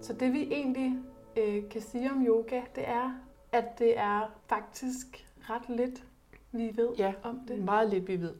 Så 0.00 0.12
det 0.20 0.32
vi 0.32 0.42
egentlig 0.42 0.98
øh, 1.36 1.68
kan 1.68 1.80
sige 1.80 2.10
om 2.10 2.26
yoga, 2.26 2.60
det 2.74 2.88
er, 2.88 3.29
at 3.52 3.78
det 3.78 3.98
er 3.98 4.36
faktisk 4.46 5.26
ret 5.50 5.68
lidt, 5.76 6.04
vi 6.52 6.70
ved 6.76 6.88
Ja, 6.98 7.12
om 7.22 7.40
det. 7.48 7.58
Meget 7.58 7.90
lidt, 7.90 8.08
vi 8.08 8.20
ved. 8.20 8.34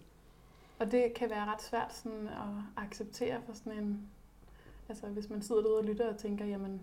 Og 0.78 0.92
det 0.92 1.14
kan 1.14 1.30
være 1.30 1.44
ret 1.44 1.62
svært 1.62 1.94
sådan 1.94 2.28
at 2.28 2.82
acceptere 2.84 3.40
for 3.46 3.52
sådan 3.52 3.72
en... 3.72 4.00
Altså 4.88 5.06
hvis 5.06 5.30
man 5.30 5.42
sidder 5.42 5.62
derude 5.62 5.78
og 5.78 5.84
lytter 5.84 6.08
og 6.12 6.18
tænker, 6.18 6.44
jamen, 6.44 6.80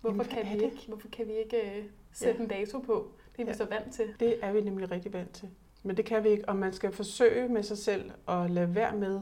hvorfor, 0.00 0.16
Jamen, 0.16 0.26
kan, 0.30 0.46
vi 0.46 0.64
det? 0.64 0.72
ikke, 0.72 0.84
hvorfor 0.88 1.08
kan 1.08 1.26
vi 1.28 1.32
ikke 1.32 1.78
øh, 1.78 1.84
sætte 2.12 2.36
Ja. 2.38 2.42
en 2.42 2.48
dato 2.48 2.78
på? 2.78 3.10
Det 3.36 3.40
er 3.42 3.44
vi 3.44 3.50
Ja. 3.50 3.56
så 3.56 3.64
vant 3.64 3.92
til. 3.94 4.14
Det 4.20 4.44
er 4.44 4.52
vi 4.52 4.60
nemlig 4.60 4.90
rigtig 4.90 5.12
vant 5.12 5.30
til. 5.32 5.48
Men 5.82 5.96
det 5.96 6.04
kan 6.04 6.24
vi 6.24 6.28
ikke, 6.28 6.48
og 6.48 6.56
man 6.56 6.72
skal 6.72 6.92
forsøge 6.92 7.48
med 7.48 7.62
sig 7.62 7.78
selv 7.78 8.10
at 8.28 8.50
lade 8.50 8.74
være 8.74 8.96
med, 8.96 9.20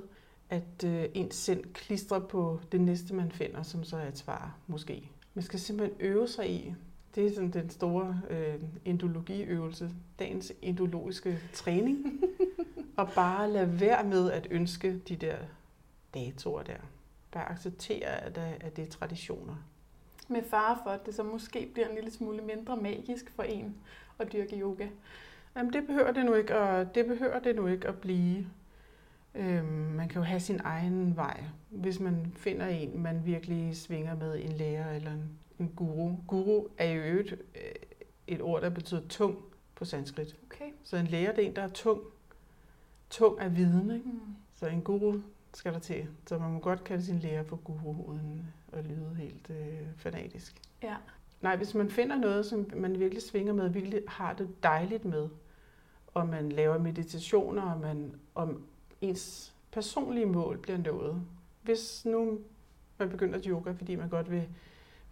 at 0.51 0.85
øh, 0.87 1.05
ens 1.15 1.35
sind 1.35 1.65
klistrer 1.75 2.19
på 2.19 2.61
det 2.73 2.81
næste, 2.81 3.15
man 3.15 3.31
finder, 3.33 3.63
som 3.63 3.85
så 3.85 3.97
er 3.97 4.09
et 4.09 4.19
svar, 4.19 4.57
måske. 4.67 5.11
Man 5.35 5.43
skal 5.45 5.59
simpelthen 5.61 5.97
øve 6.01 6.29
sig 6.29 6.51
i. 6.51 6.75
Det 7.15 7.27
er 7.27 7.35
sådan 7.35 7.51
den 7.51 7.71
store 7.71 8.21
øh, 8.31 8.55
endologiøvelse, 8.85 9.91
dagens 10.19 10.53
endologiske 10.63 11.39
træning. 11.53 12.21
og 12.97 13.09
bare 13.15 13.51
lade 13.51 13.81
være 13.81 14.05
med 14.05 14.31
at 14.31 14.47
ønske 14.51 14.99
de 14.99 15.17
der 15.17 15.37
datoer 16.15 16.63
der. 16.63 16.77
Bare 17.31 17.51
acceptere, 17.51 18.25
at, 18.25 18.39
at 18.39 18.77
det 18.77 18.87
er 18.87 18.91
traditioner. 18.91 19.55
Med 20.29 20.43
fare 20.43 20.79
for, 20.83 20.91
at 20.91 21.07
det 21.07 21.15
så 21.15 21.23
måske 21.23 21.71
bliver 21.73 21.89
en 21.89 21.95
lille 21.95 22.11
smule 22.11 22.43
mindre 22.43 22.77
magisk 22.77 23.31
for 23.31 23.43
en 23.43 23.75
at 24.19 24.33
dyrke 24.33 24.61
yoga. 24.61 24.89
Jamen, 25.57 25.73
det 25.73 25.87
behøver 25.87 26.13
det 26.13 26.25
nu 26.27 26.35
ikke, 26.35 26.59
og 26.59 26.95
det 26.95 27.07
behøver 27.07 27.39
det 27.39 27.57
nu 27.57 27.67
ikke 27.67 27.89
at 27.89 28.01
blive. 28.01 28.47
Øhm, 29.35 29.67
man 29.67 30.09
kan 30.09 30.19
jo 30.19 30.25
have 30.25 30.41
sin 30.41 30.61
egen 30.65 31.17
vej, 31.17 31.45
hvis 31.71 32.01
man 32.01 32.33
finder 32.37 32.67
en, 32.67 33.03
man 33.03 33.25
virkelig 33.25 33.77
svinger 33.77 34.17
med, 34.17 34.41
en 34.45 34.53
lærer 34.53 34.95
eller 34.95 35.13
en, 35.13 35.31
en 35.59 35.73
guru. 35.77 36.17
Guru 36.27 36.67
er 36.79 36.93
jo 36.93 37.03
øvrigt 37.03 37.33
øh, 37.33 37.73
et 38.27 38.43
ord, 38.43 38.63
der 38.63 38.71
betyder 38.71 39.09
tung 39.09 39.39
på 39.75 39.85
sanskrit. 39.85 40.37
Okay. 40.47 40.71
Så 40.85 40.97
en 40.97 41.07
lærer, 41.07 41.35
det 41.35 41.45
er 41.45 41.49
en, 41.49 41.57
der 41.57 41.63
er 41.63 41.69
tung. 41.69 42.01
Tung 43.11 43.41
af 43.41 43.57
viden, 43.57 43.91
ikke? 43.91 44.07
Mm. 44.07 44.21
Så 44.55 44.67
en 44.67 44.83
guru 44.83 45.15
skal 45.55 45.73
der 45.73 45.79
til. 45.79 46.07
Så 46.27 46.39
man 46.39 46.53
må 46.53 46.59
godt 46.59 46.85
kalde 46.85 47.05
sin 47.05 47.19
lærer 47.19 47.43
for 47.43 47.57
guru, 47.57 48.05
uden 48.07 48.47
at 48.73 48.85
lyde 48.85 49.15
helt 49.19 49.51
øh, 49.51 49.89
fanatisk. 49.97 50.63
Ja. 50.83 50.97
Nej, 51.41 51.57
hvis 51.57 51.75
man 51.75 51.91
finder 51.91 52.17
noget, 52.17 52.47
som 52.47 52.71
man 52.77 52.99
virkelig 52.99 53.23
svinger 53.23 53.53
med, 53.53 53.69
virkelig 53.69 54.03
har 54.09 54.33
det 54.33 54.63
dejligt 54.63 55.05
med, 55.05 55.29
og 56.07 56.29
man 56.29 56.53
laver 56.53 56.79
meditationer, 56.79 57.63
og 57.63 57.81
man, 57.81 58.15
om 58.35 58.67
ens 59.01 59.55
personlige 59.73 60.27
mål 60.27 60.59
bliver 60.59 60.79
nået. 60.79 61.23
Hvis 61.63 62.05
nu 62.05 62.39
man 62.99 63.11
begynder 63.11 63.39
at 63.39 63.45
yoga, 63.45 63.73
fordi 63.73 63.97
man 63.97 64.09
godt 64.09 64.31
vil 64.31 64.49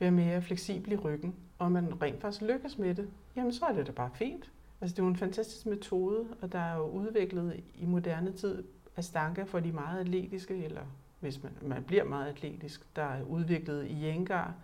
være 0.02 0.10
mere 0.10 0.42
fleksibel 0.42 0.92
i 0.92 0.96
ryggen, 0.96 1.34
og 1.58 1.72
man 1.72 2.02
rent 2.02 2.20
faktisk 2.20 2.42
lykkes 2.42 2.78
med 2.78 2.94
det, 2.94 3.08
jamen 3.36 3.52
så 3.52 3.64
er 3.64 3.72
det 3.72 3.86
da 3.86 3.92
bare 3.92 4.10
fint. 4.14 4.50
Altså 4.80 4.94
det 4.94 4.98
er 4.98 5.04
jo 5.04 5.10
en 5.10 5.16
fantastisk 5.16 5.66
metode, 5.66 6.26
og 6.40 6.52
der 6.52 6.58
er 6.58 6.76
jo 6.76 6.86
udviklet 6.86 7.60
i 7.74 7.86
moderne 7.86 8.32
tid 8.32 8.64
Ashtanga 8.96 9.42
for 9.42 9.60
de 9.60 9.72
meget 9.72 10.00
atletiske, 10.00 10.64
eller 10.64 10.82
hvis 11.20 11.42
man, 11.42 11.52
man 11.62 11.84
bliver 11.84 12.04
meget 12.04 12.28
atletisk. 12.28 12.96
Der 12.96 13.02
er 13.02 13.22
udviklet 13.22 13.86
i 13.86 13.94
jængar 13.94 14.54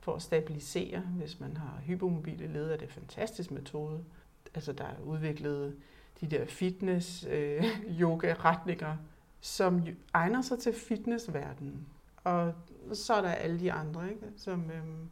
for 0.00 0.14
at 0.14 0.22
stabilisere, 0.22 1.00
hvis 1.00 1.40
man 1.40 1.56
har 1.56 1.80
hypomobile 1.84 2.46
led, 2.46 2.70
er 2.70 2.76
det 2.76 2.82
en 2.82 2.88
fantastisk 2.88 3.50
metode. 3.50 4.00
Altså 4.54 4.72
der 4.72 4.84
er 4.84 5.00
udviklet 5.04 5.76
de 6.20 6.26
der 6.26 6.46
fitness 6.46 7.26
øh, 7.30 7.64
yoga 8.00 8.34
retninger, 8.38 8.96
som 9.40 9.82
egner 10.12 10.42
sig 10.42 10.58
til 10.58 10.72
fitnessverdenen. 10.72 11.86
Og 12.24 12.54
så 12.92 13.14
er 13.14 13.20
der 13.20 13.30
alle 13.30 13.60
de 13.60 13.72
andre, 13.72 14.10
ikke? 14.10 14.26
Som, 14.36 14.70
øhm, 14.70 15.08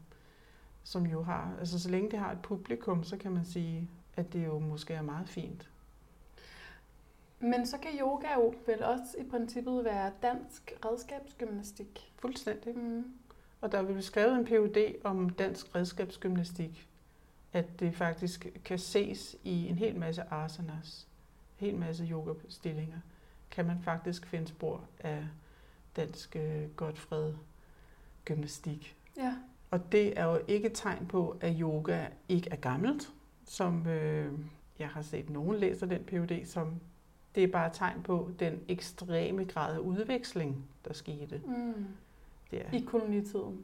som 0.85 1.07
jo 1.07 1.23
har, 1.23 1.57
altså 1.59 1.79
så 1.79 1.91
længe 1.91 2.11
det 2.11 2.19
har 2.19 2.33
et 2.33 2.43
publikum, 2.43 3.05
så 3.05 3.17
kan 3.17 3.33
man 3.33 3.45
sige, 3.45 3.89
at 4.17 4.33
det 4.33 4.47
jo 4.47 4.59
måske 4.59 4.95
er 4.95 5.03
meget 5.03 5.29
fint. 5.29 5.69
Men 7.41 7.67
så 7.67 7.79
kan 7.79 7.91
yoga 8.01 8.35
jo 8.35 8.55
vel 8.67 8.83
også 8.83 9.17
i 9.19 9.25
princippet 9.31 9.85
være 9.85 10.13
dansk 10.23 10.73
redskabsgymnastik. 10.85 12.13
Fuldstændig. 12.19 12.77
Mm. 12.77 13.05
Og 13.61 13.73
der 13.73 13.79
er 13.79 13.83
blevet 13.83 14.05
skrevet 14.05 14.39
en 14.39 14.45
PhD 14.45 14.95
om 15.05 15.31
dansk 15.31 15.75
redskabsgymnastik, 15.75 16.89
at 17.53 17.81
det 17.81 17.95
faktisk 17.95 18.47
kan 18.65 18.79
ses 18.79 19.37
i 19.45 19.69
en 19.69 19.79
hel 19.79 19.97
masse 19.97 20.23
asanas, 20.31 21.09
en 21.61 21.67
hel 21.67 21.79
masse 21.79 22.05
yogastillinger, 22.05 22.99
kan 23.51 23.67
man 23.67 23.83
faktisk 23.83 24.27
finde 24.27 24.49
spor 24.49 24.85
af 25.01 25.25
dansk 25.97 26.37
øh, 26.37 26.69
Godfred 26.77 27.35
gymnastik. 28.25 28.97
Ja. 29.17 29.35
Og 29.71 29.93
det 29.93 30.19
er 30.19 30.25
jo 30.25 30.41
ikke 30.49 30.67
et 30.67 30.73
tegn 30.75 31.07
på, 31.07 31.37
at 31.41 31.57
yoga 31.61 32.07
ikke 32.29 32.51
er 32.51 32.57
gammelt, 32.57 33.13
som 33.47 33.87
øh, 33.87 34.33
jeg 34.79 34.89
har 34.89 35.03
set 35.03 35.31
nogen 35.31 35.57
læser 35.57 35.87
den 35.87 36.05
PhD, 36.05 36.47
som 36.47 36.75
det 37.35 37.45
er 37.45 37.49
bare 37.49 37.67
et 37.67 37.73
tegn 37.73 38.03
på 38.03 38.31
den 38.39 38.61
ekstreme 38.69 39.45
grad 39.45 39.75
af 39.75 39.79
udveksling, 39.79 40.65
der 40.85 40.93
skete. 40.93 41.41
Mm. 41.47 41.87
Der. 42.51 42.63
I 42.73 42.81
kolonitiden. 42.81 43.63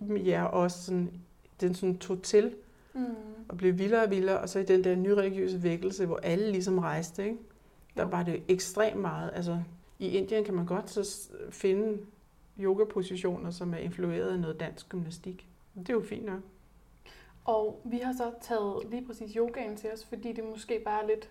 Ja, 0.00 0.44
også 0.44 0.82
sådan, 0.82 1.20
den 1.60 1.74
sådan 1.74 1.98
tog 1.98 2.22
til 2.22 2.54
Mm. 2.94 3.04
og 3.48 3.56
blev 3.56 3.78
vildere 3.78 4.02
og 4.04 4.10
vildere, 4.10 4.38
og 4.38 4.48
så 4.48 4.58
i 4.58 4.64
den 4.64 4.84
der 4.84 4.96
nyreligiøse 4.96 5.62
vækkelse, 5.62 6.06
hvor 6.06 6.16
alle 6.16 6.52
ligesom 6.52 6.78
rejste, 6.78 7.24
ikke? 7.24 7.38
der 7.96 8.04
var 8.04 8.22
det 8.22 8.42
ekstremt 8.48 9.00
meget. 9.00 9.30
Altså, 9.34 9.62
i 10.02 10.08
Indien 10.08 10.44
kan 10.44 10.54
man 10.54 10.66
godt 10.66 10.90
så 10.90 11.30
finde 11.50 11.98
yogapositioner, 12.60 13.50
som 13.50 13.74
er 13.74 13.78
influeret 13.78 14.32
af 14.32 14.40
noget 14.40 14.60
dansk 14.60 14.88
gymnastik. 14.88 15.48
Det 15.74 15.88
er 15.88 15.94
jo 15.94 16.02
fint 16.02 16.24
nok. 16.24 16.40
Og 17.44 17.80
vi 17.84 17.98
har 17.98 18.12
så 18.12 18.32
taget 18.40 18.90
lige 18.90 19.06
præcis 19.06 19.32
yogaen 19.36 19.76
til 19.76 19.92
os, 19.92 20.04
fordi 20.04 20.32
det 20.32 20.44
måske 20.44 20.82
bare 20.84 21.02
er 21.02 21.06
lidt 21.06 21.30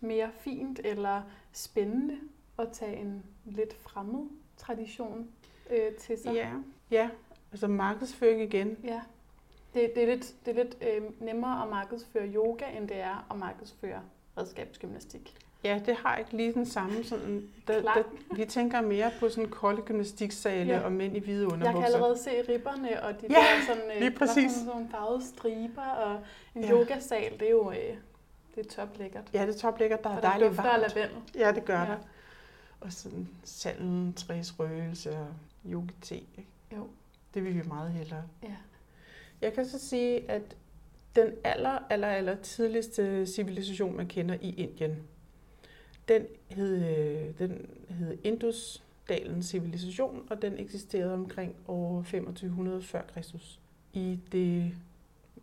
mere 0.00 0.30
fint 0.38 0.80
eller 0.84 1.22
spændende 1.52 2.18
at 2.58 2.68
tage 2.72 2.96
en 2.96 3.22
lidt 3.44 3.74
fremmed 3.74 4.26
tradition 4.56 5.28
øh, 5.70 5.94
til 5.94 6.18
sig. 6.18 6.34
Ja, 6.34 6.50
ja. 6.90 7.10
Altså 7.52 7.68
markedsføring 7.68 8.42
igen. 8.42 8.76
ja. 8.84 9.00
Det, 9.74 9.92
det 9.94 10.02
er 10.02 10.06
lidt, 10.06 10.34
det 10.46 10.58
er 10.58 10.64
lidt 10.64 10.76
øh, 10.82 11.22
nemmere 11.26 11.62
at 11.62 11.68
markedsføre 11.70 12.28
yoga, 12.34 12.64
end 12.76 12.88
det 12.88 12.96
er 12.96 13.26
at 13.30 13.38
markedsføre 13.38 14.02
redskabsgymnastik. 14.36 15.45
Ja, 15.66 15.80
det 15.86 15.96
har 15.96 16.16
ikke 16.16 16.36
lige 16.36 16.52
den 16.54 16.66
samme 16.66 17.04
sådan... 17.04 17.48
Klar. 17.66 17.94
der, 17.94 18.02
vi 18.36 18.44
tænker 18.44 18.80
mere 18.80 19.10
på 19.20 19.28
sådan 19.28 19.48
kolde 19.50 19.82
gymnastiksale 19.82 20.72
Ja. 20.74 20.80
og 20.80 20.92
mænd 20.92 21.16
i 21.16 21.20
hvide 21.20 21.38
Jeg 21.42 21.52
underbukser. 21.52 21.72
kan 21.72 21.94
allerede 21.94 22.18
se 22.18 22.30
ribberne 22.52 23.02
og 23.02 23.20
de 23.20 23.26
Ja, 23.30 23.34
der 23.34 23.66
sådan, 23.66 23.82
øh, 23.90 23.98
lige 24.00 24.10
der 24.10 24.14
er 24.14 24.18
præcis. 24.18 24.52
Sådan, 24.52 24.66
sådan 24.66 24.88
farvede 24.90 25.26
striber 25.26 25.82
og 25.82 26.20
en 26.54 26.62
Ja. 26.64 26.70
yogasal, 26.70 27.32
det 27.32 27.42
er 27.46 27.50
jo 27.50 27.70
øh, 27.70 27.76
det 28.54 28.66
er 28.66 28.70
toplækkert. 28.70 29.24
Ja, 29.34 29.46
det 29.46 29.54
er 29.54 29.58
toplækkert. 29.58 30.04
Der 30.04 30.10
er 30.10 30.16
og 30.16 30.22
dejligt 30.22 30.56
varmt. 30.56 30.94
lavendel. 30.94 31.16
Ja, 31.38 31.52
det 31.52 31.64
gør 31.64 31.80
Ja. 31.80 31.86
der. 31.86 31.96
Og 32.80 32.92
sådan 32.92 33.28
salmen, 33.44 34.12
træs 34.12 34.58
røgelse 34.60 35.10
og 35.10 35.26
yogi-te. 35.72 36.14
ikke? 36.14 36.46
Jo. 36.76 36.86
Det 37.34 37.44
vil 37.44 37.54
vi 37.54 37.62
meget 37.68 37.90
hellere. 37.92 38.22
Ja. 38.42 38.54
Jeg 39.40 39.52
kan 39.52 39.66
så 39.68 39.78
sige, 39.78 40.30
at 40.30 40.42
den 41.16 41.26
aller, 41.44 41.78
aller, 41.90 42.08
aller 42.08 42.34
tidligste 42.34 43.26
civilisation, 43.26 43.96
man 43.96 44.06
kender 44.06 44.34
i 44.40 44.50
Indien, 44.54 44.96
den 46.08 46.26
hed, 46.48 46.74
øh, 46.76 47.38
den 47.38 47.66
hed 47.88 48.18
Indus-dalens 48.24 49.46
civilisation, 49.46 50.26
og 50.30 50.42
den 50.42 50.58
eksisterede 50.58 51.14
omkring 51.14 51.56
år 51.68 51.96
2500 52.02 52.82
før 52.82 53.02
Kristus. 53.14 53.60
I 53.92 54.18
det 54.32 54.76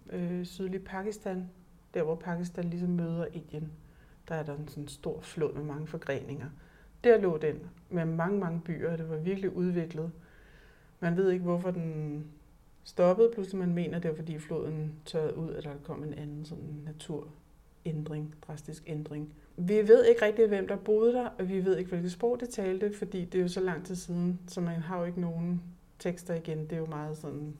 øh, 0.09 0.45
sydlige 0.45 0.82
Pakistan, 0.82 1.49
der 1.93 2.03
hvor 2.03 2.16
Pakistan 2.16 2.64
ligesom 2.64 2.89
møder 2.89 3.26
Indien, 3.26 3.72
der 4.28 4.36
er 4.36 4.43
der 4.43 4.55
en 4.55 4.68
sådan 4.68 4.88
stor 4.88 5.22
flod 5.22 5.53
med 5.53 5.64
mange 5.64 5.88
forgreninger. 5.88 6.49
Der 7.03 7.18
lå 7.18 7.38
den 7.38 7.59
med 7.89 8.05
mange, 8.05 8.39
mange 8.39 8.61
byer, 8.66 8.91
og 8.91 8.97
det 8.97 9.09
var 9.09 9.18
virkelig 9.18 9.55
udviklet. 9.55 10.11
Man 10.99 11.18
ved 11.18 11.32
ikke, 11.32 11.43
hvorfor 11.43 11.72
den 11.72 12.26
stoppede. 12.84 13.32
Pludselig 13.34 13.59
man 13.59 13.74
mener, 13.74 13.99
det 13.99 14.09
var 14.11 14.16
fordi 14.16 14.39
floden 14.39 14.93
tørrede 15.05 15.38
ud, 15.38 15.49
at 15.53 15.64
der 15.64 15.72
kom 15.84 16.03
en 16.03 16.14
anden 16.14 16.45
sådan 16.45 16.82
naturændring, 16.86 18.36
drastisk 18.47 18.84
ændring. 18.88 19.34
Vi 19.58 19.88
ved 19.88 20.06
ikke 20.06 20.26
rigtig, 20.26 20.47
hvem 20.47 20.68
der 20.68 20.76
boede 20.76 21.14
der, 21.14 21.30
og 21.39 21.49
vi 21.49 21.66
ved 21.66 21.78
ikke, 21.78 21.89
hvilket 21.89 22.12
sprog 22.12 22.39
det 22.39 22.49
talte, 22.49 22.93
fordi 22.97 23.26
det 23.26 23.38
er 23.38 23.41
jo 23.41 23.47
så 23.47 23.60
lang 23.60 23.86
tid 23.86 23.95
siden, 23.95 24.39
så 24.47 24.62
man 24.62 24.82
har 24.82 24.99
jo 24.99 25.06
ikke 25.06 25.22
nogen 25.22 25.64
tekster 25.99 26.34
igen. 26.34 26.62
Det 26.64 26.72
er 26.72 26.78
jo 26.78 26.86
meget 26.86 27.18
sådan, 27.18 27.58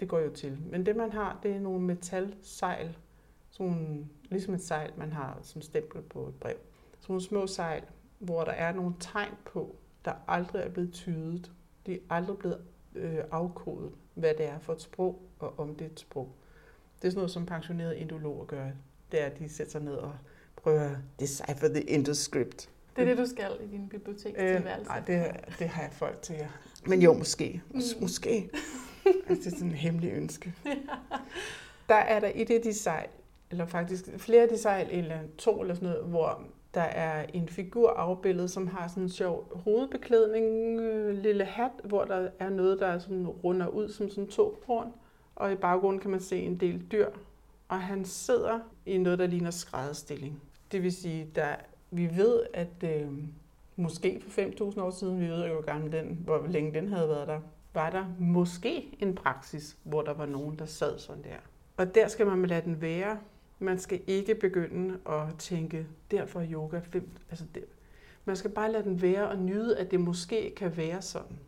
det 0.00 0.08
går 0.08 0.18
jo 0.18 0.30
til. 0.30 0.58
Men 0.70 0.86
det 0.86 0.96
man 0.96 1.12
har, 1.12 1.38
det 1.42 1.50
er 1.50 1.60
nogle 1.60 1.80
metalsejl, 1.80 2.96
sådan, 3.50 4.10
ligesom 4.30 4.54
et 4.54 4.62
sejl, 4.62 4.92
man 4.96 5.12
har 5.12 5.38
som 5.42 5.62
stempel 5.62 6.02
på 6.02 6.28
et 6.28 6.34
brev. 6.34 6.56
Sådan 6.98 7.12
nogle 7.12 7.22
små 7.22 7.46
sejl, 7.46 7.82
hvor 8.18 8.44
der 8.44 8.52
er 8.52 8.72
nogle 8.72 8.94
tegn 9.00 9.34
på, 9.44 9.76
der 10.04 10.12
aldrig 10.28 10.62
er 10.62 10.68
blevet 10.68 10.92
tydet. 10.92 11.52
De 11.86 11.94
er 11.94 11.98
aldrig 12.10 12.38
blevet 12.38 12.60
øh, 12.94 13.18
afkodet, 13.30 13.90
hvad 14.14 14.34
det 14.38 14.46
er 14.46 14.58
for 14.58 14.72
et 14.72 14.82
sprog, 14.82 15.22
og 15.38 15.58
om 15.58 15.74
det 15.74 15.86
er 15.86 15.90
et 15.90 16.00
sprog. 16.00 16.32
Det 16.96 17.08
er 17.08 17.10
sådan 17.10 17.18
noget, 17.18 17.30
som 17.30 17.46
pensionerede 17.46 17.98
indologer 17.98 18.44
gør. 18.44 18.70
Det 19.12 19.22
er, 19.22 19.26
at 19.26 19.38
de 19.38 19.48
sætter 19.48 19.70
sig 19.70 19.82
ned 19.82 19.94
og 19.94 20.12
prøver 20.64 20.80
at 20.80 20.96
decipher 21.20 21.68
the 21.68 21.80
indoscript. 21.80 22.68
Det 22.96 23.02
er 23.02 23.06
det, 23.06 23.18
du 23.18 23.26
skal 23.26 23.50
i 23.60 23.66
din 23.66 23.88
bibliotekstilværelse. 23.88 24.80
Øh, 24.80 24.86
nej, 24.86 25.00
det, 25.00 25.24
det 25.58 25.68
har 25.68 25.82
jeg 25.82 25.92
folk 25.92 26.22
til 26.22 26.34
jer. 26.34 26.48
Men 26.86 27.02
jo, 27.02 27.12
måske. 27.12 27.62
Mm. 27.70 27.80
Måske. 28.00 28.50
altså, 29.28 29.44
det 29.44 29.46
er 29.46 29.56
sådan 29.56 29.68
en 29.68 29.74
hemmelig 29.74 30.12
ønske. 30.12 30.54
Der 31.88 31.94
er 31.94 32.20
der 32.20 32.28
i 32.28 32.44
det 32.44 32.64
de 32.64 32.74
sejl, 32.74 33.08
eller 33.50 33.66
faktisk 33.66 34.04
flere 34.18 34.42
af 34.42 34.48
de 34.48 34.58
sejl, 34.58 34.88
eller 34.90 35.18
to 35.38 35.60
eller 35.60 35.74
sådan 35.74 35.88
noget, 35.88 36.04
hvor 36.04 36.42
der 36.74 36.80
er 36.80 37.26
en 37.34 37.48
figur 37.48 37.90
afbildet, 37.90 38.50
som 38.50 38.66
har 38.66 38.88
sådan 38.88 39.02
en 39.02 39.08
sjov 39.08 39.60
hovedbeklædning, 39.64 40.80
øh, 40.80 41.18
lille 41.18 41.44
hat, 41.44 41.70
hvor 41.84 42.04
der 42.04 42.28
er 42.38 42.48
noget, 42.48 42.80
der 42.80 42.98
sådan 42.98 43.28
runder 43.28 43.66
ud 43.66 43.88
som 43.88 44.10
sådan 44.10 44.28
to 44.28 44.62
horn. 44.66 44.92
Og 45.36 45.52
i 45.52 45.54
baggrunden 45.54 46.00
kan 46.00 46.10
man 46.10 46.20
se 46.20 46.38
en 46.38 46.60
del 46.60 46.82
dyr. 46.92 47.08
Og 47.68 47.80
han 47.80 48.04
sidder 48.04 48.60
i 48.86 48.98
noget, 48.98 49.18
der 49.18 49.26
ligner 49.26 49.50
skrædderstilling. 49.50 50.42
Det 50.72 50.82
vil 50.82 50.92
sige, 50.92 51.30
der 51.34 51.56
vi 51.90 52.16
ved, 52.16 52.42
at 52.54 52.84
øh, 52.84 53.08
måske 53.76 54.22
for 54.28 54.40
5.000 54.40 54.80
år 54.80 54.90
siden, 54.90 55.20
vi 55.20 55.28
ved 55.28 55.46
jo, 55.46 55.52
hvor 55.52 55.62
gammel 55.62 55.92
den, 55.92 56.20
hvor 56.24 56.46
længe 56.46 56.74
den 56.74 56.88
havde 56.88 57.08
været 57.08 57.28
der, 57.28 57.40
var 57.74 57.90
der 57.90 58.04
måske 58.18 58.96
en 59.00 59.14
praksis, 59.14 59.76
hvor 59.82 60.02
der 60.02 60.14
var 60.14 60.26
nogen, 60.26 60.58
der 60.58 60.66
sad 60.66 60.98
sådan 60.98 61.22
der. 61.22 61.36
Og 61.76 61.94
der 61.94 62.08
skal 62.08 62.26
man 62.26 62.46
lade 62.46 62.64
den 62.64 62.80
være. 62.80 63.18
Man 63.58 63.78
skal 63.78 64.00
ikke 64.06 64.34
begynde 64.34 64.98
at 65.08 65.38
tænke, 65.38 65.86
derfor 66.10 66.40
er 66.40 66.52
yoga 66.52 66.78
fem, 66.78 67.08
altså 67.30 67.44
det, 67.54 67.64
man 68.24 68.36
skal 68.36 68.50
bare 68.50 68.72
lade 68.72 68.84
den 68.84 69.02
være 69.02 69.28
og 69.28 69.38
nyde, 69.38 69.78
at 69.78 69.90
det 69.90 70.00
måske 70.00 70.52
kan 70.56 70.76
være 70.76 71.02
sådan. 71.02 71.38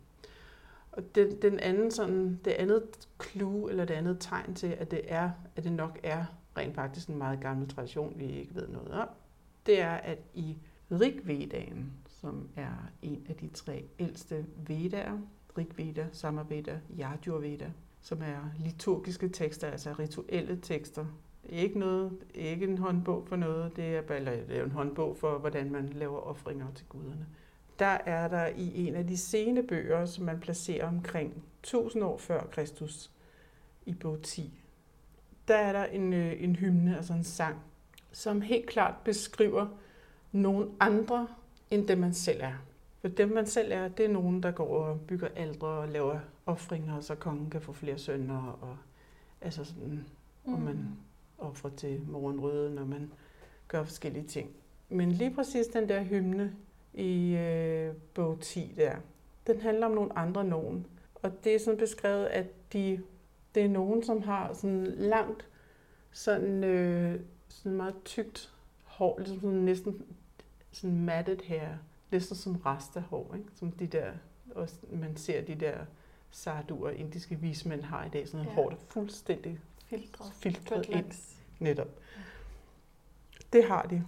Og 0.93 1.15
den, 1.15 1.43
den 1.43 1.61
anden 1.61 1.91
sådan, 1.91 2.41
det 2.45 2.51
andet 2.51 3.09
clue, 3.23 3.71
eller 3.71 3.85
det 3.85 3.95
andet 3.95 4.17
tegn 4.21 4.55
til, 4.55 4.77
at 4.79 4.91
det, 4.91 5.01
er, 5.05 5.31
at 5.57 5.65
det 5.65 5.73
nok 5.73 5.99
er 6.03 6.25
rent 6.57 6.75
faktisk 6.75 7.09
en 7.09 7.19
meget 7.19 7.41
gammel 7.41 7.69
tradition, 7.69 8.13
vi 8.17 8.25
ikke 8.25 8.55
ved 8.55 8.69
noget 8.69 8.91
om, 8.91 9.09
det 9.67 9.81
er, 9.81 9.95
at 9.95 10.19
i 10.35 10.57
Rigvedaen, 10.91 11.93
som 12.07 12.49
er 12.57 12.91
en 13.03 13.27
af 13.29 13.35
de 13.35 13.49
tre 13.49 13.85
ældste 13.99 14.47
vedaer, 14.57 15.19
Rigveda, 15.59 16.07
Samaveda, 16.13 16.81
Yajurveda, 17.01 17.71
som 18.01 18.23
er 18.23 18.51
liturgiske 18.59 19.29
tekster, 19.29 19.69
altså 19.69 19.93
rituelle 19.93 20.59
tekster. 20.63 21.07
Ikke, 21.45 21.79
noget, 21.79 22.13
ikke 22.35 22.67
en 22.67 22.79
håndbog 22.79 23.27
for 23.29 23.37
noget, 23.37 23.77
det 23.77 23.97
er, 23.97 24.03
eller 24.11 24.33
det 24.33 24.57
er 24.57 24.65
en 24.65 24.71
håndbog 24.71 25.17
for, 25.17 25.39
hvordan 25.39 25.71
man 25.71 25.89
laver 25.89 26.19
ofringer 26.19 26.67
til 26.75 26.87
guderne. 26.89 27.27
Der 27.79 27.99
er 28.07 28.29
der 28.29 28.47
i 28.47 28.87
en 28.87 28.95
af 28.95 29.07
de 29.07 29.17
sene 29.17 29.63
bøger, 29.63 30.07
som 30.07 30.25
man 30.25 30.41
placerer 30.41 30.89
omkring 30.89 31.43
1000 31.61 32.05
år 32.05 32.19
før 32.19 32.47
Kristus, 32.47 33.11
i 33.87 33.95
bog 33.95 34.23
10, 34.23 34.63
der 35.49 35.57
er 35.57 35.73
der 35.73 35.85
en, 35.85 36.13
øh, 36.13 36.43
en 36.43 36.57
hymne, 36.57 36.97
altså 36.97 37.13
en 37.13 37.25
sang, 37.25 37.57
som 38.13 38.41
helt 38.41 38.67
klart 38.67 38.95
beskriver 39.05 39.67
nogle 40.33 40.69
andre, 40.81 41.29
end 41.71 41.89
dem 41.89 41.99
man 41.99 42.15
selv 42.15 42.41
er. 42.43 42.53
For 43.01 43.09
dem 43.09 43.29
man 43.29 43.47
selv 43.47 43.73
er, 43.73 43.89
det 43.89 44.05
er 44.05 44.11
nogen, 44.11 44.43
der 44.43 44.51
går 44.51 44.85
og 44.85 45.01
bygger 45.01 45.29
aldre 45.37 45.69
og 45.69 45.89
laver 45.89 46.19
offringer, 46.47 47.01
så 47.01 47.15
kongen 47.15 47.51
kan 47.51 47.61
få 47.61 47.73
flere 47.73 47.99
sønner, 47.99 48.59
og 48.63 48.77
altså 49.41 49.65
sådan, 49.65 50.05
mm. 50.45 50.55
og 50.55 50.61
man 50.61 50.89
offrer 51.39 51.71
til 51.71 52.01
morgenrøde, 52.09 52.75
når 52.75 52.85
man 52.85 53.11
gør 53.69 53.85
forskellige 53.85 54.27
ting. 54.27 54.51
Men 54.89 55.13
lige 55.13 55.35
præcis 55.35 55.67
den 55.67 55.89
der 55.89 56.03
hymne 56.03 56.53
i 56.95 57.37
øh, 57.37 57.95
bog 58.15 58.41
10 58.41 58.73
der, 58.77 58.97
den 59.47 59.61
handler 59.61 59.87
om 59.87 59.93
nogle 59.93 60.19
andre 60.19 60.45
nogen. 60.45 60.87
Og 61.15 61.45
det 61.45 61.55
er 61.55 61.59
sådan 61.59 61.79
beskrevet, 61.79 62.27
at 62.27 62.73
de, 62.73 63.01
det 63.57 63.65
er 63.65 63.69
nogen, 63.69 64.03
som 64.03 64.23
har 64.23 64.53
sådan 64.53 64.85
langt 64.85 65.49
sådan 66.11 66.65
øh, 66.65 67.21
sådan 67.49 67.73
meget 67.73 67.95
tykt 68.05 68.53
hår, 68.85 69.19
ligesom 69.19 69.41
sådan 69.41 69.59
næsten 69.59 70.03
sådan 70.73 71.01
matted 71.01 71.39
her, 71.45 71.77
næsten 72.11 72.37
som 72.37 72.55
hår, 73.11 73.35
ikke? 73.35 73.49
som 73.55 73.73
de 73.73 73.87
der, 73.87 74.13
også 74.55 74.75
man 74.93 75.17
ser 75.17 75.43
de 75.43 75.55
der 75.55 75.77
sarduer, 76.31 76.91
indiske 76.91 77.35
vismænd 77.41 77.83
har 77.83 78.05
i 78.05 78.09
dag, 78.09 78.29
sådan 78.29 78.47
ja. 78.47 78.53
hår, 78.53 78.69
der 78.69 78.77
er 78.77 78.81
fuldstændig 78.89 79.59
filtret, 79.87 80.33
filtret 80.33 80.89
ind. 80.89 81.13
Netop. 81.59 81.89
Det 83.53 83.65
har 83.65 83.83
de. 83.83 84.05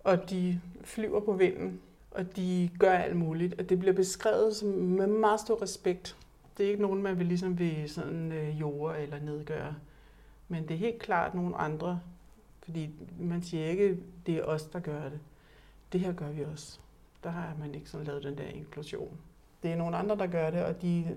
Og 0.00 0.30
de 0.30 0.60
flyver 0.84 1.20
på 1.20 1.32
vinden, 1.32 1.80
og 2.10 2.36
de 2.36 2.70
gør 2.78 2.92
alt 2.92 3.16
muligt, 3.16 3.60
og 3.60 3.68
det 3.68 3.78
bliver 3.78 3.94
beskrevet 3.94 4.56
som 4.56 4.68
med 4.68 5.06
meget 5.06 5.40
stor 5.40 5.62
respekt. 5.62 6.16
Det 6.58 6.66
er 6.66 6.70
ikke 6.70 6.82
nogen, 6.82 7.02
man 7.02 7.18
vil 7.18 7.26
ligesom 7.26 7.58
vil 7.58 7.90
sådan 7.90 8.32
øh, 8.32 8.60
jorde 8.60 8.98
eller 8.98 9.20
nedgøre. 9.20 9.74
Men 10.48 10.62
det 10.62 10.74
er 10.74 10.78
helt 10.78 10.98
klart 10.98 11.34
nogle 11.34 11.56
andre, 11.56 12.00
fordi 12.62 12.90
man 13.20 13.42
siger 13.42 13.66
ikke, 13.66 13.98
det 14.26 14.36
er 14.36 14.42
os, 14.42 14.62
der 14.62 14.80
gør 14.80 15.02
det. 15.02 15.20
Det 15.92 16.00
her 16.00 16.12
gør 16.12 16.30
vi 16.30 16.44
også. 16.44 16.78
Der 17.24 17.30
har 17.30 17.56
man 17.60 17.74
ikke 17.74 17.90
sådan 17.90 18.06
lavet 18.06 18.22
den 18.22 18.38
der 18.38 18.44
inklusion. 18.44 19.18
Det 19.62 19.72
er 19.72 19.76
nogle 19.76 19.96
andre, 19.96 20.16
der 20.16 20.26
gør 20.26 20.50
det, 20.50 20.64
og 20.64 20.82
de, 20.82 21.16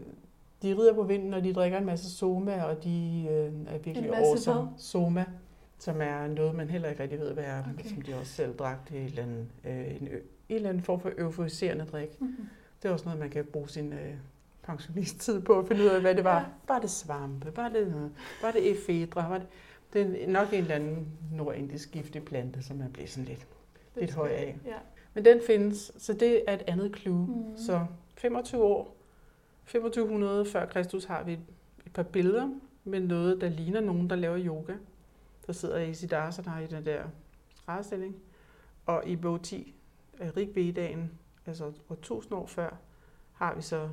de 0.62 0.78
rider 0.78 0.94
på 0.94 1.04
vinden, 1.04 1.34
og 1.34 1.44
de 1.44 1.54
drikker 1.54 1.78
en 1.78 1.86
masse 1.86 2.10
soma, 2.10 2.64
og 2.64 2.84
de 2.84 3.28
øh, 3.30 3.74
er 3.74 3.78
virkelig 3.78 4.16
awesome. 4.16 4.70
Soma, 4.78 5.26
som 5.78 6.02
er 6.02 6.28
noget, 6.28 6.56
man 6.56 6.70
heller 6.70 6.90
ikke 6.90 7.04
rigtig 7.04 7.20
ved, 7.20 7.34
hvad 7.34 7.44
er, 7.44 7.64
okay. 7.74 7.90
som 7.90 8.02
de 8.02 8.16
også 8.16 8.32
selv 8.32 8.58
drak 8.58 8.92
en 8.92 8.98
eller 8.98 9.24
anden, 9.24 9.52
øh, 9.66 9.96
en, 9.96 10.08
en 10.08 10.10
eller 10.50 10.70
anden 10.70 10.84
form 10.84 11.00
for 11.00 11.12
euforiserende 11.18 11.86
drik. 11.86 12.22
Mm-hmm. 12.22 12.48
Det 12.84 12.90
er 12.90 12.94
også 12.94 13.06
noget, 13.06 13.20
man 13.20 13.30
kan 13.30 13.46
bruge 13.46 13.70
sin 13.70 13.94
øh, 13.94 14.14
pensionisttid 14.64 15.42
på 15.42 15.60
at 15.60 15.68
finde 15.68 15.84
ud 15.84 15.88
af, 15.88 16.02
hvad 16.02 16.16
det 16.16 16.24
var. 16.24 16.40
Ja. 16.40 16.46
Var 16.68 16.80
det 16.80 16.90
svampe? 16.90 17.58
Var 17.58 17.70
det, 17.70 18.12
var 18.42 18.52
det 18.52 18.72
efedra? 18.72 19.28
Var 19.30 19.38
det, 19.38 19.48
det 19.94 20.24
er 20.24 20.28
nok 20.28 20.54
en 20.54 20.60
eller 20.60 20.76
anden 20.76 21.08
nordindisk 21.32 21.92
giftig 21.92 22.26
plante, 22.26 22.64
som 22.64 22.82
er 22.82 22.90
blevet 22.90 23.10
sådan 23.10 23.26
lidt, 23.26 23.48
lidt 23.96 24.12
høj 24.12 24.30
af. 24.30 24.58
Ja. 24.66 24.78
Men 25.14 25.26
den 25.26 25.42
findes, 25.48 25.92
så 25.98 26.14
det 26.14 26.44
er 26.48 26.54
et 26.54 26.64
andet 26.68 26.98
clue. 26.98 27.28
Mm. 27.28 27.58
Så 27.58 27.86
25 28.18 28.64
år, 28.64 28.98
2500 29.66 30.46
før 30.46 30.66
Kristus 30.66 31.06
har 31.06 31.24
vi 31.24 31.34
et 31.86 31.94
par 31.94 32.04
billeder 32.04 32.50
med 32.84 33.00
noget, 33.00 33.42
der 33.42 33.50
ligner 33.50 33.82
nogen, 33.82 34.10
der 34.10 34.16
laver 34.16 34.40
yoga. 34.46 34.74
Der 35.48 35.54
sidder 35.54 35.80
i 35.80 35.94
Siddhartha 35.94 36.60
i 36.60 36.68
den 36.68 36.86
der 36.86 37.04
strædestilling. 37.56 38.16
Og 38.86 39.04
i 39.08 39.16
bog 39.16 39.42
10 39.42 39.76
af 40.20 40.38
Rig 40.38 40.56
Vedaen, 40.56 41.12
altså 41.46 41.72
1000 41.92 42.34
år 42.34 42.46
før, 42.46 42.78
har 43.34 43.56
vi 43.56 43.62
så 43.62 43.90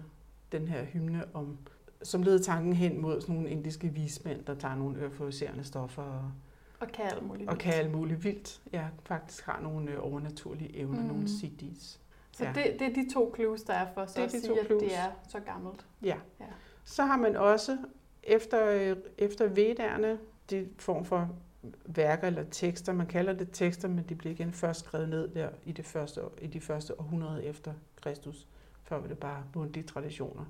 den 0.52 0.68
her 0.68 0.84
hymne 0.84 1.24
om 1.34 1.58
som 2.02 2.22
leder 2.22 2.42
tanken 2.42 2.72
hen 2.72 3.00
mod 3.00 3.20
sådan 3.20 3.34
nogle 3.34 3.50
indiske 3.50 3.88
vismænd, 3.88 4.44
der 4.44 4.54
tager 4.54 4.74
nogle 4.74 5.02
euforiserende 5.02 5.64
stoffer 5.64 6.02
og, 6.02 6.32
og 6.80 6.88
kan 6.88 7.04
alt 7.04 7.26
muligt 7.26 7.50
og 7.50 7.58
kan 7.58 7.74
alt 7.74 7.92
muligt 7.92 8.24
vildt. 8.24 8.60
Ja, 8.72 8.86
faktisk 9.04 9.44
har 9.44 9.60
nogle 9.60 9.90
øh, 9.90 9.98
overnaturlige 10.00 10.76
evner, 10.76 11.00
mm. 11.00 11.06
nogle 11.06 11.28
siddhis. 11.28 12.00
Så 12.32 12.44
ja. 12.44 12.52
det, 12.52 12.76
det 12.78 12.88
er 12.88 12.94
de 12.94 13.14
to 13.14 13.32
clues, 13.36 13.62
der 13.62 13.72
er 13.72 13.86
for 13.94 14.00
os 14.00 14.12
det 14.12 14.22
at 14.22 14.30
sige, 14.30 14.60
at 14.60 14.68
det 14.68 14.96
er 14.96 15.10
så 15.28 15.40
gammelt. 15.40 15.86
Ja. 16.02 16.16
ja. 16.40 16.44
Så 16.84 17.04
har 17.04 17.16
man 17.16 17.36
også 17.36 17.78
efter, 18.22 18.66
øh, 18.68 18.96
efter 19.18 19.46
vedderne, 19.46 20.18
de 20.50 20.68
form 20.78 21.04
for 21.04 21.30
værker 21.86 22.26
eller 22.26 22.44
tekster. 22.50 22.92
Man 22.92 23.06
kalder 23.06 23.32
det 23.32 23.48
tekster, 23.52 23.88
men 23.88 24.04
de 24.08 24.14
bliver 24.14 24.34
igen 24.34 24.52
først 24.52 24.80
skrevet 24.80 25.08
ned 25.08 25.28
der 25.28 25.48
i, 25.64 25.72
det 25.72 25.84
første, 25.84 26.20
i 26.42 26.46
de 26.46 26.60
første 26.60 27.00
århundrede 27.00 27.44
efter 27.44 27.72
Kristus. 27.96 28.46
Før 28.88 28.98
var 29.00 29.08
det 29.08 29.18
bare 29.18 29.44
mundtlige 29.54 29.86
traditioner. 29.86 30.44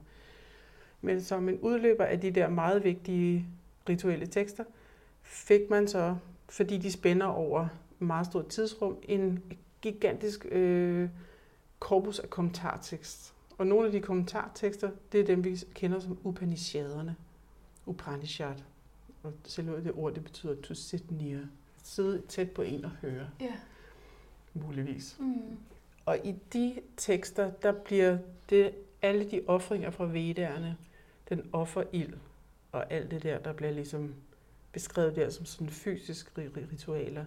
Men 1.01 1.23
som 1.23 1.49
en 1.49 1.59
udløber 1.61 2.05
af 2.05 2.21
de 2.21 2.31
der 2.31 2.49
meget 2.49 2.85
vigtige 2.85 3.47
rituelle 3.89 4.27
tekster, 4.27 4.65
fik 5.23 5.71
man 5.71 5.89
så, 5.89 6.17
fordi 6.49 6.79
de 6.79 6.93
spænder 6.93 7.27
over 7.27 7.69
meget 7.99 8.27
stort 8.27 8.47
tidsrum, 8.47 8.97
en 9.03 9.43
gigantisk 9.83 10.47
øh, 10.51 11.09
korpus 11.79 12.19
af 12.19 12.31
kommentartekst. 12.31 13.35
Og 13.59 13.67
nogle 13.67 13.87
af 13.87 13.93
de 13.93 14.01
kommentartekster, 14.01 14.91
det 15.13 15.21
er 15.21 15.25
dem, 15.25 15.45
vi 15.45 15.59
kender 15.75 16.01
som 16.01 16.19
Upanishaderne. 16.25 17.17
Upanishad. 17.87 18.55
Og 19.23 19.33
selve 19.45 19.85
det 19.85 19.93
ord, 19.95 20.15
det 20.15 20.25
betyder 20.25 20.63
to 20.63 20.75
sit 20.75 21.11
near. 21.11 21.41
Sidde 21.83 22.23
tæt 22.29 22.51
på 22.51 22.63
en 22.63 22.85
og 22.85 22.91
høre. 22.91 23.29
Ja. 23.41 23.55
Muligvis. 24.55 25.17
Mm. 25.21 25.57
Og 26.09 26.19
i 26.25 26.35
de 26.53 26.81
tekster, 26.97 27.51
der 27.51 27.73
bliver 27.73 28.19
det 28.51 28.73
alle 29.03 29.31
de 29.31 29.43
ofringer 29.47 29.91
fra 29.91 30.05
vedderne 30.05 30.77
den 31.29 31.51
offerild, 31.53 32.15
og 32.73 32.93
alt 32.93 33.11
det 33.11 33.23
der, 33.23 33.39
der 33.39 33.53
bliver 33.53 33.73
ligesom 33.73 34.15
beskrevet 34.73 35.17
der 35.17 35.31
som 35.31 35.45
sådan 35.45 35.69
fysiske 35.69 36.51
ritualer. 36.73 37.25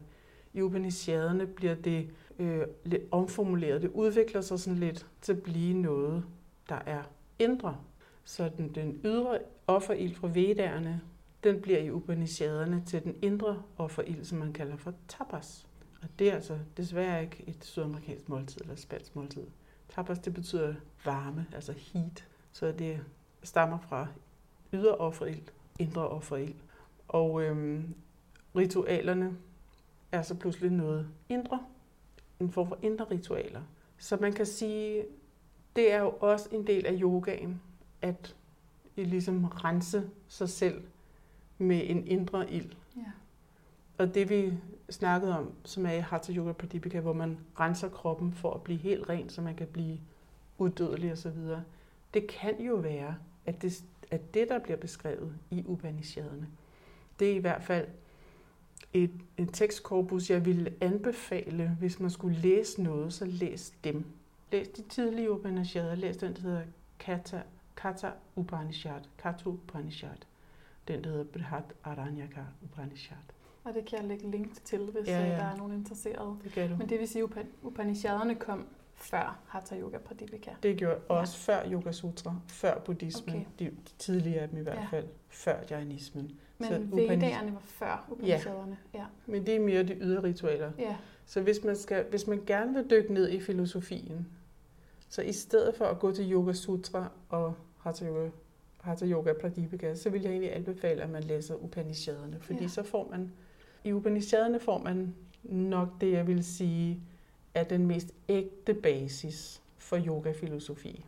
I 0.54 0.62
Upanishaderne 0.62 1.48
bliver 1.48 1.76
det 1.76 2.10
øh, 2.40 2.62
lidt 2.84 3.04
omformuleret. 3.12 3.82
Det 3.82 3.92
udvikler 3.92 4.42
sig 4.42 4.60
sådan 4.60 4.80
lidt 4.80 5.06
til 5.22 5.34
at 5.34 5.44
blive 5.44 5.74
noget, 5.74 6.24
der 6.70 6.80
er 6.86 7.04
indre. 7.40 7.78
Så 8.24 8.52
den, 8.58 8.76
den 8.76 9.02
ydre 9.04 9.40
offerild 9.68 10.16
fra 10.16 10.28
Vedderne, 10.28 11.02
den 11.44 11.62
bliver 11.62 11.80
i 11.80 11.92
Upanishaderne 11.92 12.84
til 12.86 13.04
den 13.04 13.16
indre 13.22 13.64
offerild, 13.78 14.24
som 14.24 14.38
man 14.38 14.54
kalder 14.54 14.78
for 14.78 14.94
tapas. 15.08 15.68
Og 16.02 16.08
det 16.20 16.30
er 16.30 16.36
altså 16.36 16.60
desværre 16.78 17.22
ikke 17.22 17.44
et 17.48 17.66
sydamerikansk 17.66 18.30
måltid 18.30 18.62
eller 18.62 18.76
spansk 18.76 19.16
måltid. 19.16 19.48
Tapas, 19.90 20.20
det 20.20 20.34
betyder 20.34 20.74
varme, 21.06 21.46
altså 21.54 21.74
heat. 21.78 22.28
Så 22.52 22.72
det 22.72 23.00
stammer 23.44 23.80
fra 23.80 24.08
ydre 24.74 24.96
offerild, 24.96 25.44
indre 25.80 26.08
offerild. 26.08 26.56
Og 27.08 27.42
øhm, 27.42 27.96
ritualerne 28.56 29.38
er 30.12 30.22
så 30.22 30.36
pludselig 30.36 30.72
noget 30.72 31.08
indre, 31.30 31.60
en 32.40 32.52
form 32.52 32.68
for 32.68 32.80
indre 32.82 33.06
ritualer. 33.12 33.62
Så 33.98 34.18
man 34.18 34.34
kan 34.34 34.46
sige, 34.46 35.06
det 35.76 35.94
er 35.94 36.00
jo 36.00 36.10
også 36.10 36.50
en 36.52 36.68
del 36.68 36.86
af 36.86 36.98
yogaen, 37.02 37.62
at 38.02 38.36
I 38.96 39.04
ligesom 39.04 39.46
rense 39.46 40.10
sig 40.28 40.50
selv 40.50 40.84
med 41.58 41.82
en 41.90 42.08
indre 42.08 42.52
ild. 42.52 42.72
Og 44.02 44.16
det 44.16 44.30
vi 44.30 44.54
snakkede 44.90 45.38
om, 45.38 45.52
som 45.66 45.86
er 45.86 45.92
i 45.92 46.00
Hatha 46.00 46.34
Yoga 46.34 46.52
Pradipika, 46.52 47.00
hvor 47.00 47.14
man 47.14 47.38
renser 47.60 47.90
kroppen 47.90 48.34
for 48.34 48.54
at 48.54 48.62
blive 48.62 48.80
helt 48.80 49.10
ren, 49.10 49.30
så 49.30 49.42
man 49.42 49.56
kan 49.56 49.68
blive 49.68 50.00
udødelig 50.58 51.12
osv., 51.12 51.38
det 52.14 52.28
kan 52.28 52.62
jo 52.62 52.76
være, 52.76 53.16
at 53.46 53.62
det, 53.62 53.84
at 54.12 54.34
det 54.34 54.50
der 54.50 54.60
bliver 54.60 54.78
beskrevet 54.78 55.34
i 55.52 55.64
Upanishaderne, 55.68 56.48
det 57.20 57.32
er 57.32 57.36
i 57.36 57.38
hvert 57.38 57.64
fald 57.64 57.88
et, 58.94 59.12
et 59.38 59.50
tekstkorpus, 59.54 60.30
jeg 60.30 60.46
ville 60.46 60.74
anbefale, 60.82 61.78
hvis 61.80 62.00
man 62.00 62.10
skulle 62.10 62.38
læse 62.38 62.82
noget, 62.82 63.14
så 63.14 63.26
læs 63.26 63.74
dem. 63.84 64.06
Læs 64.52 64.68
de 64.68 64.82
tidlige 64.82 65.32
Upanishader. 65.32 65.96
Læs 65.96 66.18
den, 66.18 66.36
der 66.36 66.42
hedder 66.42 66.62
Kata, 67.00 67.42
Kata 67.76 68.12
Upanishad, 68.36 69.02
Kata 69.18 69.50
Upanishad. 69.50 70.18
Den, 70.88 71.04
der 71.04 71.10
hedder 71.10 71.24
Brihat 71.24 71.74
Aranyaka 71.84 72.42
Upanishad. 72.64 73.18
Og 73.64 73.74
det 73.74 73.86
kan 73.86 74.00
jeg 74.00 74.08
lægge 74.08 74.32
link 74.32 74.64
til, 74.64 74.80
hvis 74.80 75.08
ja, 75.08 75.20
ja. 75.20 75.30
der 75.30 75.44
er 75.44 75.58
nogen 75.58 75.74
interesseret. 75.74 76.38
Det 76.44 76.52
kan 76.52 76.70
du. 76.70 76.76
Men 76.76 76.90
det 76.90 77.00
vil 77.00 77.08
sige, 77.08 77.24
at 77.24 77.46
Upanishaderne 77.62 78.36
kom 78.36 78.68
før 78.96 79.40
Hatha 79.48 79.80
Yoga 79.80 79.98
Pradipika. 79.98 80.52
Det 80.64 80.78
gjorde 80.78 80.98
også 80.98 81.52
ja. 81.52 81.58
før 81.58 81.72
Yoga 81.72 81.92
Sutra, 81.92 82.36
før 82.48 82.80
buddhismen, 82.80 83.36
okay. 83.36 83.46
de, 83.60 83.66
de 83.66 83.94
tidlige 83.98 84.40
af 84.40 84.50
dem 84.50 84.60
i 84.60 84.62
hvert 84.62 84.78
ja. 84.78 84.86
fald, 84.86 85.08
før 85.30 85.56
jainismen. 85.70 86.40
Men 86.58 86.70
så 86.70 86.80
Vedderne 86.96 87.54
var 87.54 87.62
før 87.66 88.08
Upanishaderne. 88.12 88.78
Ja. 88.94 89.00
ja, 89.00 89.06
men 89.26 89.46
det 89.46 89.56
er 89.56 89.60
mere 89.60 89.84
de 89.84 89.98
ydre 90.02 90.24
ritualer. 90.24 90.72
Ja. 90.80 90.96
Så 91.26 91.42
hvis 91.42 91.64
man, 91.64 91.76
skal, 91.76 92.06
hvis 92.10 92.28
man 92.28 92.44
gerne 92.46 92.74
vil 92.74 92.90
dykke 92.90 93.14
ned 93.14 93.30
i 93.30 93.40
filosofien, 93.40 94.28
så 95.10 95.22
i 95.22 95.32
stedet 95.32 95.76
for 95.76 95.86
at 95.86 96.00
gå 96.00 96.12
til 96.12 96.32
Yoga 96.32 96.54
Sutra 96.54 97.12
og 97.30 97.54
Hatha 97.78 98.06
Yoga, 98.06 98.30
Hatha 98.82 99.06
Yoga 99.06 99.34
Pradipika, 99.34 99.96
så 99.96 100.10
vil 100.10 100.22
jeg 100.22 100.32
egentlig 100.32 100.56
anbefale, 100.56 101.02
at 101.02 101.10
man 101.10 101.24
læser 101.24 101.56
Upanishaderne, 101.56 102.40
fordi 102.40 102.62
ja. 102.62 102.68
så 102.68 102.84
får 102.84 103.08
man, 103.12 103.32
i 103.84 103.94
Upanishaderne 103.94 104.60
får 104.60 104.78
man 104.78 105.16
nok 105.44 106.02
det, 106.02 106.12
jeg 106.12 106.28
vil 106.28 106.44
sige, 106.44 107.00
er 107.54 107.64
den 107.64 107.88
mest 107.88 108.14
ægte 108.30 108.74
basis 108.74 109.62
for 109.78 110.00
yogafilosofi. 110.08 111.06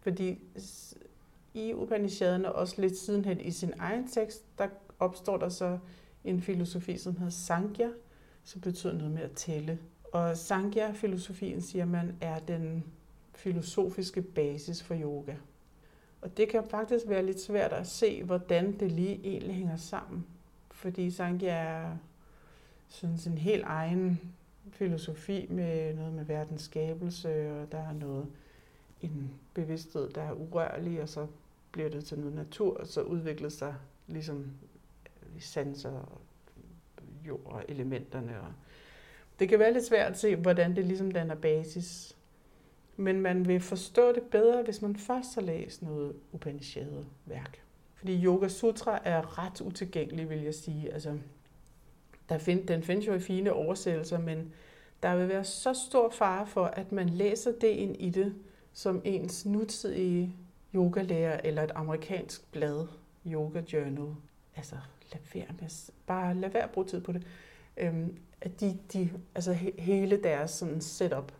Fordi 0.00 0.38
i 1.54 1.74
Upanishaderne, 1.74 2.52
også 2.52 2.80
lidt 2.80 2.96
sidenhen 2.96 3.40
i 3.40 3.50
sin 3.50 3.72
egen 3.78 4.08
tekst, 4.08 4.44
der 4.58 4.68
opstår 4.98 5.36
der 5.36 5.48
så 5.48 5.78
en 6.24 6.42
filosofi, 6.42 6.98
som 6.98 7.16
hedder 7.16 7.30
Sankhya, 7.30 7.88
som 8.44 8.60
betyder 8.60 8.92
noget 8.92 9.12
med 9.12 9.22
at 9.22 9.32
tælle. 9.32 9.78
Og 10.12 10.36
Sankhya-filosofien, 10.36 11.60
siger 11.60 11.84
man, 11.84 12.16
er 12.20 12.38
den 12.38 12.84
filosofiske 13.34 14.22
basis 14.22 14.82
for 14.82 14.94
yoga. 15.02 15.34
Og 16.20 16.36
det 16.36 16.48
kan 16.48 16.64
faktisk 16.70 17.08
være 17.08 17.26
lidt 17.26 17.40
svært 17.40 17.72
at 17.72 17.86
se, 17.86 18.22
hvordan 18.22 18.80
det 18.80 18.92
lige 18.92 19.20
egentlig 19.24 19.54
hænger 19.54 19.76
sammen. 19.76 20.26
Fordi 20.76 21.10
Sankhya 21.10 21.52
er 21.52 21.96
sådan 22.88 23.18
en 23.26 23.38
helt 23.38 23.64
egen 23.66 24.20
filosofi 24.70 25.46
med 25.50 25.94
noget 25.94 26.12
med 26.12 26.24
verdens 26.24 26.62
skabelse, 26.62 27.52
og 27.52 27.72
der 27.72 27.78
er 27.78 27.92
noget, 27.92 28.26
en 29.00 29.30
bevidsthed, 29.54 30.10
der 30.10 30.22
er 30.22 30.32
urørlig, 30.32 31.02
og 31.02 31.08
så 31.08 31.26
bliver 31.72 31.88
det 31.88 32.04
til 32.04 32.18
noget 32.18 32.34
natur, 32.34 32.76
og 32.76 32.86
så 32.86 33.02
udvikler 33.02 33.48
sig 33.48 33.74
ligesom 34.06 34.50
øh, 35.06 35.40
sanser 35.40 35.90
og 35.90 36.20
jord 37.26 37.42
og 37.44 37.64
elementerne. 37.68 38.40
Og 38.40 38.52
det 39.38 39.48
kan 39.48 39.58
være 39.58 39.72
lidt 39.72 39.86
svært 39.86 40.12
at 40.12 40.18
se, 40.18 40.36
hvordan 40.36 40.76
det 40.76 40.84
ligesom 40.84 41.10
danner 41.10 41.34
basis. 41.34 42.16
Men 42.96 43.20
man 43.20 43.48
vil 43.48 43.60
forstå 43.60 44.12
det 44.12 44.22
bedre, 44.22 44.62
hvis 44.62 44.82
man 44.82 44.96
først 44.96 45.34
har 45.34 45.42
læst 45.42 45.82
noget 45.82 46.16
Upanishad-værk. 46.32 47.65
Fordi 47.96 48.24
Yoga 48.24 48.48
Sutra 48.48 48.98
er 49.04 49.38
ret 49.38 49.60
utilgængelig, 49.60 50.30
vil 50.30 50.42
jeg 50.42 50.54
sige. 50.54 50.92
Altså, 50.92 51.18
der 52.28 52.38
find, 52.38 52.66
den 52.66 52.82
findes 52.82 53.06
jo 53.06 53.14
i 53.14 53.20
fine 53.20 53.52
oversættelser, 53.52 54.18
men 54.18 54.52
der 55.02 55.16
vil 55.16 55.28
være 55.28 55.44
så 55.44 55.74
stor 55.88 56.10
fare 56.10 56.46
for, 56.46 56.64
at 56.64 56.92
man 56.92 57.08
læser 57.08 57.52
det 57.60 57.68
ind 57.68 57.96
i 57.98 58.10
det, 58.10 58.34
som 58.72 59.02
ens 59.04 59.46
nutidige 59.46 60.36
yogalærer 60.74 61.40
eller 61.44 61.62
et 61.62 61.72
amerikansk 61.74 62.52
blad, 62.52 62.86
Yoga 63.26 63.62
Journal. 63.72 64.14
Altså, 64.56 64.76
lad 65.12 65.20
være 65.34 65.54
med, 65.60 65.90
bare 66.06 66.34
lad 66.34 66.50
være 66.50 66.62
at 66.62 66.70
bruge 66.70 66.86
tid 66.86 67.00
på 67.00 67.12
det. 67.12 67.26
Øhm, 67.76 68.18
at 68.40 68.60
de, 68.60 68.78
de, 68.92 69.10
altså 69.34 69.52
hele 69.78 70.22
deres 70.22 70.50
sådan 70.50 70.80
setup, 70.80 71.32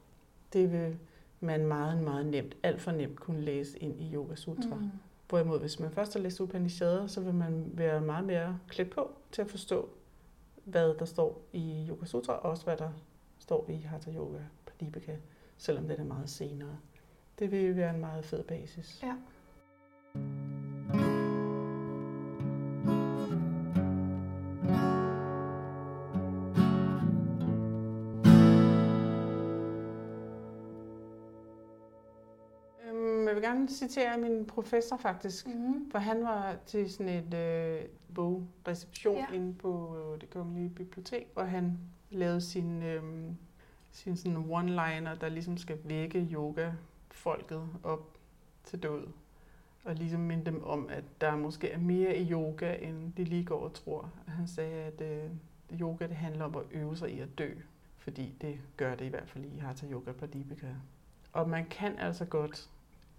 det 0.52 0.72
vil 0.72 0.96
man 1.40 1.66
meget, 1.66 2.02
meget 2.02 2.26
nemt, 2.26 2.56
alt 2.62 2.80
for 2.80 2.92
nemt 2.92 3.20
kunne 3.20 3.40
læse 3.40 3.78
ind 3.78 4.00
i 4.00 4.14
Yoga 4.14 4.34
Sutra. 4.34 4.74
Mm. 4.74 4.90
Hvorimod, 5.28 5.60
hvis 5.60 5.80
man 5.80 5.90
først 5.90 6.12
har 6.12 6.20
læst 6.20 6.40
Upanishader, 6.40 7.06
så 7.06 7.20
vil 7.20 7.34
man 7.34 7.70
være 7.74 8.00
meget 8.00 8.24
mere 8.24 8.58
klædt 8.68 8.90
på 8.90 9.10
til 9.32 9.42
at 9.42 9.50
forstå, 9.50 9.88
hvad 10.64 10.94
der 10.94 11.04
står 11.04 11.42
i 11.52 11.86
Yoga 11.88 12.06
Sutra, 12.06 12.32
og 12.32 12.50
også 12.50 12.64
hvad 12.64 12.76
der 12.76 12.90
står 13.38 13.66
i 13.70 13.76
Hatha 13.76 14.10
Yoga 14.10 14.38
Pradipika, 14.66 15.16
selvom 15.56 15.88
det 15.88 16.00
er 16.00 16.04
meget 16.04 16.30
senere. 16.30 16.76
Det 17.38 17.50
vil 17.50 17.76
være 17.76 17.94
en 17.94 18.00
meget 18.00 18.24
fed 18.24 18.44
basis. 18.44 19.02
Ja. 19.02 19.16
Øhm, 33.66 33.90
jeg 33.90 34.16
vil 34.16 34.18
gerne 34.18 34.18
citere 34.18 34.18
min 34.18 34.46
professor 34.46 34.96
faktisk, 34.96 35.46
mm-hmm. 35.46 35.90
for 35.90 35.98
han 35.98 36.22
var 36.22 36.56
til 36.66 36.90
sådan 36.90 37.08
et 37.08 37.34
øh, 37.34 37.88
bogreception 38.14 39.16
ja. 39.16 39.32
inde 39.32 39.54
på 39.54 39.96
øh, 39.96 40.20
det 40.20 40.30
kongelige 40.30 40.68
bibliotek, 40.68 41.26
hvor 41.34 41.42
han 41.42 41.78
lavede 42.10 42.40
sin, 42.40 42.82
øh, 42.82 43.02
sin 43.90 44.16
sådan 44.16 44.36
one-liner, 44.36 45.18
der 45.20 45.28
ligesom 45.28 45.56
skal 45.56 45.78
vække 45.84 46.28
yoga-folket 46.32 47.68
op 47.82 48.16
til 48.64 48.82
død. 48.82 49.06
Og 49.84 49.94
ligesom 49.94 50.20
minde 50.20 50.44
dem 50.44 50.64
om, 50.64 50.88
at 50.90 51.04
der 51.20 51.36
måske 51.36 51.70
er 51.70 51.78
mere 51.78 52.16
i 52.16 52.32
yoga, 52.32 52.74
end 52.74 53.12
de 53.12 53.24
lige 53.24 53.44
går 53.44 53.60
og 53.60 53.72
tror. 53.72 54.10
Han 54.26 54.48
sagde, 54.48 54.82
at 54.82 55.00
øh, 55.00 55.30
yoga 55.80 56.06
det 56.06 56.16
handler 56.16 56.44
om 56.44 56.56
at 56.56 56.62
øve 56.70 56.96
sig 56.96 57.10
i 57.10 57.20
at 57.20 57.38
dø. 57.38 57.50
Fordi 57.98 58.34
det 58.40 58.60
gør 58.76 58.94
det 58.94 59.04
i 59.04 59.08
hvert 59.08 59.28
fald 59.28 59.44
i 59.44 59.58
Hatha 59.58 59.86
Yoga 59.86 60.12
Pradipika. 60.12 60.66
Og 61.32 61.48
man 61.48 61.66
kan 61.66 61.98
altså 61.98 62.24
godt 62.24 62.70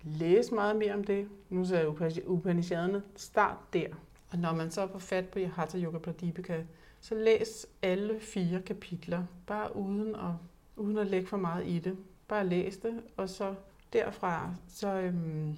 læse 0.03 0.55
meget 0.55 0.75
mere 0.75 0.93
om 0.93 1.03
det. 1.03 1.27
Nu 1.49 1.65
ser 1.65 1.77
jeg 1.77 2.27
Upanishaderne. 2.27 3.01
Start 3.15 3.57
der. 3.73 3.87
Og 4.31 4.37
når 4.37 4.53
man 4.53 4.71
så 4.71 4.87
får 4.87 4.99
fat 4.99 5.25
på 5.25 5.39
Hatha 5.39 5.77
Yoga 5.77 5.97
Pradipika, 5.97 6.63
så 7.01 7.15
læs 7.15 7.67
alle 7.81 8.19
fire 8.19 8.61
kapitler, 8.61 9.23
bare 9.47 9.75
uden 9.75 10.15
at, 10.15 10.33
uden 10.75 10.97
at 10.97 11.07
lægge 11.07 11.27
for 11.27 11.37
meget 11.37 11.67
i 11.67 11.79
det. 11.79 11.97
Bare 12.27 12.47
læs 12.47 12.77
det, 12.77 13.01
og 13.17 13.29
så 13.29 13.55
derfra, 13.93 14.53
så 14.67 14.87
øhm, 14.87 15.55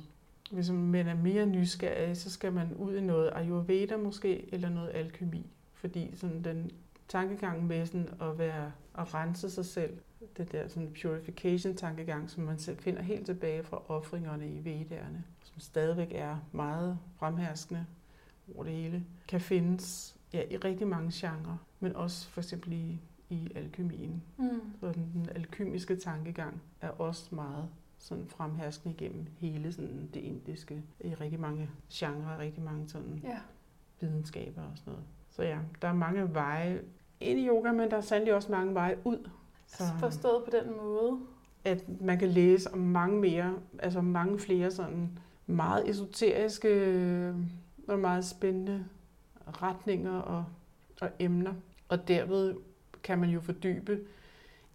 hvis 0.52 0.70
man 0.70 1.08
er 1.08 1.16
mere 1.16 1.46
nysgerrig, 1.46 2.18
så 2.18 2.30
skal 2.30 2.54
man 2.54 2.74
ud 2.74 2.96
i 2.96 3.02
noget 3.02 3.32
Ayurveda 3.36 3.98
måske, 3.98 4.54
eller 4.54 4.70
noget 4.70 4.92
alkemi. 4.94 5.46
Fordi 5.74 6.12
sådan 6.16 6.44
den 6.44 6.72
tankegang 7.08 7.68
med 7.68 7.86
sådan 7.86 8.10
at 8.22 8.40
være 8.40 8.72
at 8.98 9.14
rense 9.14 9.50
sig 9.50 9.66
selv, 9.66 9.98
det 10.38 10.51
der 10.51 10.67
sådan 10.67 10.95
purification 11.01 11.76
tankegang, 11.76 12.30
som 12.30 12.43
man 12.43 12.59
selv 12.59 12.78
finder 12.78 13.01
helt 13.01 13.26
tilbage 13.26 13.63
fra 13.63 13.82
offringerne 13.88 14.49
i 14.49 14.63
Vedderne, 14.63 15.24
som 15.43 15.59
stadigvæk 15.59 16.11
er 16.15 16.38
meget 16.51 16.99
fremherskende 17.15 17.86
over 18.55 18.63
det 18.63 18.74
hele, 18.74 19.05
kan 19.28 19.41
findes 19.41 20.17
ja, 20.34 20.43
i 20.49 20.57
rigtig 20.57 20.88
mange 20.88 21.11
genrer, 21.13 21.57
men 21.80 21.95
også 21.95 22.30
for 22.30 22.41
eksempel 22.41 22.74
i, 22.74 22.99
i 23.30 23.51
alkymien. 23.55 24.24
Mm. 24.38 24.61
Så 24.80 24.91
den, 24.91 25.11
den 25.13 25.30
alkymiske 25.36 25.95
tankegang 25.95 26.61
er 26.82 26.89
også 26.89 27.36
meget 27.36 27.70
sådan 27.97 28.28
fremherskende 28.28 28.95
igennem 28.95 29.26
hele 29.38 29.74
sådan 29.74 30.09
det 30.13 30.20
indiske 30.20 30.84
i 30.99 31.13
rigtig 31.13 31.39
mange 31.39 31.70
genrer, 31.93 32.38
rigtig 32.39 32.63
mange 32.63 32.89
sådan 32.89 33.20
Ja. 33.24 33.39
videnskaber 34.01 34.61
og 34.61 34.78
sådan 34.78 34.91
noget. 34.93 35.05
Så 35.30 35.43
ja, 35.43 35.59
der 35.82 35.88
er 35.88 35.93
mange 35.93 36.34
veje 36.34 36.82
ind 37.20 37.39
i 37.39 37.47
yoga, 37.47 37.72
men 37.72 37.91
der 37.91 37.97
er 37.97 38.01
sandelig 38.01 38.34
også 38.36 38.51
mange 38.51 38.74
veje 38.74 38.97
ud. 39.03 39.30
Så 39.78 39.84
Forstået 39.99 40.43
på 40.43 40.51
den 40.51 40.78
måde. 40.78 41.20
at 41.65 42.01
man 42.01 42.20
kan 42.20 42.28
læse 42.30 42.74
om 42.74 42.80
mange 42.80 43.20
mere, 43.22 43.55
altså 43.80 44.01
mange 44.01 44.39
flere 44.39 44.72
sådan 44.72 45.20
meget 45.47 45.89
esoteriske 45.89 46.67
øh, 46.70 47.36
og 47.88 47.99
meget 47.99 48.26
spændende 48.26 48.86
retninger 49.47 50.20
og, 50.20 50.45
og 51.01 51.09
emner. 51.20 51.53
Og 51.89 52.07
derved 52.07 52.55
kan 53.03 53.20
man 53.20 53.30
jo 53.30 53.39
fordybe 53.41 53.99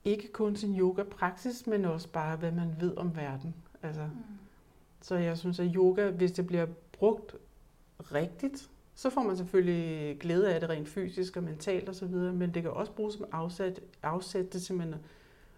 ikke 0.04 0.32
kun 0.32 0.56
sin 0.56 0.78
yoga-praksis, 0.78 1.66
men 1.66 1.84
også 1.84 2.08
bare, 2.08 2.36
hvad 2.36 2.52
man 2.52 2.76
ved 2.80 2.96
om 2.96 3.16
verden. 3.16 3.54
Altså, 3.82 4.02
Mm. 4.02 4.10
så 5.00 5.14
jeg 5.16 5.38
synes, 5.38 5.60
at 5.60 5.70
yoga, 5.74 6.10
hvis 6.10 6.32
det 6.32 6.46
bliver 6.46 6.66
brugt 6.92 7.34
rigtigt, 7.98 8.70
så 8.94 9.10
får 9.10 9.22
man 9.22 9.36
selvfølgelig 9.36 10.18
glæde 10.18 10.54
af 10.54 10.60
det 10.60 10.70
rent 10.70 10.88
fysisk 10.88 11.36
og 11.36 11.42
mentalt 11.42 11.88
osv., 11.88 12.14
men 12.14 12.54
det 12.54 12.62
kan 12.62 12.70
også 12.70 12.92
bruges 12.92 13.14
som 13.14 13.26
afsæt, 13.32 13.80
afsæt 14.02 14.48
til 14.48 14.60
simpelthen 14.60 15.00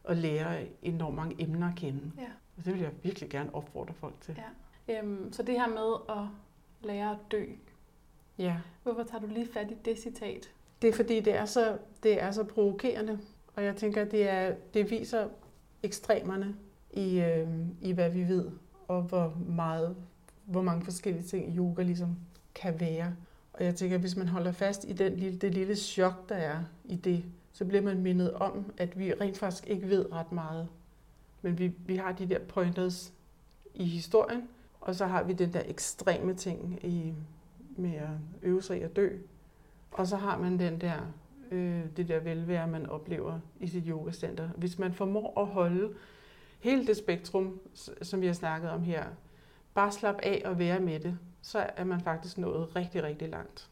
at 0.05 0.16
lære 0.16 0.66
enormt 0.82 1.16
mange 1.16 1.43
emner 1.43 1.68
at 1.68 1.76
kende. 1.76 2.12
Ja. 2.18 2.26
Og 2.57 2.64
det 2.64 2.72
vil 2.72 2.82
jeg 2.82 2.91
virkelig 3.03 3.30
gerne 3.30 3.55
opfordre 3.55 3.95
folk 3.95 4.14
til. 4.20 4.39
Ja. 4.89 4.99
Øhm, 4.99 5.32
så 5.32 5.43
det 5.43 5.55
her 5.55 5.68
med 5.68 6.16
at 6.16 6.28
lære 6.89 7.11
at 7.11 7.18
dø. 7.30 7.45
ja. 8.39 8.57
Hvorfor 8.82 9.03
tager 9.03 9.20
du 9.20 9.26
lige 9.26 9.49
fat 9.53 9.70
i 9.70 9.74
det 9.84 9.99
citat? 9.99 10.51
Det 10.82 10.89
er 10.89 10.93
fordi, 10.93 11.20
det 11.20 11.37
er 11.37 11.45
så, 11.45 11.78
det 12.03 12.22
er 12.22 12.30
så 12.30 12.45
provokerende, 12.45 13.18
og 13.55 13.64
jeg 13.64 13.76
tænker, 13.76 14.05
det, 14.05 14.28
er, 14.28 14.55
det 14.74 14.91
viser 14.91 15.28
ekstremerne 15.82 16.57
i, 16.91 17.20
øh, 17.20 17.49
i, 17.82 17.93
hvad 17.93 18.11
vi 18.11 18.28
ved, 18.28 18.51
og 18.89 19.03
hvor, 19.03 19.37
meget, 19.49 19.97
hvor 20.45 20.62
mange 20.62 20.84
forskellige 20.84 21.24
ting 21.24 21.57
yoga 21.57 21.82
ligesom 21.82 22.16
kan 22.55 22.80
være. 22.80 23.16
Og 23.57 23.65
jeg 23.65 23.75
tænker, 23.75 23.97
at 23.97 24.01
hvis 24.01 24.17
man 24.17 24.29
holder 24.29 24.53
fast 24.53 24.85
i 24.89 24.93
den 24.93 25.17
lille, 25.17 25.39
det 25.39 25.55
lille 25.55 25.77
chok, 25.77 26.29
der 26.29 26.35
er 26.35 26.63
i 26.85 26.97
det, 26.97 27.25
så 27.53 27.65
bliver 27.65 27.83
man 27.83 28.03
mindet 28.03 28.33
om, 28.33 28.73
at 28.77 28.99
vi 28.99 29.13
rent 29.13 29.39
faktisk 29.39 29.67
ikke 29.67 29.89
ved 29.89 30.13
ret 30.13 30.33
meget. 30.33 30.69
Men 31.43 31.59
vi, 31.59 31.73
vi 31.87 31.97
har 31.97 32.13
de 32.13 32.29
der 32.29 32.39
pointers 32.39 33.13
i 33.75 33.85
historien, 33.85 34.49
og 34.81 34.95
så 34.95 35.07
har 35.07 35.23
vi 35.23 35.33
den 35.33 35.53
der 35.53 35.63
ekstreme 35.67 36.35
ting 36.35 36.85
i, 36.85 37.15
med 37.77 37.95
at 37.95 38.09
øve 38.43 38.63
sig 38.63 38.79
i 38.79 38.83
at 38.83 38.97
dø. 38.97 39.09
Og 39.91 40.07
så 40.07 40.17
har 40.17 40.39
man 40.39 40.59
den 40.59 40.81
der, 40.81 41.13
øh, 41.51 41.85
det 41.97 42.09
der 42.09 42.21
velvære, 42.21 42.69
man 42.69 42.87
oplever 42.87 43.41
i 43.61 43.67
sit 43.67 43.85
yogacenter. 43.87 44.49
Hvis 44.57 44.79
man 44.79 44.93
formår 44.95 45.41
at 45.41 45.47
holde 45.47 45.95
hele 46.59 46.87
det 46.87 46.97
spektrum, 46.97 47.61
som 48.03 48.21
vi 48.21 48.27
har 48.27 48.35
snakket 48.35 48.71
om 48.71 48.83
her, 48.83 49.05
bare 49.75 49.93
slap 49.93 50.17
af 50.23 50.43
og 50.45 50.59
være 50.59 50.81
med 50.81 51.01
det, 51.01 51.19
så 51.47 51.67
er 51.77 51.85
man 51.85 52.01
faktisk 52.01 52.39
nået 52.39 52.77
rigtig, 52.77 53.03
rigtig 53.03 53.29
langt. 53.29 53.69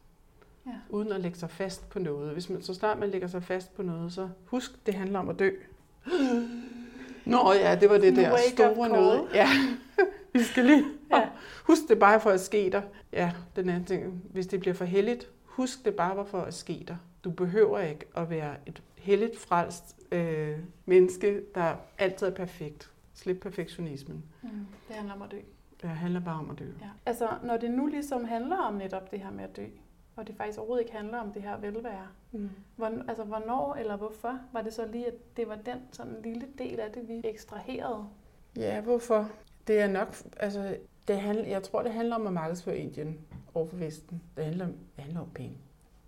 Ja. 0.66 0.72
Uden 0.88 1.12
at 1.12 1.20
lægge 1.20 1.38
sig 1.38 1.50
fast 1.50 1.88
på 1.88 1.98
noget. 1.98 2.32
Hvis 2.32 2.50
man, 2.50 2.62
så 2.62 2.74
snart 2.74 2.98
man 2.98 3.10
lægger 3.10 3.28
sig 3.28 3.42
fast 3.42 3.74
på 3.74 3.82
noget, 3.82 4.12
så 4.12 4.28
husk, 4.44 4.86
det 4.86 4.94
handler 4.94 5.18
om 5.18 5.28
at 5.28 5.38
dø. 5.38 5.50
Nå 7.24 7.52
ja, 7.52 7.78
det 7.80 7.90
var 7.90 7.98
det 7.98 8.16
der 8.16 8.36
store 8.52 8.88
noget. 8.88 9.28
Ja, 9.34 9.48
vi 10.32 10.42
skal 10.42 10.64
lige 10.64 10.84
Ja. 11.12 11.28
Husk 11.64 11.82
det 11.88 11.98
bare 11.98 12.20
for 12.20 12.30
at 12.30 12.40
ske 12.40 12.70
dig. 12.72 12.82
Ja, 13.12 13.32
den 13.56 13.68
anden 13.68 13.84
ting. 13.84 14.22
Hvis 14.32 14.46
det 14.46 14.60
bliver 14.60 14.74
for 14.74 14.84
heldigt, 14.84 15.30
husk 15.44 15.84
det 15.84 15.94
bare 15.94 16.16
var 16.16 16.24
for 16.24 16.40
at 16.40 16.54
ske 16.54 16.84
dig. 16.88 16.96
Du 17.24 17.30
behøver 17.30 17.78
ikke 17.78 18.06
at 18.16 18.30
være 18.30 18.56
et 18.66 18.82
heldigt 18.96 19.38
frelst 19.38 19.96
øh, 20.12 20.58
menneske, 20.86 21.42
der 21.54 21.76
altid 21.98 22.26
er 22.26 22.34
perfekt. 22.34 22.90
Slip 23.14 23.36
perfektionismen. 23.40 24.24
Mm. 24.42 24.48
Det 24.88 24.96
handler 24.96 25.14
om 25.14 25.22
at 25.22 25.30
dø. 25.30 25.38
Det 25.88 25.92
handler 25.92 26.20
bare 26.20 26.38
om 26.38 26.50
at 26.50 26.58
dø. 26.58 26.64
Ja. 26.80 26.86
Altså, 27.06 27.28
når 27.42 27.56
det 27.56 27.70
nu 27.70 27.86
ligesom 27.86 28.24
handler 28.24 28.56
om 28.56 28.74
netop 28.74 29.10
det 29.10 29.20
her 29.20 29.30
med 29.30 29.44
at 29.44 29.56
dø, 29.56 29.66
og 30.16 30.26
det 30.26 30.34
faktisk 30.36 30.58
overhovedet 30.58 30.84
ikke 30.84 30.96
handler 30.96 31.18
om 31.18 31.32
det 31.32 31.42
her 31.42 31.56
velvære, 31.58 32.06
Mm. 32.32 32.50
Hvorn, 32.76 33.04
altså, 33.08 33.24
hvornår 33.24 33.74
eller 33.74 33.96
hvorfor 33.96 34.38
var 34.52 34.62
det 34.62 34.74
så 34.74 34.86
lige, 34.86 35.06
at 35.06 35.14
det 35.36 35.48
var 35.48 35.56
den 35.56 35.78
sådan 35.92 36.16
lille 36.24 36.46
del 36.58 36.80
af 36.80 36.90
det, 36.92 37.08
vi 37.08 37.20
ekstraherede? 37.24 38.04
Ja, 38.56 38.80
hvorfor? 38.80 39.30
Det 39.66 39.80
er 39.80 39.88
nok, 39.88 40.16
altså, 40.40 40.76
det 41.08 41.16
handler, 41.20 41.44
jeg 41.44 41.62
tror, 41.62 41.82
det 41.82 41.92
handler 41.92 42.16
om 42.16 42.26
at 42.26 42.32
markedsføre 42.32 42.76
Indien 42.78 43.18
over 43.54 43.66
for 43.66 43.76
Vesten. 43.76 44.22
Det 44.36 44.44
handler, 44.44 44.64
om- 44.64 44.72
det 44.96 45.04
handler 45.04 45.20
om 45.20 45.30
penge. 45.34 45.56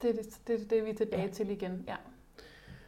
Det 0.03 0.11
er 0.11 0.15
det, 0.15 0.39
det, 0.47 0.71
det, 0.71 0.85
vi 0.85 0.91
er 0.91 0.95
tilbage 0.95 1.21
Ja. 1.21 1.27
ja. 1.27 1.33
til 1.33 1.51
igen. 1.51 1.85
Ja. 1.89 1.97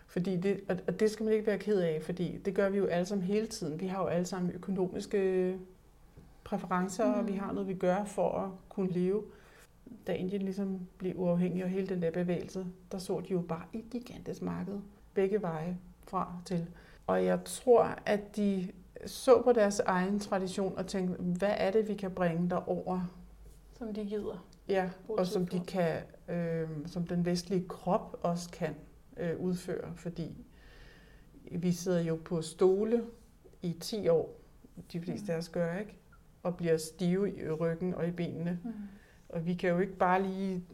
Fordi 0.06 0.36
det, 0.36 0.60
og- 0.68 0.76
og 0.86 1.00
det 1.00 1.10
skal 1.10 1.24
man 1.24 1.32
ikke 1.34 1.46
være 1.46 1.58
ked 1.58 1.80
af, 1.80 2.02
fordi 2.02 2.38
det 2.38 2.54
gør 2.54 2.68
vi 2.68 2.78
jo 2.78 2.86
alle 2.86 3.06
sammen 3.06 3.26
hele 3.26 3.46
tiden. 3.46 3.80
Vi 3.80 3.86
har 3.86 4.02
jo 4.02 4.06
alle 4.08 4.26
sammen 4.26 4.52
økonomiske 4.52 5.58
præferencer, 6.48 7.06
mm. 7.06 7.12
og 7.20 7.26
vi 7.26 7.32
Mm. 7.32 7.38
har 7.38 7.52
noget, 7.52 7.68
vi 7.68 7.74
gør 7.74 8.04
for 8.04 8.30
at 8.38 8.50
kunne 8.68 8.90
leve. 8.90 9.22
Da 10.06 10.12
Indien 10.12 10.42
ligesom 10.42 10.80
blev 10.98 11.12
uafhængig 11.16 11.64
og 11.64 11.70
hele 11.70 11.86
den 11.86 12.02
der 12.02 12.10
bevægelse, 12.10 12.66
der 12.92 12.98
så 12.98 13.20
de 13.20 13.32
jo 13.32 13.40
bare 13.40 13.62
et 13.72 13.84
gigantisk 13.90 14.42
marked 14.42 14.78
begge 15.14 15.42
veje 15.42 15.78
fra 16.06 16.32
til. 16.44 16.66
Og 17.06 17.24
jeg 17.24 17.44
tror, 17.44 17.82
at 18.06 18.36
de 18.36 18.68
så 19.06 19.42
på 19.42 19.52
deres 19.52 19.80
egen 19.80 20.18
tradition 20.20 20.78
og 20.78 20.86
tænkte, 20.86 21.22
hvad 21.22 21.54
er 21.56 21.70
det, 21.70 21.88
vi 21.88 21.94
kan 21.94 22.10
bringe 22.10 22.50
derover? 22.50 23.00
Som 23.78 23.94
de 23.94 24.04
gider. 24.04 24.46
Ja, 24.68 24.90
og 25.08 25.26
som 25.26 25.46
de 25.46 25.60
kan, 25.60 26.02
øh, 26.28 26.68
som 26.86 27.06
den 27.06 27.24
vestlige 27.24 27.68
krop 27.68 28.18
også 28.22 28.50
kan 28.50 28.74
øh, 29.16 29.40
udføre, 29.40 29.92
fordi 29.96 30.44
vi 31.52 31.72
sidder 31.72 32.00
jo 32.00 32.18
på 32.24 32.42
stole 32.42 33.04
i 33.62 33.72
10 33.80 34.08
år, 34.08 34.34
de 34.92 35.00
fleste 35.00 35.32
af 35.32 35.36
os 35.36 35.48
gør, 35.48 35.78
ikke? 35.78 35.97
Og 36.48 36.56
bliver 36.56 36.76
stive 36.76 37.36
i 37.36 37.50
ryggen 37.50 37.94
og 37.94 38.08
i 38.08 38.10
benene. 38.10 38.58
Mm. 38.64 38.72
Og 39.28 39.46
vi 39.46 39.54
kan 39.54 39.70
jo 39.70 39.78
ikke 39.78 39.96
bare 39.96 40.22
lige 40.22 40.64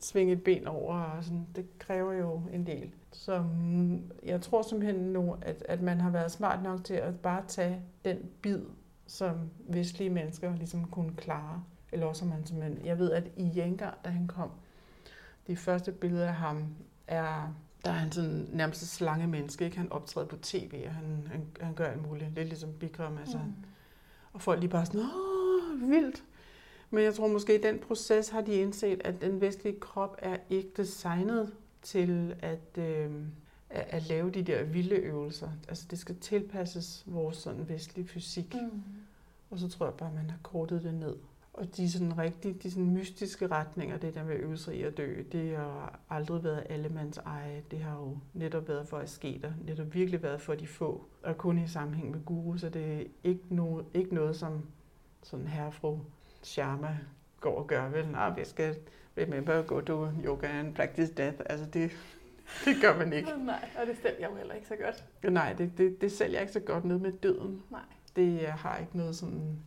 svinge 0.00 0.32
et 0.32 0.44
ben 0.44 0.66
over, 0.66 0.94
og 0.94 1.24
sådan. 1.24 1.46
det 1.56 1.78
kræver 1.78 2.12
jo 2.12 2.42
en 2.52 2.66
del. 2.66 2.90
Så 3.12 3.42
mm, 3.42 4.10
jeg 4.24 4.40
tror 4.40 4.62
simpelthen 4.62 5.12
nu, 5.12 5.36
at, 5.42 5.64
at 5.68 5.82
man 5.82 6.00
har 6.00 6.10
været 6.10 6.32
smart 6.32 6.62
nok 6.62 6.84
til 6.84 6.94
at 6.94 7.20
bare 7.20 7.44
tage 7.48 7.80
den 8.04 8.18
bid, 8.42 8.60
som 9.06 9.36
vestlige 9.58 10.10
mennesker 10.10 10.56
ligesom 10.56 10.84
kunne 10.84 11.12
klare. 11.16 11.64
Eller 11.92 12.06
også 12.06 12.24
man 12.24 12.46
simpelthen, 12.46 12.86
jeg 12.86 12.98
ved, 12.98 13.12
at 13.12 13.30
i 13.36 13.50
Jengar, 13.56 13.98
da 14.04 14.10
han 14.10 14.26
kom, 14.26 14.50
de 15.46 15.56
første 15.56 15.92
billeder 15.92 16.28
af 16.28 16.34
ham 16.34 16.66
er, 17.06 17.54
der 17.84 17.90
er 17.90 17.94
han 17.94 18.12
sådan 18.12 18.48
nærmest 18.52 18.82
et 18.82 18.88
slange 18.88 19.26
menneske, 19.26 19.64
ikke? 19.64 19.76
Han 19.76 19.92
optræder 19.92 20.26
på 20.26 20.36
tv, 20.36 20.82
og 20.86 20.94
han, 20.94 21.28
han, 21.30 21.46
han 21.60 21.74
gør 21.74 21.84
alt 21.84 22.06
muligt. 22.06 22.34
Lidt 22.34 22.48
ligesom 22.48 22.72
Bikram, 22.72 23.18
altså. 23.18 23.38
Mm. 23.38 23.54
Og 24.32 24.40
folk 24.40 24.60
lige 24.60 24.70
bare 24.70 24.86
sådan, 24.86 25.00
åh, 25.00 25.90
vildt. 25.90 26.24
Men 26.90 27.04
jeg 27.04 27.14
tror 27.14 27.28
måske, 27.28 27.58
i 27.58 27.62
den 27.62 27.78
proces 27.78 28.28
har 28.28 28.40
de 28.40 28.54
indset, 28.54 29.00
at 29.04 29.20
den 29.20 29.40
vestlige 29.40 29.80
krop 29.80 30.16
er 30.18 30.36
ikke 30.50 30.70
designet 30.76 31.52
til 31.82 32.36
at, 32.40 32.78
øh, 32.78 33.10
at, 33.70 33.86
at 33.88 34.08
lave 34.08 34.30
de 34.30 34.42
der 34.42 34.64
vilde 34.64 34.96
øvelser. 34.96 35.48
Altså 35.68 35.86
det 35.90 35.98
skal 35.98 36.16
tilpasses 36.16 37.04
vores 37.06 37.36
sådan 37.36 37.68
vestlige 37.68 38.08
fysik. 38.08 38.54
Mm. 38.54 38.82
Og 39.50 39.58
så 39.58 39.68
tror 39.68 39.86
jeg 39.86 39.94
bare, 39.94 40.08
at 40.08 40.14
man 40.14 40.30
har 40.30 40.38
kortet 40.42 40.82
det 40.82 40.94
ned. 40.94 41.16
Og 41.52 41.76
de 41.76 41.90
sådan 41.90 42.18
rigtig, 42.18 42.62
de 42.62 42.70
sådan 42.70 42.90
mystiske 42.90 43.46
retninger, 43.46 43.96
det 43.96 44.14
der 44.14 44.24
med 44.24 44.34
at 44.34 44.40
øve 44.40 44.56
sig 44.56 44.76
i 44.76 44.82
at 44.82 44.96
dø, 44.96 45.22
det 45.32 45.56
har 45.56 46.00
aldrig 46.10 46.44
været 46.44 46.66
allemands 46.70 47.18
eje. 47.18 47.62
Det 47.70 47.80
har 47.80 47.98
jo 47.98 48.18
netop 48.32 48.68
været 48.68 48.88
for 48.88 48.98
at 48.98 49.10
ske 49.10 49.38
der. 49.42 49.52
Netop 49.64 49.94
virkelig 49.94 50.22
været 50.22 50.40
for 50.40 50.54
de 50.54 50.66
få. 50.66 51.04
Og 51.22 51.38
kun 51.38 51.58
i 51.58 51.68
sammenhæng 51.68 52.10
med 52.10 52.24
guru, 52.24 52.56
så 52.56 52.68
det 52.68 52.94
er 52.94 53.04
ikke, 53.24 53.42
no, 53.50 53.82
ikke 53.94 54.14
noget, 54.14 54.36
som 54.36 54.68
sådan 55.22 55.46
herre 55.46 55.72
fru 55.72 55.98
Sharma 56.42 56.98
går 57.40 57.58
og 57.58 57.66
gør. 57.66 57.88
Vel, 57.88 58.08
nej, 58.08 58.34
vi 58.34 58.44
skal 58.44 58.76
remember 59.18 59.62
go 59.62 59.80
to 59.80 60.08
yoga 60.24 60.46
and 60.46 60.74
practice 60.74 61.12
death. 61.14 61.36
Altså 61.46 61.66
det, 61.66 61.90
det 62.64 62.76
gør 62.82 62.98
man 62.98 63.12
ikke. 63.12 63.30
Nej, 63.44 63.70
og 63.80 63.86
det 63.86 63.96
sælger 64.02 64.28
jo 64.28 64.36
heller 64.36 64.54
ikke 64.54 64.66
så 64.66 64.76
godt. 64.76 65.32
Nej, 65.32 65.52
det, 65.52 65.72
det, 65.78 66.00
det 66.00 66.12
sælger 66.12 66.40
ikke 66.40 66.52
så 66.52 66.60
godt 66.60 66.84
ned 66.84 66.98
med 66.98 67.12
døden. 67.12 67.62
Nej. 67.70 67.80
Det 68.16 68.46
har 68.46 68.78
ikke 68.78 68.96
noget 68.96 69.16
sådan 69.16 69.58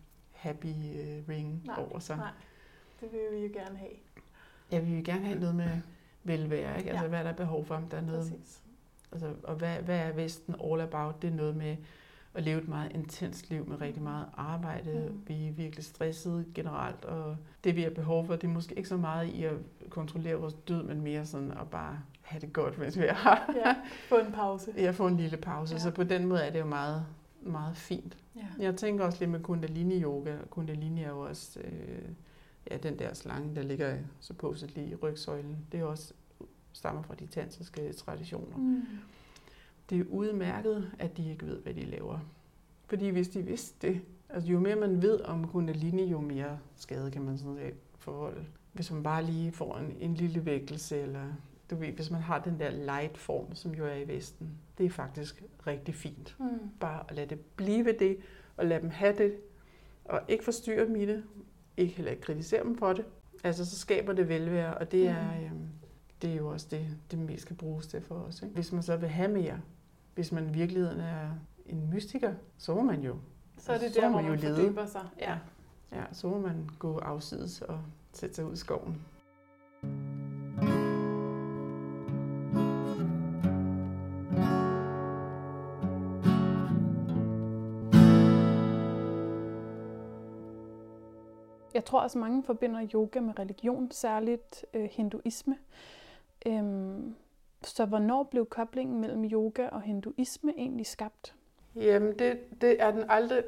happy 0.46 0.66
øh, 0.68 1.30
ring 1.30 1.62
Nej, 1.66 1.76
over 1.78 2.00
sig. 2.00 2.18
nej. 2.18 2.32
Det 3.02 3.10
vil 3.12 3.40
vi 3.40 3.46
jo 3.46 3.50
gerne 3.54 3.78
have. 3.78 3.92
Ja, 4.72 4.80
vi 4.80 4.96
vil 4.96 5.04
gerne 5.04 5.26
have 5.26 5.40
noget 5.40 5.56
med 5.56 5.70
velvære, 6.24 6.78
ikke? 6.78 6.90
Altså, 6.90 7.04
Ja. 7.06 7.10
hvad 7.10 7.20
er 7.20 7.24
der 7.24 7.34
behov 7.34 7.66
for? 7.66 7.84
Der 7.92 7.98
er 7.98 8.02
noget, 8.02 8.32
Præcis. 8.32 8.62
altså, 9.12 9.34
og 9.44 9.56
hvad, 9.56 9.76
hvad 9.78 10.00
er 10.00 10.12
Vesten 10.14 10.56
all 10.72 10.82
about? 10.82 11.22
Det 11.22 11.30
er 11.30 11.36
noget 11.36 11.56
med 11.56 11.76
at 12.34 12.44
leve 12.44 12.62
et 12.62 12.68
meget 12.68 12.92
intenst 12.94 13.50
liv 13.50 13.68
med 13.70 13.82
rigtig 13.82 14.04
meget 14.04 14.26
arbejde. 14.38 14.92
Mm. 15.10 15.22
Vi 15.28 15.48
er 15.48 15.52
virkelig 15.52 15.86
stressede 15.86 16.46
generelt, 16.56 17.06
og 17.06 17.38
det 17.64 17.76
vi 17.76 17.82
har 17.82 17.90
behov 17.90 18.26
for, 18.26 18.36
det 18.36 18.44
er 18.48 18.52
måske 18.52 18.76
ikke 18.76 18.90
så 18.90 18.98
meget 18.98 19.28
i 19.28 19.44
at 19.44 19.54
kontrollere 19.90 20.36
vores 20.36 20.54
død, 20.54 20.84
men 20.84 21.02
mere 21.02 21.26
sådan 21.26 21.52
at 21.52 21.70
bare 21.72 22.00
have 22.22 22.40
det 22.42 22.54
godt, 22.54 22.78
mens 22.78 23.00
vi 23.00 23.06
er 23.06 23.14
her. 23.14 23.54
Ja, 23.66 23.76
få 24.10 24.18
en 24.18 24.32
pause. 24.32 24.72
Jeg 24.78 24.96
får 24.96 25.08
en 25.08 25.18
lille 25.18 25.38
pause, 25.38 25.74
Ja. 25.74 25.80
så 25.80 25.92
på 25.92 26.04
den 26.04 26.26
måde 26.28 26.42
er 26.44 26.52
det 26.52 26.60
jo 26.60 26.66
meget, 26.66 27.06
meget 27.46 27.78
fint. 27.78 28.18
Ja. 28.36 28.48
Jeg 28.60 28.76
tænker 28.76 29.06
også 29.06 29.20
lidt 29.20 29.32
med 29.32 29.40
kundalini 29.40 30.04
yoga. 30.04 30.38
Kundalini 30.50 31.04
er 31.04 31.10
jo 31.10 31.20
også 31.20 31.60
øh, 31.60 32.10
ja, 32.72 32.78
den 32.78 33.00
der 33.00 33.14
slange, 33.14 33.56
der 33.56 33.62
ligger 33.62 33.98
supposedly 34.20 34.80
i 34.80 34.96
rygsøjlen. 34.96 35.58
Det 35.72 35.80
er 35.80 35.84
også 35.84 36.14
stammer 36.74 37.02
fra 37.02 37.16
de 37.16 37.28
tantriske 37.28 37.94
traditioner. 37.94 38.58
Mm. 38.58 38.82
Det 39.90 40.00
er 40.00 40.06
udmærket, 40.10 40.92
at 41.00 41.18
de 41.18 41.30
ikke 41.30 41.46
ved, 41.46 41.60
hvad 41.60 41.74
de 41.74 41.86
laver. 41.86 42.20
Fordi 42.88 43.10
hvis 43.10 43.28
de 43.28 43.42
vidste 43.42 43.88
det, 43.88 44.02
altså 44.30 44.52
jo 44.52 44.60
mere 44.60 44.76
man 44.76 45.02
ved 45.02 45.22
om 45.22 45.48
kundalini, 45.48 46.06
jo 46.06 46.22
mere 46.22 46.60
skade 46.76 47.12
kan 47.12 47.22
man 47.22 47.38
sådan 47.38 47.56
set 47.56 47.76
forholde. 48.00 48.46
Hvis 48.74 48.92
man 48.92 49.04
bare 49.04 49.24
lige 49.24 49.52
får 49.52 49.78
en, 49.78 49.96
en 50.00 50.14
lille 50.14 50.46
vækkelse, 50.46 51.02
eller 51.02 51.26
du 51.70 51.76
ved, 51.76 51.92
hvis 51.92 52.12
man 52.12 52.22
har 52.22 52.40
den 52.40 52.60
der 52.60 52.70
light 52.70 53.18
form, 53.18 53.56
som 53.56 53.74
jo 53.74 53.86
er 53.86 53.96
i 53.96 54.08
Vesten, 54.08 54.50
det 54.78 54.86
er 54.86 54.90
faktisk 54.90 55.44
rigtig 55.68 55.96
fint. 55.96 56.36
Mm. 56.40 56.48
Bare 56.80 57.04
at 57.10 57.16
lade 57.16 57.30
det 57.30 57.40
blive 57.40 57.86
ved 57.86 57.94
det, 58.00 58.18
og 58.58 58.66
lade 58.66 58.82
dem 58.82 58.90
have 58.90 59.16
det, 59.18 59.36
og 60.06 60.22
ikke 60.28 60.44
forstyrre 60.44 60.86
dem 60.86 60.96
i 60.96 61.06
det, 61.06 61.24
ikke 61.78 61.94
heller 61.96 62.16
kritisere 62.22 62.64
dem 62.64 62.78
for 62.78 62.94
det. 62.94 63.06
Altså, 63.44 63.66
så 63.66 63.80
skaber 63.80 64.14
det 64.14 64.30
velvære, 64.30 64.74
og 64.78 64.92
det 64.92 65.08
er, 65.08 65.38
Mm. 65.40 65.46
øhm, 65.46 65.68
det 66.22 66.30
er 66.32 66.36
jo 66.36 66.48
også 66.48 66.68
det, 66.72 66.88
det 67.12 67.20
mest 67.20 67.42
skal 67.42 67.56
bruges 67.56 67.88
til 67.88 68.02
for 68.02 68.16
os. 68.16 68.42
Ikke? 68.42 68.56
Hvis 68.56 68.72
man 68.72 68.84
så 68.84 68.98
vil 68.98 69.10
have 69.10 69.32
mere, 69.32 69.62
hvis 70.16 70.32
man 70.32 70.50
i 70.50 70.54
virkeligheden 70.54 71.00
er 71.00 71.30
en 71.66 71.90
mystiker, 71.90 72.34
så 72.58 72.76
må 72.76 72.82
man 72.82 73.02
jo, 73.02 73.16
Så 73.58 73.74
er 73.74 73.78
det 73.78 73.96
der, 73.96 74.10
hvor 74.10 74.22
man 74.22 74.32
man 74.32 74.40
jo 74.40 74.56
fordyber 74.56 74.86
sig. 74.86 75.08
Ja. 75.20 75.38
ja, 75.92 76.04
så 76.12 76.28
må 76.28 76.40
man 76.40 76.70
gå 76.80 76.98
afsides 76.98 77.62
og 77.62 77.80
sætte 78.14 78.36
sig 78.36 78.46
ud 78.46 78.54
i 78.54 78.58
skoven. 78.58 79.02
Jeg 91.86 91.90
tror 91.90 92.00
også, 92.00 92.18
mange 92.18 92.44
forbinder 92.44 92.88
yoga 92.94 93.20
med 93.20 93.40
religion, 93.40 93.92
særligt 93.92 94.66
øh, 94.74 94.90
hinduisme. 94.92 95.58
Øhm, 96.46 97.16
så 97.64 97.86
hvornår 97.86 98.24
blev 98.24 98.46
koblingen 98.46 99.02
mellem 99.02 99.24
yoga 99.26 99.68
og 99.68 99.82
hinduisme 99.82 100.54
egentlig 100.58 100.86
skabt? 100.86 101.36
Jamen, 101.76 102.20
det, 102.20 102.62
det 102.62 102.82
er 102.82 102.92
den 102.92 103.04
aldrig, 103.10 103.44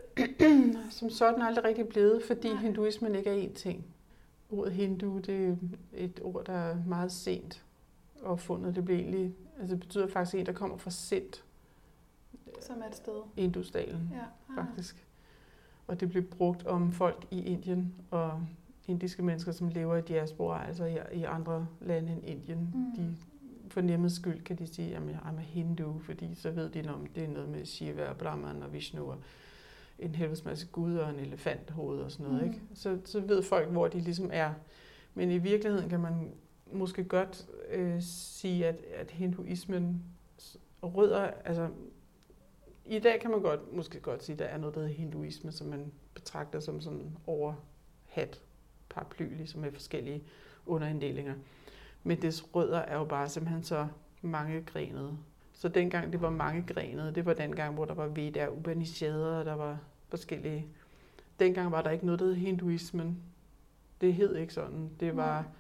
som 0.89 1.09
sådan 1.09 1.41
aldrig 1.41 1.65
rigtig 1.65 1.87
blevet, 1.87 2.23
fordi 2.23 2.47
Nej. 2.49 2.57
hinduismen 2.61 3.15
ikke 3.15 3.29
er 3.29 3.47
én 3.49 3.53
ting. 3.53 3.85
Ordet 4.51 4.73
hindu, 4.73 5.17
det 5.17 5.47
er 5.47 5.55
et 5.93 6.19
ord, 6.23 6.45
der 6.45 6.53
er 6.53 6.77
meget 6.87 7.11
sent 7.11 7.63
opfundet. 8.23 8.75
Det, 8.75 8.85
blev 8.85 8.97
egentlig, 8.97 9.35
altså 9.59 9.75
det 9.75 9.79
betyder 9.79 10.07
faktisk 10.07 10.35
en, 10.35 10.45
der 10.45 10.53
kommer 10.53 10.77
fra 10.77 10.91
Sint, 10.91 11.43
Som 12.61 12.81
er 12.81 12.87
et 12.87 12.95
sted. 12.95 13.21
Indusdalen, 13.37 14.13
Ja. 14.13 14.61
faktisk. 14.61 15.06
Og 15.87 15.99
det 15.99 16.09
blev 16.09 16.23
brugt 16.23 16.65
om 16.65 16.91
folk 16.91 17.27
i 17.31 17.41
Indien 17.43 17.93
og 18.11 18.41
indiske 18.87 19.23
mennesker, 19.23 19.51
som 19.51 19.69
lever 19.69 19.97
i 19.97 20.01
diaspora, 20.01 20.67
altså 20.67 20.85
i, 20.85 20.97
i 21.13 21.23
andre 21.23 21.67
lande 21.81 22.11
end 22.11 22.25
Indien. 22.25 22.71
Mm. 22.73 22.95
De 22.95 23.15
for 23.69 23.81
nemmets 23.81 24.15
skyld 24.15 24.41
kan 24.41 24.55
de 24.55 24.67
sige, 24.67 24.95
at 24.95 25.01
jeg 25.05 25.19
er 25.37 25.39
hindu, 25.39 25.99
fordi 25.99 26.35
så 26.35 26.51
ved 26.51 26.69
de, 26.69 26.89
om 26.89 27.07
det 27.15 27.23
er 27.23 27.27
noget 27.27 27.49
med 27.49 27.65
Shiva 27.65 28.09
og 28.09 28.17
Brahman 28.17 28.63
og 28.63 28.73
Vishnu 28.73 29.11
og 29.11 29.17
en 29.99 30.15
helvedes 30.15 30.45
masse 30.45 30.67
gud 30.71 30.95
og 30.95 31.09
en 31.09 31.19
elefanthoved 31.19 31.99
og 31.99 32.11
sådan 32.11 32.25
noget. 32.25 32.41
Mm. 32.41 32.47
Ikke? 32.47 32.61
Så, 32.73 32.99
så 33.05 33.19
ved 33.19 33.43
folk, 33.43 33.69
hvor 33.69 33.87
de 33.87 33.99
ligesom 33.99 34.29
er. 34.33 34.53
Men 35.13 35.31
i 35.31 35.37
virkeligheden 35.37 35.89
kan 35.89 35.99
man 35.99 36.31
måske 36.73 37.03
godt 37.03 37.47
øh, 37.71 38.01
sige, 38.01 38.67
at, 38.67 38.75
at 38.95 39.11
hinduismen 39.11 40.03
rødder, 40.83 41.29
altså 41.45 41.69
i 42.87 42.99
dag 42.99 43.19
kan 43.19 43.31
man 43.31 43.41
godt, 43.41 43.73
måske 43.73 43.99
godt 43.99 44.23
sige, 44.23 44.33
at 44.33 44.39
der 44.39 44.45
er 44.45 44.57
noget, 44.57 44.75
der 44.75 44.81
hedder 44.81 44.95
hinduisme, 44.95 45.51
som 45.51 45.67
man 45.67 45.91
betragter 46.13 46.59
som 46.59 46.81
sådan 46.81 47.17
overhat 47.27 48.41
paraply, 48.89 49.37
ligesom 49.37 49.61
med 49.61 49.71
forskellige 49.71 50.23
underinddelinger. 50.65 51.33
Men 52.03 52.21
dets 52.21 52.55
rødder 52.55 52.79
er 52.79 52.97
jo 52.97 53.05
bare 53.05 53.29
simpelthen 53.29 53.63
så 53.63 53.87
mange 54.21 54.61
grenede. 54.61 55.17
Så 55.53 55.67
dengang 55.67 56.11
det 56.11 56.21
var 56.21 56.29
mange 56.29 56.63
grenede, 56.73 57.15
det 57.15 57.25
var 57.25 57.33
dengang, 57.33 57.73
hvor 57.73 57.85
der 57.85 57.93
var 57.93 58.07
Veda, 58.07 58.47
Upanishader, 58.49 59.39
og 59.39 59.45
der 59.45 59.53
var 59.53 59.79
forskellige. 60.09 60.67
Dengang 61.39 61.71
var 61.71 61.81
der 61.81 61.89
ikke 61.89 62.05
noget, 62.05 62.19
der 62.19 62.25
hed 62.25 62.35
hinduismen. 62.35 63.17
Det 64.01 64.13
hed 64.13 64.35
ikke 64.35 64.53
sådan. 64.53 64.89
Det 64.99 65.15
var, 65.15 65.41
Nej. 65.41 65.51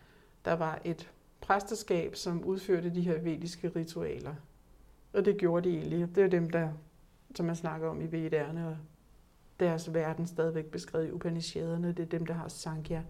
der 0.45 0.53
var 0.53 0.81
et 0.85 1.11
præsteskab, 1.41 2.15
som 2.15 2.43
udførte 2.43 2.95
de 2.95 3.01
her 3.01 3.19
vediske 3.19 3.71
ritualer. 3.75 4.35
Og 5.13 5.25
det 5.25 5.37
gjorde 5.37 5.69
de 5.69 5.77
egentlig. 5.77 6.15
Det 6.15 6.23
er 6.23 6.27
dem, 6.27 6.49
der, 6.49 6.69
som 7.35 7.45
man 7.45 7.55
snakker 7.55 7.87
om 7.87 8.01
i 8.01 8.11
Vedderne, 8.11 8.67
og 8.67 8.77
deres 9.59 9.93
verden 9.93 10.27
stadigvæk 10.27 10.65
beskrevet 10.65 11.07
i 11.07 11.11
Upanishaderne. 11.11 11.87
Det 11.87 11.99
er 11.99 12.17
dem, 12.17 12.25
der 12.25 12.33
har 12.33 12.47
Sankhya. 12.47 13.03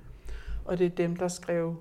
Og 0.66 0.80
det 0.80 0.86
er 0.86 0.96
dem, 0.96 1.16
der 1.16 1.28
skrev 1.28 1.76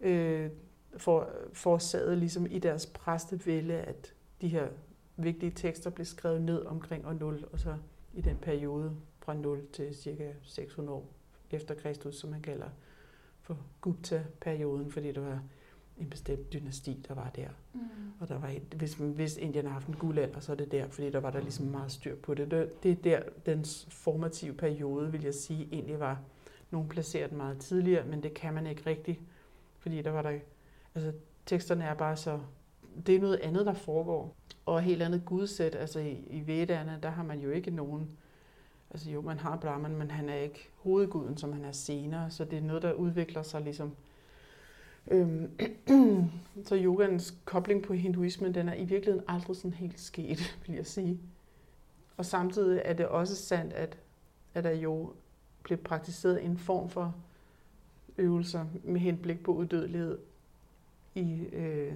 øh, 0.00 0.50
for, 0.96 1.30
forårsaget 1.52 2.18
ligesom 2.18 2.46
i 2.46 2.58
deres 2.58 2.86
præstevælde, 2.86 3.74
at 3.74 4.14
de 4.40 4.48
her 4.48 4.68
vigtige 5.16 5.52
tekster 5.52 5.90
blev 5.90 6.04
skrevet 6.04 6.42
ned 6.42 6.66
omkring 6.66 7.06
år 7.06 7.12
0, 7.12 7.44
og 7.52 7.60
så 7.60 7.76
i 8.14 8.20
den 8.20 8.36
periode 8.36 8.96
fra 9.20 9.34
0 9.34 9.66
til 9.72 9.94
cirka 9.94 10.32
600 10.42 10.98
år 10.98 11.08
efter 11.50 11.74
Kristus, 11.74 12.16
som 12.16 12.30
man 12.30 12.42
kalder 12.42 12.68
for 13.40 13.58
Gupta-perioden, 13.80 14.90
fordi 14.92 15.12
det 15.12 15.22
var 15.22 15.42
en 15.98 16.10
bestemt 16.10 16.52
dynasti, 16.52 17.04
der 17.08 17.14
var 17.14 17.30
der. 17.36 17.48
Mm. 17.72 17.80
Og 18.20 18.28
der 18.28 18.38
var 18.38 18.48
et, 18.48 18.74
hvis, 18.76 18.94
hvis 18.94 19.36
Indien 19.36 19.66
har 19.66 19.72
haft 19.72 19.86
en 19.86 19.96
guldalder, 19.96 20.40
så 20.40 20.52
er 20.52 20.56
det 20.56 20.72
der, 20.72 20.88
fordi 20.88 21.10
der 21.10 21.20
var 21.20 21.30
der 21.30 21.40
ligesom 21.40 21.66
meget 21.66 21.92
styr 21.92 22.16
på 22.16 22.34
det. 22.34 22.50
Det, 22.50 22.82
det 22.82 22.92
er 22.92 22.96
der, 23.02 23.22
dens 23.46 23.86
formative 23.90 24.54
periode, 24.54 25.12
vil 25.12 25.22
jeg 25.22 25.34
sige, 25.34 25.68
egentlig 25.72 26.00
var. 26.00 26.20
Nogle 26.70 26.88
placerer 26.88 27.28
den 27.28 27.36
meget 27.36 27.58
tidligere, 27.58 28.06
men 28.06 28.22
det 28.22 28.34
kan 28.34 28.54
man 28.54 28.66
ikke 28.66 28.82
rigtigt, 28.86 29.20
fordi 29.78 30.02
der 30.02 30.10
var 30.10 30.22
der, 30.22 30.38
altså 30.94 31.12
teksterne 31.46 31.84
er 31.84 31.94
bare 31.94 32.16
så, 32.16 32.40
det 33.06 33.16
er 33.16 33.20
noget 33.20 33.36
andet, 33.36 33.66
der 33.66 33.74
foregår. 33.74 34.36
Og 34.66 34.78
et 34.78 34.84
helt 34.84 35.02
andet 35.02 35.24
gudsæt, 35.24 35.74
altså 35.74 36.00
i, 36.00 36.24
i 36.30 36.46
Vedderne, 36.46 36.98
der 37.02 37.10
har 37.10 37.22
man 37.22 37.40
jo 37.40 37.50
ikke 37.50 37.70
nogen, 37.70 38.10
altså 38.90 39.10
jo, 39.10 39.20
man 39.20 39.38
har 39.38 39.56
Brahman, 39.56 39.96
men 39.96 40.10
han 40.10 40.28
er 40.28 40.34
ikke 40.34 40.68
hovedguden, 40.76 41.36
som 41.36 41.52
han 41.52 41.64
er 41.64 41.72
senere, 41.72 42.30
så 42.30 42.44
det 42.44 42.58
er 42.58 42.62
noget, 42.62 42.82
der 42.82 42.92
udvikler 42.92 43.42
sig 43.42 43.60
ligesom 43.60 43.92
Øhm, 45.10 45.50
så 46.64 46.76
yogans 46.76 47.34
kobling 47.44 47.82
på 47.82 47.92
hinduismen, 47.92 48.54
den 48.54 48.68
er 48.68 48.74
i 48.74 48.84
virkeligheden 48.84 49.24
aldrig 49.28 49.56
sådan 49.56 49.72
helt 49.74 50.00
sket, 50.00 50.38
vil 50.66 50.76
jeg 50.76 50.86
sige. 50.86 51.20
Og 52.16 52.26
samtidig 52.26 52.82
er 52.84 52.92
det 52.92 53.06
også 53.06 53.36
sandt, 53.36 53.72
at, 53.72 53.98
at 54.54 54.64
der 54.64 54.70
jo 54.70 55.12
blev 55.62 55.78
praktiseret 55.78 56.44
en 56.44 56.58
form 56.58 56.88
for 56.88 57.14
øvelser 58.18 58.66
med 58.84 59.00
henblik 59.00 59.42
på 59.44 59.52
uddødelighed 59.54 60.18
i 61.14 61.40
øh, 61.52 61.92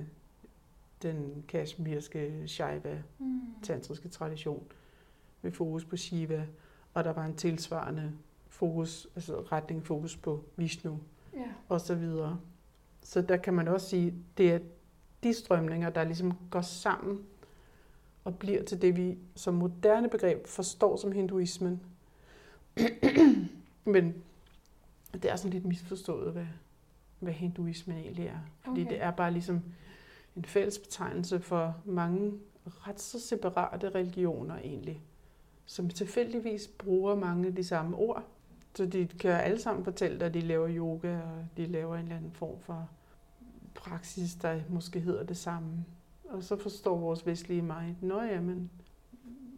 den 1.03 1.45
kashmirske 1.49 2.43
Shaiva 2.47 3.03
Mm. 3.19 3.41
tantriske 3.63 4.09
tradition 4.09 4.63
med 5.43 5.53
fokus 5.53 5.85
på 5.85 5.97
Shiva, 5.97 6.47
og 6.95 7.05
der 7.05 7.13
var 7.13 7.25
en 7.25 7.35
tilsvarende 7.37 8.13
fokus, 8.49 9.09
altså 9.15 9.41
retning 9.41 9.87
fokus 9.87 10.17
på 10.17 10.45
Vishnu 10.57 10.99
Ja. 11.35 11.41
og 11.69 11.81
så 11.81 11.95
videre. 11.95 12.41
Så 13.07 13.23
der 13.23 13.37
kan 13.37 13.55
man 13.55 13.69
også 13.69 13.89
sige, 13.89 14.15
det 14.37 14.53
er 14.53 14.59
de 15.23 15.35
strømninger, 15.35 15.91
der 15.91 16.05
ligesom 16.05 16.33
går 16.51 16.61
sammen 16.61 17.23
og 18.25 18.39
bliver 18.39 18.63
til 18.63 18.83
det, 18.83 18.97
vi 18.97 19.19
som 19.35 19.55
moderne 19.55 20.09
begreb 20.09 20.47
forstår 20.47 20.97
som 20.97 21.13
hinduismen. 21.13 21.81
Men 23.85 24.15
det 25.13 25.25
er 25.31 25.37
sådan 25.37 25.51
lidt 25.51 25.65
misforstået, 25.65 26.33
hvad, 26.33 26.47
hvad 27.21 27.33
hinduismen 27.33 27.97
egentlig 27.97 28.27
er. 28.27 28.39
Fordi 28.61 28.81
Okay. 28.81 28.91
det 28.91 29.03
er 29.03 29.11
bare 29.11 29.33
ligesom 29.33 29.63
en 30.37 30.45
fælles 30.45 30.79
betegnelse 30.79 31.41
for 31.41 31.77
mange 31.85 32.33
ret 32.67 33.01
så 33.01 33.21
separate 33.21 33.89
religioner 33.89 34.57
egentlig, 34.57 35.03
som 35.67 35.89
tilfældigvis 35.89 36.69
bruger 36.79 37.15
mange 37.15 37.47
af 37.47 37.55
de 37.55 37.65
samme 37.65 37.97
ord. 37.97 38.25
Så 38.77 38.87
de 38.87 39.07
kan 39.07 39.31
alle 39.31 39.61
sammen 39.61 39.85
fortælle 39.85 40.19
dig, 40.19 40.27
at 40.27 40.35
de 40.35 40.41
laver 40.41 40.69
yoga, 40.71 41.17
og 41.17 41.47
de 41.57 41.67
laver 41.67 41.97
en 41.97 42.03
eller 42.03 42.17
anden 42.17 42.33
form 42.33 42.61
for 42.61 42.89
praksis, 43.75 44.35
der 44.35 44.61
måske 44.69 45.01
hedder 45.01 45.25
det 45.25 45.37
samme. 45.37 45.85
Og 46.25 46.43
så 46.43 46.57
forstår 46.57 46.99
vores 46.99 47.27
vestlige 47.27 47.63
mind, 47.63 47.97
nå 48.01 48.23
ja, 48.23 48.41
men 48.41 48.71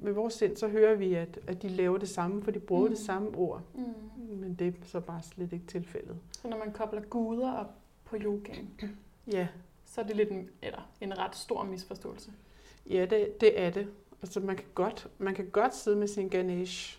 med 0.00 0.12
vores 0.12 0.34
sind, 0.34 0.56
så 0.56 0.68
hører 0.68 0.94
vi, 0.94 1.14
at, 1.14 1.38
at 1.46 1.62
de 1.62 1.68
laver 1.68 1.98
det 1.98 2.08
samme, 2.08 2.42
for 2.42 2.50
de 2.50 2.60
bruger 2.60 2.82
mm. 2.82 2.88
Mm. 2.88 2.94
det 2.96 3.04
samme 3.04 3.28
ord. 3.36 3.62
Mm. 3.74 3.82
Men 4.36 4.54
det 4.54 4.66
er 4.66 4.72
så 4.82 5.00
bare 5.00 5.22
slet 5.22 5.52
ikke 5.52 5.66
tilfældet. 5.66 6.16
Så 6.32 6.48
når 6.48 6.58
man 6.58 6.72
kobler 6.72 7.00
guder 7.00 7.52
op 7.52 7.74
på 8.04 8.16
yogaen, 8.20 8.70
Ja, 9.32 9.48
så 9.84 10.00
er 10.00 10.04
det 10.04 10.16
lidt 10.16 10.30
en, 10.30 10.50
eller 10.62 10.90
en 11.00 11.18
ret 11.18 11.36
stor 11.36 11.64
misforståelse. 11.64 12.32
ja 12.90 13.06
det, 13.10 13.40
det 13.40 13.60
er 13.60 13.70
det. 13.70 13.88
Altså 14.22 14.40
man 14.40 14.56
kan, 14.56 14.64
godt, 14.74 15.08
man 15.18 15.34
kan 15.34 15.50
godt 15.50 15.74
sidde 15.74 15.96
med 15.96 16.06
sin 16.08 16.28
Ganesh. 16.28 16.97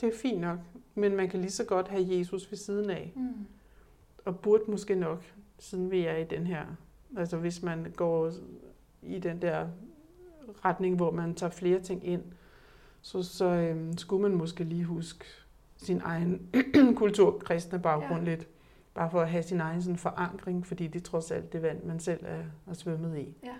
Det 0.00 0.08
er 0.08 0.18
fint 0.22 0.40
nok. 0.40 0.58
Men 0.94 1.16
man 1.16 1.28
kan 1.28 1.40
lige 1.40 1.50
så 1.50 1.64
godt 1.64 1.88
have 1.88 2.18
Jesus 2.18 2.50
ved 2.50 2.58
siden 2.58 2.90
af. 2.90 3.12
Mm. 3.16 3.46
og 4.24 4.38
burde 4.40 4.62
måske 4.68 4.94
nok, 4.94 5.24
siden 5.58 5.90
vi 5.90 6.00
er 6.06 6.16
i 6.16 6.24
den 6.24 6.46
her, 6.46 6.64
altså 7.16 7.36
hvis 7.36 7.62
man 7.62 7.92
går 7.96 8.32
i 9.02 9.18
den 9.18 9.42
der 9.42 9.68
retning, 10.64 10.96
hvor 10.96 11.10
man 11.10 11.34
tager 11.34 11.50
flere 11.50 11.80
ting 11.80 12.06
ind, 12.06 12.22
så, 13.02 13.22
så 13.22 13.44
øhm, 13.44 13.98
skulle 13.98 14.22
man 14.22 14.34
måske 14.34 14.64
lige 14.64 14.84
huske 14.84 15.24
sin 15.76 16.00
egen 16.04 16.48
kulturkristne 16.96 17.78
baggrund 17.78 18.24
Ja. 18.24 18.30
lidt, 18.30 18.48
bare 18.94 19.10
for 19.10 19.20
at 19.20 19.30
have 19.30 19.42
sin 19.42 19.60
egen 19.60 19.82
sådan 19.82 19.96
forankring, 19.98 20.66
fordi 20.66 20.86
det 20.86 21.00
er 21.00 21.04
trods 21.04 21.30
alt 21.30 21.52
det 21.52 21.62
vand, 21.62 21.82
man 21.84 22.00
selv 22.00 22.20
er, 22.24 22.42
er 22.66 22.74
svømmet 22.74 23.18
i. 23.18 23.36
Ja. 23.44 23.54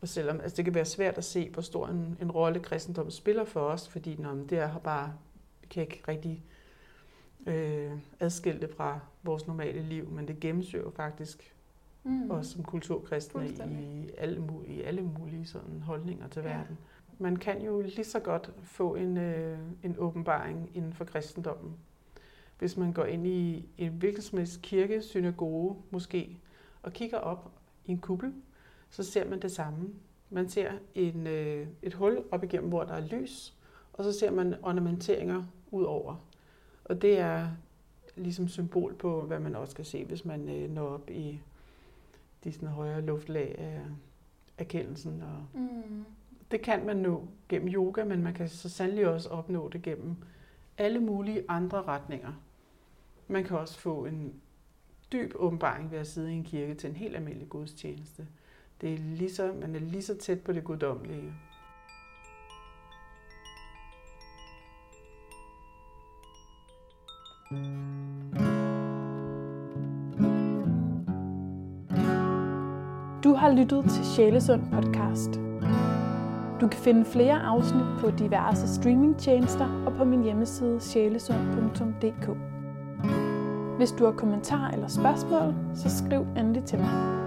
Og 0.00 0.08
selvom 0.08 0.40
altså 0.40 0.56
det 0.56 0.64
kan 0.64 0.74
være 0.74 0.84
svært 0.84 1.18
at 1.18 1.24
se, 1.24 1.50
hvor 1.50 1.62
stor 1.62 1.86
en, 1.88 2.16
en 2.20 2.30
rolle 2.30 2.60
kristendommen 2.60 3.10
spiller 3.10 3.44
for 3.44 3.60
os, 3.60 3.88
fordi 3.88 4.16
når 4.18 4.34
det 4.34 4.58
er 4.58 4.78
bare, 4.78 5.12
kan 5.70 5.82
ikke 5.82 6.02
rigtig 6.08 6.44
øh, 7.46 7.92
adskille 8.20 8.60
det 8.60 8.70
fra 8.70 9.00
vores 9.22 9.46
normale 9.46 9.82
liv, 9.82 10.10
men 10.10 10.28
det 10.28 10.40
gennemsøger 10.40 10.90
faktisk 10.90 11.54
mm. 12.04 12.30
os 12.30 12.46
som 12.46 12.64
kulturkristne 12.64 13.48
i 13.48 14.10
alle, 14.18 14.42
i 14.66 14.82
alle 14.82 15.02
mulige 15.02 15.46
sådan 15.46 15.80
holdninger 15.80 16.28
til 16.28 16.42
ja. 16.42 16.48
verden. 16.48 16.78
Man 17.18 17.36
kan 17.36 17.62
jo 17.62 17.80
lige 17.80 18.04
så 18.04 18.20
godt 18.20 18.52
få 18.62 18.94
en, 18.94 19.16
øh, 19.16 19.58
en 19.82 19.96
åbenbaring 19.98 20.70
inden 20.74 20.92
for 20.92 21.04
kristendommen. 21.04 21.76
Hvis 22.58 22.76
man 22.76 22.92
går 22.92 23.04
ind 23.04 23.26
i 23.26 23.68
en 23.78 23.92
hvilken 23.92 24.22
som 24.22 24.38
helst 24.38 24.62
kirke, 24.62 25.02
synagoge 25.02 25.76
måske, 25.90 26.38
og 26.82 26.92
kigger 26.92 27.18
op 27.18 27.50
i 27.84 27.90
en 27.90 27.98
kuppel, 27.98 28.32
så 28.90 29.02
ser 29.02 29.28
man 29.28 29.42
det 29.42 29.52
samme. 29.52 29.88
Man 30.30 30.48
ser 30.48 30.72
en, 30.94 31.26
øh, 31.26 31.66
et 31.82 31.94
hul 31.94 32.24
op 32.30 32.44
igennem, 32.44 32.68
hvor 32.68 32.84
der 32.84 32.94
er 32.94 33.06
lys, 33.06 33.55
og 33.96 34.04
så 34.04 34.12
ser 34.12 34.30
man 34.30 34.54
ornamenteringer 34.62 35.44
ud 35.70 35.84
over. 35.84 36.16
Og 36.84 37.02
det 37.02 37.18
er 37.18 37.48
ligesom 38.16 38.48
symbol 38.48 38.94
på, 38.94 39.20
hvad 39.20 39.38
man 39.38 39.56
også 39.56 39.76
kan 39.76 39.84
se, 39.84 40.04
hvis 40.04 40.24
man 40.24 40.48
øh, 40.48 40.70
når 40.70 40.88
op 40.88 41.10
i 41.10 41.40
de 42.44 42.52
sådan 42.52 42.68
højere 42.68 43.00
luftlag 43.00 43.54
af 43.58 43.80
erkendelsen. 44.58 45.22
Og 45.22 45.60
mm. 45.60 46.04
Det 46.50 46.62
kan 46.62 46.86
man 46.86 46.96
nå 46.96 47.28
gennem 47.48 47.68
yoga, 47.74 48.04
men 48.04 48.22
man 48.22 48.34
kan 48.34 48.48
så 48.48 48.68
sandelig 48.68 49.08
også 49.08 49.28
opnå 49.28 49.68
det 49.68 49.82
gennem 49.82 50.16
alle 50.78 51.00
mulige 51.00 51.44
andre 51.48 51.82
retninger. 51.82 52.32
Man 53.28 53.44
kan 53.44 53.58
også 53.58 53.78
få 53.78 54.04
en 54.04 54.34
dyb 55.12 55.32
åbenbaring 55.34 55.90
ved 55.90 55.98
at 55.98 56.06
sidde 56.06 56.32
i 56.32 56.36
en 56.36 56.44
kirke 56.44 56.74
til 56.74 56.90
en 56.90 56.96
helt 56.96 57.16
almindelig 57.16 57.48
gudstjeneste. 57.48 58.26
Det 58.80 58.94
er 58.94 58.98
lige 58.98 59.32
så, 59.32 59.52
man 59.60 59.74
er 59.74 59.80
lige 59.80 60.02
så 60.02 60.18
tæt 60.18 60.40
på 60.40 60.52
det 60.52 60.64
guddommelige. 60.64 61.32
Du 73.24 73.34
har 73.34 73.52
lyttet 73.52 73.84
til 73.90 74.04
Sjælesund 74.04 74.62
podcast. 74.72 75.40
Du 76.60 76.68
kan 76.68 76.80
finde 76.80 77.04
flere 77.04 77.34
afsnit 77.34 77.84
på 78.00 78.10
diverse 78.10 78.74
streamingtjenester 78.74 79.84
og 79.86 79.92
på 79.92 80.04
min 80.04 80.22
hjemmeside 80.22 80.80
sjælesund.dk. 80.80 82.30
Hvis 83.76 83.92
du 83.92 84.04
har 84.04 84.12
kommentar 84.12 84.70
eller 84.70 84.88
spørgsmål, 84.88 85.54
så 85.74 85.90
skriv 85.90 86.26
endelig 86.36 86.64
til 86.64 86.78
mig. 86.78 87.25